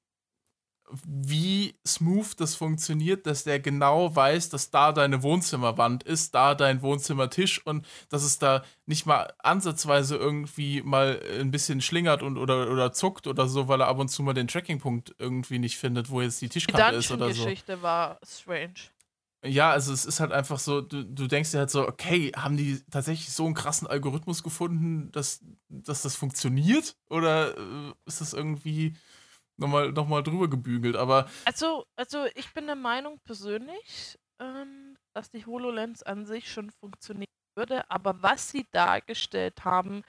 [1.05, 6.81] wie smooth das funktioniert, dass der genau weiß, dass da deine Wohnzimmerwand ist, da dein
[6.81, 12.71] Wohnzimmertisch und dass es da nicht mal ansatzweise irgendwie mal ein bisschen schlingert und oder,
[12.71, 16.09] oder zuckt oder so, weil er ab und zu mal den Trackingpunkt irgendwie nicht findet,
[16.09, 17.33] wo jetzt die Tischkante ist oder so.
[17.33, 18.73] Die Geschichte war strange.
[19.45, 22.57] Ja, also es ist halt einfach so, du, du denkst dir halt so, okay, haben
[22.57, 25.39] die tatsächlich so einen krassen Algorithmus gefunden, dass,
[25.69, 26.97] dass das funktioniert?
[27.09, 28.97] Oder äh, ist das irgendwie
[29.59, 31.29] nochmal noch mal drüber gebügelt, aber.
[31.45, 37.25] Also, also ich bin der Meinung persönlich, ähm, dass die HoloLens an sich schon funktionieren
[37.55, 40.03] würde, aber was sie dargestellt haben,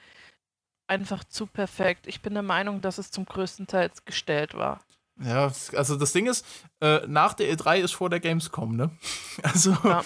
[0.87, 2.07] einfach zu perfekt.
[2.07, 4.81] Ich bin der Meinung, dass es zum größten Teil gestellt war.
[5.23, 6.47] Ja, also das Ding ist,
[6.81, 8.91] äh, nach der E3 ist vor der Gamescom, ne?
[9.43, 10.03] Also ja.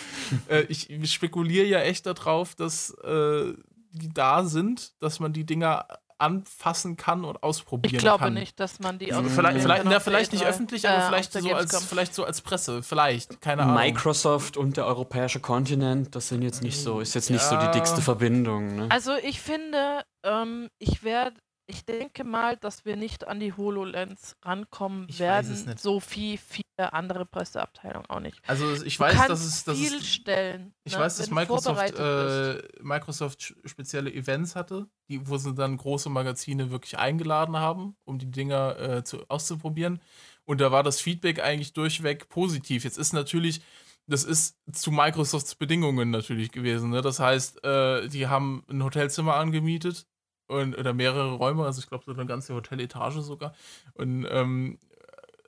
[0.48, 3.54] äh, ich, ich spekuliere ja echt darauf, dass äh,
[3.92, 5.86] die da sind, dass man die Dinger
[6.18, 8.34] anfassen kann und ausprobieren ich glaube kann.
[8.34, 9.28] nicht, dass man die mhm.
[9.28, 12.82] Vielleicht, vielleicht, na, vielleicht nicht öffentlich, aber äh, vielleicht, so als, vielleicht so als Presse.
[12.82, 13.76] Vielleicht, keine Ahnung.
[13.76, 17.60] Microsoft und der europäische Kontinent, das sind jetzt nicht so, ist jetzt nicht ja.
[17.60, 18.76] so die dickste Verbindung.
[18.76, 18.86] Ne?
[18.90, 21.36] Also ich finde, ähm, ich werde
[21.66, 25.74] ich denke mal, dass wir nicht an die HoloLens rankommen ich werden.
[25.78, 28.38] So viel, viele andere Presseabteilungen auch nicht.
[28.46, 30.74] Also ich weiß, dass es dass viel stellen.
[30.84, 36.10] Ich ne, weiß, dass Microsoft, äh, Microsoft spezielle Events hatte, die, wo sie dann große
[36.10, 40.00] Magazine wirklich eingeladen haben, um die Dinger äh, zu, auszuprobieren.
[40.44, 42.84] Und da war das Feedback eigentlich durchweg positiv.
[42.84, 43.62] Jetzt ist natürlich,
[44.06, 46.90] das ist zu Microsofts Bedingungen natürlich gewesen.
[46.90, 47.00] Ne?
[47.00, 50.06] Das heißt, äh, die haben ein Hotelzimmer angemietet
[50.46, 53.54] und, oder mehrere Räume, also ich glaube so eine ganze Hoteletage sogar.
[53.94, 54.78] Und ähm,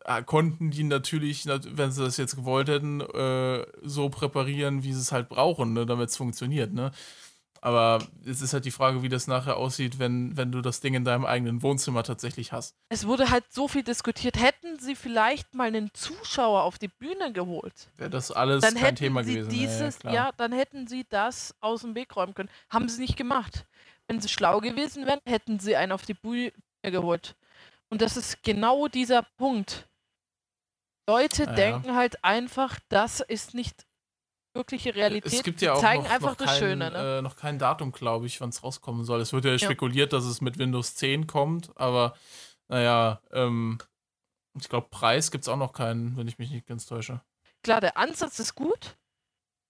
[0.05, 5.01] äh, konnten die natürlich, wenn sie das jetzt gewollt hätten, äh, so präparieren, wie sie
[5.01, 6.73] es halt brauchen, ne, damit es funktioniert.
[6.73, 6.93] Ne?
[7.60, 10.94] Aber es ist halt die Frage, wie das nachher aussieht, wenn, wenn du das Ding
[10.94, 12.77] in deinem eigenen Wohnzimmer tatsächlich hast.
[12.89, 14.40] Es wurde halt so viel diskutiert.
[14.40, 17.89] Hätten sie vielleicht mal einen Zuschauer auf die Bühne geholt?
[17.97, 19.48] Wäre das alles dann kein Thema gewesen.
[19.51, 22.51] Dieses, ja, ja, dann hätten sie das aus dem Weg räumen können.
[22.70, 23.66] Haben sie nicht gemacht.
[24.08, 26.52] Wenn sie schlau gewesen wären, hätten sie einen auf die Bühne
[26.82, 27.36] geholt.
[27.88, 29.88] Und das ist genau dieser Punkt.
[31.08, 31.52] Leute ja.
[31.52, 33.86] denken halt einfach, das ist nicht
[34.54, 35.32] wirkliche Realität.
[35.32, 36.90] Es gibt ja auch zeigen noch, einfach noch das kein, Schöne.
[36.90, 37.18] Ne?
[37.18, 39.20] Äh, noch kein Datum, glaube ich, wann es rauskommen soll.
[39.20, 42.16] Es wird ja, ja, spekuliert, dass es mit Windows 10 kommt, aber
[42.68, 43.78] naja, ähm,
[44.58, 47.20] ich glaube, Preis gibt es auch noch keinen, wenn ich mich nicht ganz täusche.
[47.62, 48.96] Klar, der Ansatz ist gut,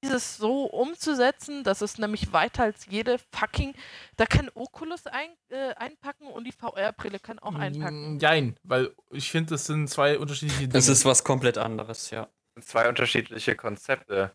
[0.03, 3.75] dieses so umzusetzen, das ist nämlich weiter als jede fucking.
[4.17, 8.19] Da kann Oculus ein, äh, einpacken und die VR-Brille kann auch einpacken.
[8.19, 10.73] Nein, weil ich finde, das sind zwei unterschiedliche Dinge.
[10.73, 12.29] Das ist was komplett anderes, ja.
[12.61, 14.33] Zwei unterschiedliche Konzepte.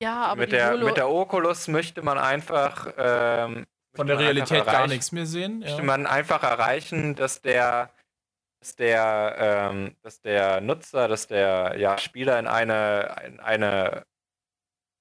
[0.00, 2.92] Ja, aber mit, der, mit der Oculus möchte man einfach.
[2.96, 5.60] Ähm, Von der Realität gar nichts mehr sehen.
[5.60, 5.68] Ja.
[5.68, 7.90] Möchte man einfach erreichen, dass der
[8.60, 14.04] dass der, ähm, dass der Nutzer, dass der ja, Spieler in eine, in eine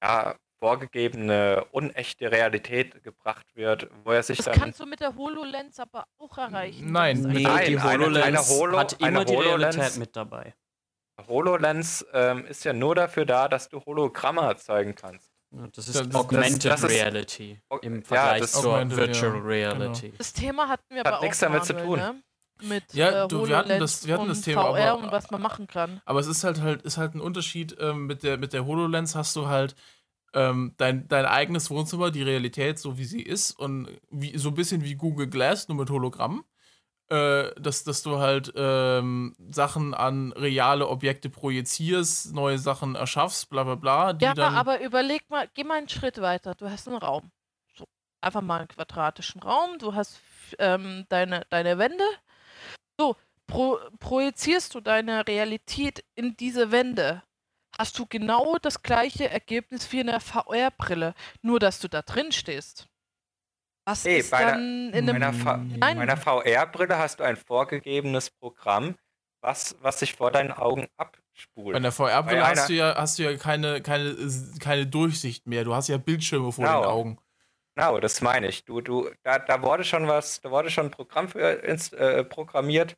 [0.01, 4.53] ja, vorgegebene, unechte Realität gebracht wird, wo er sich das dann.
[4.55, 6.91] Das kannst du mit der HoloLens aber auch erreichen.
[6.91, 10.55] Nein, nee, die HoloLens eine, eine Holo, hat immer die HoloLens, Realität mit dabei.
[11.27, 15.31] HoloLens ähm, ist ja nur dafür da, dass du Hologramme erzeugen kannst.
[15.55, 19.41] Ja, das ist das, Augmented das, das Reality ist, im Vergleich ja, zur Virtual ja,
[19.41, 20.07] Reality.
[20.07, 20.17] Genau.
[20.17, 21.99] Das Thema hatten wir hat aber nichts damit zu tun.
[21.99, 22.21] Ne?
[22.63, 25.31] Mit ja, äh, du, wir hatten das, wir hatten das Thema, VR aber, und was
[25.31, 26.01] man machen kann.
[26.05, 29.15] Aber es ist halt halt ist halt ein Unterschied ähm, mit der mit der Hololens
[29.15, 29.75] hast du halt
[30.33, 34.55] ähm, dein, dein eigenes Wohnzimmer, die Realität so wie sie ist und wie, so ein
[34.55, 36.43] bisschen wie Google Glass nur mit Hologramm.
[37.09, 43.63] Äh, dass, dass du halt ähm, Sachen an reale Objekte projizierst, neue Sachen erschaffst, bla
[43.63, 44.17] bla bla.
[44.19, 46.53] ja, aber überleg mal, geh mal einen Schritt weiter.
[46.55, 47.31] Du hast einen Raum.
[47.73, 47.85] So,
[48.19, 50.19] einfach mal einen quadratischen Raum, du hast
[50.59, 52.03] ähm, deine, deine Wände,
[52.99, 53.15] so,
[53.47, 57.23] pro, projizierst du deine Realität in diese Wände,
[57.77, 62.31] hast du genau das gleiche Ergebnis wie in der VR-Brille, nur dass du da drin
[62.31, 62.87] stehst.
[63.85, 65.09] Was hey, ist bei dann einer, in
[65.81, 68.95] einem meiner VR-Brille hast du ein vorgegebenes Programm,
[69.41, 71.73] was, was sich vor deinen Augen abspult.
[71.73, 74.15] Bei der VR-Brille hast du ja, hast du ja keine, keine,
[74.59, 75.63] keine Durchsicht mehr.
[75.63, 76.81] Du hast ja Bildschirme vor genau.
[76.81, 77.17] den Augen.
[77.77, 78.65] Genau, das meine ich.
[78.65, 82.23] Du, du, da, da wurde schon was, da wurde schon ein Programm für ins, äh,
[82.23, 82.97] programmiert,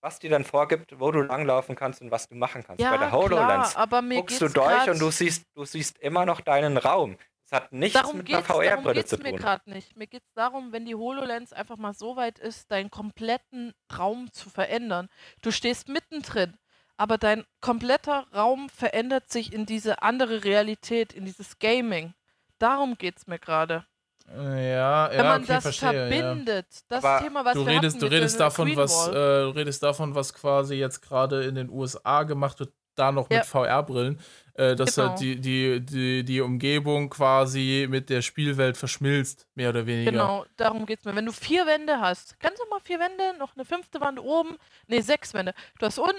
[0.00, 2.80] was dir dann vorgibt, wo du langlaufen kannst und was du machen kannst.
[2.80, 5.98] Ja, Bei der HoloLens klar, aber mir guckst du durch und du siehst, du siehst
[5.98, 7.16] immer noch deinen Raum.
[7.44, 9.38] Es hat nichts Darum mit einer geht's, darum VR-Brille geht's zu mir tun.
[9.38, 9.96] gerade nicht.
[9.96, 14.32] Mir geht es darum, wenn die HoloLens einfach mal so weit ist, deinen kompletten Raum
[14.32, 15.08] zu verändern.
[15.42, 16.56] Du stehst mittendrin,
[16.96, 22.14] aber dein kompletter Raum verändert sich in diese andere Realität, in dieses Gaming.
[22.60, 23.84] Darum geht es mir gerade.
[24.32, 26.08] Ja, Wenn ja, man okay, das verstehe.
[26.08, 26.08] Ja.
[26.08, 29.08] verbindet, das Aber Thema, was Du wir redest, hatten du mit redest davon, Green was,
[29.08, 33.28] äh, du redest davon, was quasi jetzt gerade in den USA gemacht wird, da noch
[33.30, 33.38] Ja.
[33.38, 34.20] mit VR-Brillen,
[34.54, 35.08] äh, dass Genau.
[35.08, 40.12] halt die, die, die, die Umgebung quasi mit der Spielwelt verschmilzt, mehr oder weniger.
[40.12, 41.16] Genau, darum geht es mir.
[41.16, 44.56] Wenn du vier Wände hast, kannst du mal vier Wände, noch eine fünfte Wand oben,
[44.86, 45.54] nee, sechs Wände.
[45.78, 46.14] Du hast unten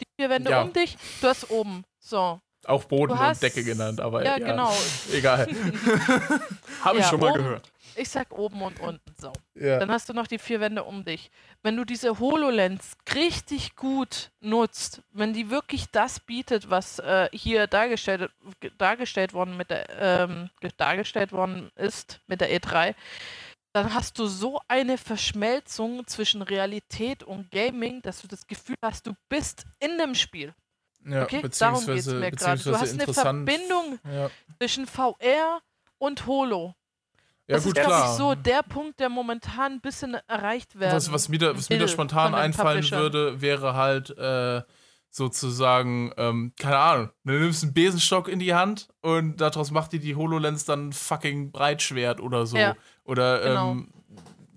[0.00, 0.62] die vier Wände Ja.
[0.62, 1.84] um dich, du hast oben.
[2.00, 2.40] So.
[2.68, 4.72] Auch Boden hast- und Decke genannt, aber ja, ja, genau.
[5.12, 5.46] egal.
[6.82, 7.72] Habe ich Ja, schon mal oben- gehört.
[7.98, 9.14] Ich sag oben und unten.
[9.18, 9.32] So.
[9.54, 9.78] Ja.
[9.78, 11.30] Dann hast du noch die vier Wände um dich.
[11.62, 17.66] Wenn du diese HoloLens richtig gut nutzt, wenn die wirklich das bietet, was äh, hier
[17.66, 18.30] dargestellt,
[18.60, 22.94] ge- dargestellt worden mit der, ähm, ge- dargestellt worden ist mit der E3,
[23.72, 29.06] dann hast du so eine Verschmelzung zwischen Realität und Gaming, dass du das Gefühl hast,
[29.06, 30.52] du bist in dem Spiel.
[31.06, 32.62] Ja, Okay, darum geht es mir gerade.
[32.62, 33.12] Du hast eine.
[33.12, 35.60] Verbindung Ja, zwischen VR
[35.98, 36.74] und Holo.
[37.46, 38.12] ja das gut, ist, glaube klar.
[38.12, 40.96] ich, so der Punkt, der momentan ein bisschen erreicht werden.
[40.96, 43.00] was, was mir da, was mir da spontan einfallen Publishern.
[43.00, 44.62] würde, wäre halt äh,
[45.10, 50.00] sozusagen, ähm, keine Ahnung, du nimmst einen Besenstock in die Hand und daraus macht dir
[50.00, 52.58] die HoloLens dann fucking Breitschwert oder so.
[52.58, 53.72] Ja, oder, genau.
[53.72, 53.92] ähm,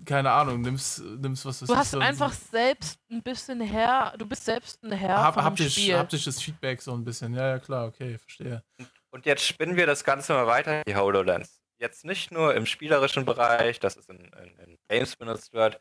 [0.04, 4.26] keine Ahnung, nimmst, nimmst was weiß Du hast so- einfach selbst ein bisschen Herr, du
[4.26, 5.96] bist selbst ein Herr hab, von dem haptisch, Spiel.
[5.98, 7.34] haptisches Feedback so ein bisschen.
[7.34, 8.62] Ja, ja, klar, okay, verstehe.
[9.10, 11.60] Und jetzt spinnen wir das Ganze mal weiter, die HoloLens.
[11.78, 15.80] Jetzt nicht nur im spielerischen Bereich, dass es in, in, in Games benutzt wird,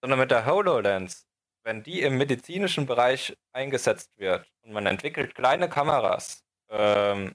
[0.00, 1.26] sondern mit der HoloLens,
[1.64, 7.34] wenn die im medizinischen Bereich eingesetzt wird und man entwickelt kleine Kameras, ähm,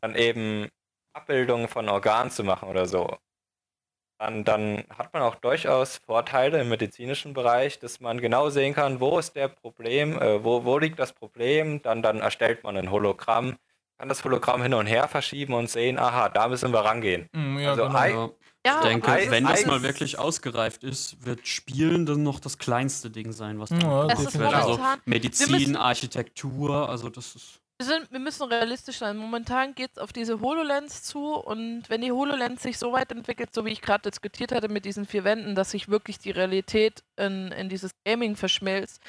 [0.00, 0.68] dann eben
[1.14, 3.16] Abbildungen von Organen zu machen oder so,
[4.22, 9.00] dann, dann hat man auch durchaus Vorteile im medizinischen Bereich, dass man genau sehen kann,
[9.00, 12.92] wo ist der Problem, äh, wo, wo liegt das Problem, dann, dann erstellt man ein
[12.92, 13.56] Hologramm,
[13.98, 17.28] kann das Hologramm hin und her verschieben und sehen, aha, da müssen wir rangehen.
[17.32, 18.34] Mm, ja, Also genau.
[18.64, 22.58] Ja, ich denke, Ei- wenn das mal wirklich ausgereift ist, wird Spielen dann noch das
[22.58, 24.40] kleinste Ding sein, was Ja, dann es das ist.
[24.40, 27.61] Also Medizin, Architektur, also das ist.
[27.82, 29.16] Wir, sind, wir müssen realistisch sein.
[29.16, 33.50] Momentan geht es auf diese HoloLens zu und wenn die HoloLens sich so weit entwickelt,
[33.54, 37.02] so wie ich gerade diskutiert hatte mit diesen vier Wänden, dass sich wirklich die Realität
[37.16, 39.00] in, in dieses Gaming verschmilzt,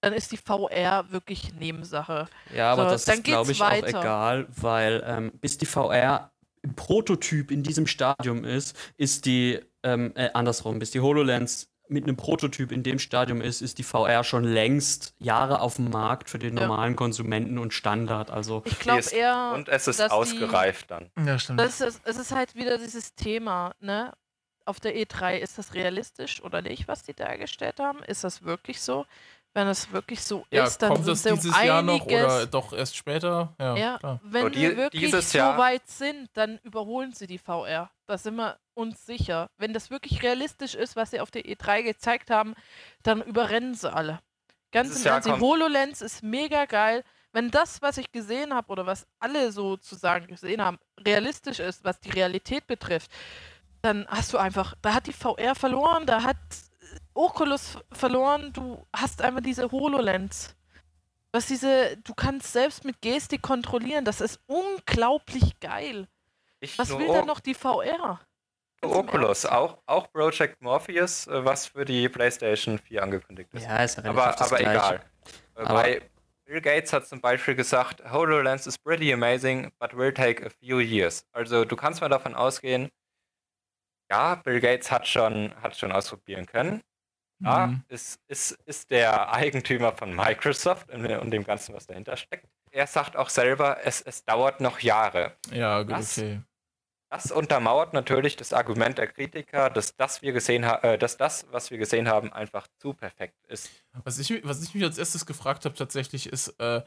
[0.00, 2.28] dann ist die VR wirklich Nebensache.
[2.54, 4.00] Ja, aber So, das ist, glaube ich, auch weiter.
[4.00, 6.30] egal, weil ähm, bis die VR
[6.62, 12.04] im Prototyp in diesem Stadium ist, ist die, ähm, äh, andersrum, bis die HoloLens mit
[12.04, 16.30] einem Prototyp in dem Stadium ist, ist die VR schon längst Jahre auf dem Markt
[16.30, 16.66] für den Ja.
[16.66, 18.30] normalen Konsumenten und Standard.
[18.30, 21.10] Also Ich glaube eher, Und es ist dass die- ausgereift dann.
[21.24, 21.60] Ja, stimmt.
[21.60, 24.12] Das ist, es ist halt wieder dieses Thema, ne?
[24.64, 27.98] Auf der E3, ist das realistisch oder nicht, was die dargestellt haben?
[28.04, 29.06] Ist das wirklich so?
[29.54, 32.06] Wenn es wirklich so ja, ist, dann kommt sind das sie um dieses Jahr noch
[32.06, 33.54] oder doch erst später?
[33.58, 34.20] Ja, Ja, klar.
[34.22, 37.90] wenn So, die- wir wirklich so Jahr- weit sind, dann überholen sie die VR.
[38.06, 39.50] Da sind wir uns sicher.
[39.58, 42.54] Wenn das wirklich realistisch ist, was sie auf der E3 gezeigt haben,
[43.02, 44.20] dann überrennen sie alle.
[44.72, 47.04] Ganz im Ernst, die HoloLens ist mega geil.
[47.34, 52.00] Wenn das, was ich gesehen habe oder was alle sozusagen gesehen haben, realistisch ist, was
[52.00, 53.10] die Realität betrifft,
[53.82, 56.36] dann hast du einfach, da hat die VR verloren, da hat
[57.14, 60.54] Oculus verloren, du hast einfach diese HoloLens.
[61.32, 66.06] Was diese, du kannst selbst mit Gestik kontrollieren, das ist unglaublich geil.
[66.60, 68.20] Nicht Was will O- denn noch die VR?
[68.82, 73.62] Oculus, auch, auch Project Morpheus, äh, was für die PlayStation 4 angekündigt ist.
[73.64, 74.70] ja, ist aber das aber Gleiche.
[74.76, 75.04] egal.
[75.56, 76.10] Äh, Aber- Bei
[76.44, 80.80] Bill Gates hat zum Beispiel gesagt, HoloLens is pretty amazing, but will take a few
[80.80, 81.24] years.
[81.32, 82.90] Also du kannst mal davon ausgehen,
[84.10, 86.82] ja, Bill Gates hat schon, hat schon ausprobieren können.
[87.44, 87.82] Ja, Mhm.
[87.88, 92.46] ist, ist, ist der Eigentümer von Microsoft und, und dem Ganzen, was dahinter steckt.
[92.70, 95.36] Er sagt auch selber, es, es dauert noch Jahre.
[95.50, 96.18] Ja, gut, Was?
[96.18, 96.40] okay.
[97.10, 101.70] Das untermauert natürlich das Argument der Kritiker, dass das, wir gesehen äh, dass das, was
[101.70, 103.68] wir gesehen haben, einfach zu perfekt ist.
[104.04, 106.80] Was ich, was ich mich als erstes gefragt habe, tatsächlich, ist äh,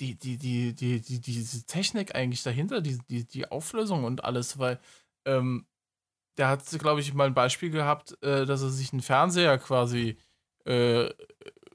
[0.00, 4.58] die, die, die, die, die, diese Technik eigentlich dahinter, die, die, die Auflösung und alles,
[4.58, 4.78] weil
[5.24, 5.66] ähm,
[6.38, 10.18] der hat, glaube ich, mal ein Beispiel gehabt, äh, dass er sich einen Fernseher quasi
[10.64, 11.08] äh,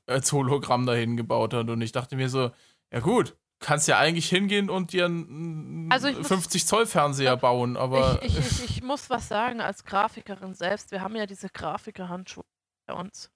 [0.07, 1.69] als Hologramm dahin gebaut hat.
[1.69, 2.51] Und ich dachte mir so,
[2.91, 7.37] ja gut, kannst ja eigentlich hingehen und dir einen Also ich muss- 50 Zoll Fernseher
[7.37, 10.91] bauen, aber ich, ich, ich, ich muss was sagen als Grafikerin selbst.
[10.91, 12.43] Wir haben ja diese Grafikerhandschuhe
[12.87, 13.31] bei uns.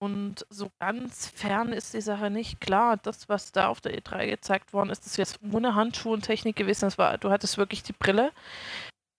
[0.00, 2.60] Und so ganz fern ist die Sache nicht.
[2.60, 6.86] Klar, das, was da auf der E3 gezeigt worden ist, ist jetzt ohne Handschuhentechnik gewesen.
[6.86, 8.32] Das war, du hattest wirklich die Brille.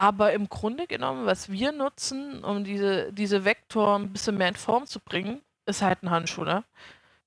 [0.04, 4.56] Aber im Grunde genommen, was wir nutzen, um diese, diese Vektor ein bisschen mehr in
[4.56, 6.66] Form zu bringen, ist halt ein Handschuh, ne?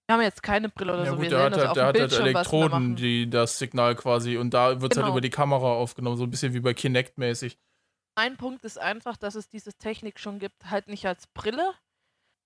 [0.06, 1.16] Wir haben jetzt keine Brille oder ja, so.
[1.16, 4.82] Gut, wir der hat, halt, der hat halt Elektroden, die das Signal quasi und da
[4.82, 5.04] wird es halt genau.
[5.06, 7.56] halt über die Kamera aufgenommen, so ein bisschen wie bei Kinect-mäßig.
[8.14, 11.72] Ein Punkt ist einfach, dass es diese Technik schon gibt, halt nicht als Brille,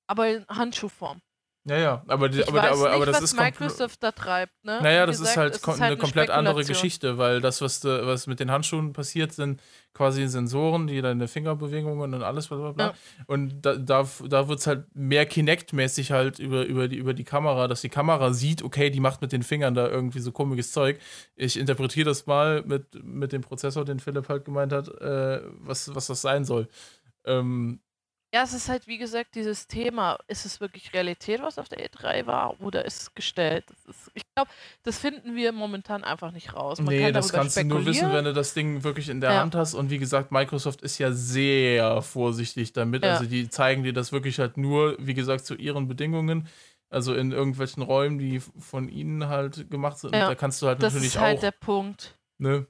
[0.07, 1.20] aber in Handschuhform.
[1.64, 4.80] Ja, ja, aber, die, aber, aber, aber das was ist Microsoft da treibt, ne?
[4.82, 8.06] Naja, das gesagt, ist halt, ist halt eine komplett andere Geschichte, weil das, was, de,
[8.06, 9.60] was mit den Handschuhen passiert, sind
[9.92, 12.86] quasi Sensoren, die deine Fingerbewegungen und alles, bla bla bla.
[12.86, 12.94] Ja.
[13.26, 17.24] Und da, da, da wird es halt mehr Kinect-mäßig halt über, über, die, über die
[17.24, 20.72] Kamera, dass die Kamera sieht, okay, die macht mit den Fingern da irgendwie so komisches
[20.72, 20.98] Zeug.
[21.36, 25.94] Ich interpretiere das mal mit, mit dem Prozessor, den Philipp halt gemeint hat, äh, was,
[25.94, 26.68] was das sein soll.
[27.26, 27.80] Ähm,
[28.32, 31.85] ja, es ist halt, wie gesagt, dieses Thema, ist es wirklich Realität, was auf der
[31.85, 33.65] E3 war, oder ist es gestellt?
[33.89, 34.51] Ist, ich glaube,
[34.85, 36.78] das finden wir momentan einfach nicht raus.
[36.81, 39.40] Man nee, das kannst du nur wissen, wenn du das Ding wirklich in der ja.
[39.40, 39.74] Hand hast.
[39.74, 43.05] Und wie gesagt, Microsoft ist ja sehr vorsichtig damit.
[43.05, 43.15] Ja.
[43.15, 46.47] Also die zeigen dir das wirklich halt nur, wie gesagt, zu ihren Bedingungen.
[46.89, 50.15] Also in irgendwelchen Räumen, die von ihnen halt gemacht sind.
[50.15, 50.28] Ja.
[50.28, 51.23] Da kannst du halt das natürlich auch.
[51.23, 52.16] Das ist halt der Punkt.
[52.39, 52.66] Ne?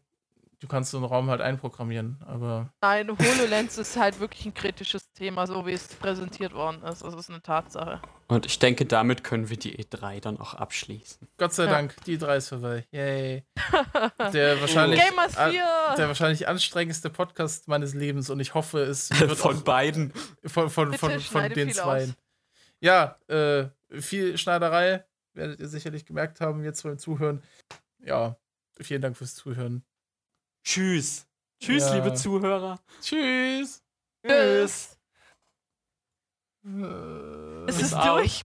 [0.61, 2.73] Du kannst so einen Raum halt einprogrammieren, aber.
[2.81, 7.03] Nein, HoloLens ist halt wirklich ein kritisches Thema, so wie es präsentiert worden ist.
[7.03, 8.01] Das ist eine Tatsache.
[8.29, 11.27] Und ich denke, damit können wir die E3 dann auch abschließen.
[11.37, 11.71] Gott sei ja.
[11.71, 12.87] Dank, die E3 ist vorbei.
[12.93, 13.45] Yay.
[14.33, 15.63] Der wahrscheinlich, Gamers 4.
[15.97, 20.13] der wahrscheinlich anstrengendste Podcast meines Lebens und ich hoffe, es wird von beiden.
[20.45, 22.09] Von, von, von, von, von den zwei.
[22.81, 23.69] Ja, äh,
[24.01, 25.05] viel Schneiderei
[25.35, 27.43] werdet ihr sicherlich gemerkt haben jetzt beim Zuhören.
[27.99, 28.37] Ja,
[28.81, 29.85] vielen Dank fürs Zuhören.
[30.65, 31.27] Tschüss.
[31.61, 31.95] Tschüss, ja.
[31.95, 32.79] liebe Zuhörer.
[33.01, 33.83] Tschüss.
[34.27, 34.99] Tschüss.
[36.65, 38.43] Äh, es ist durch.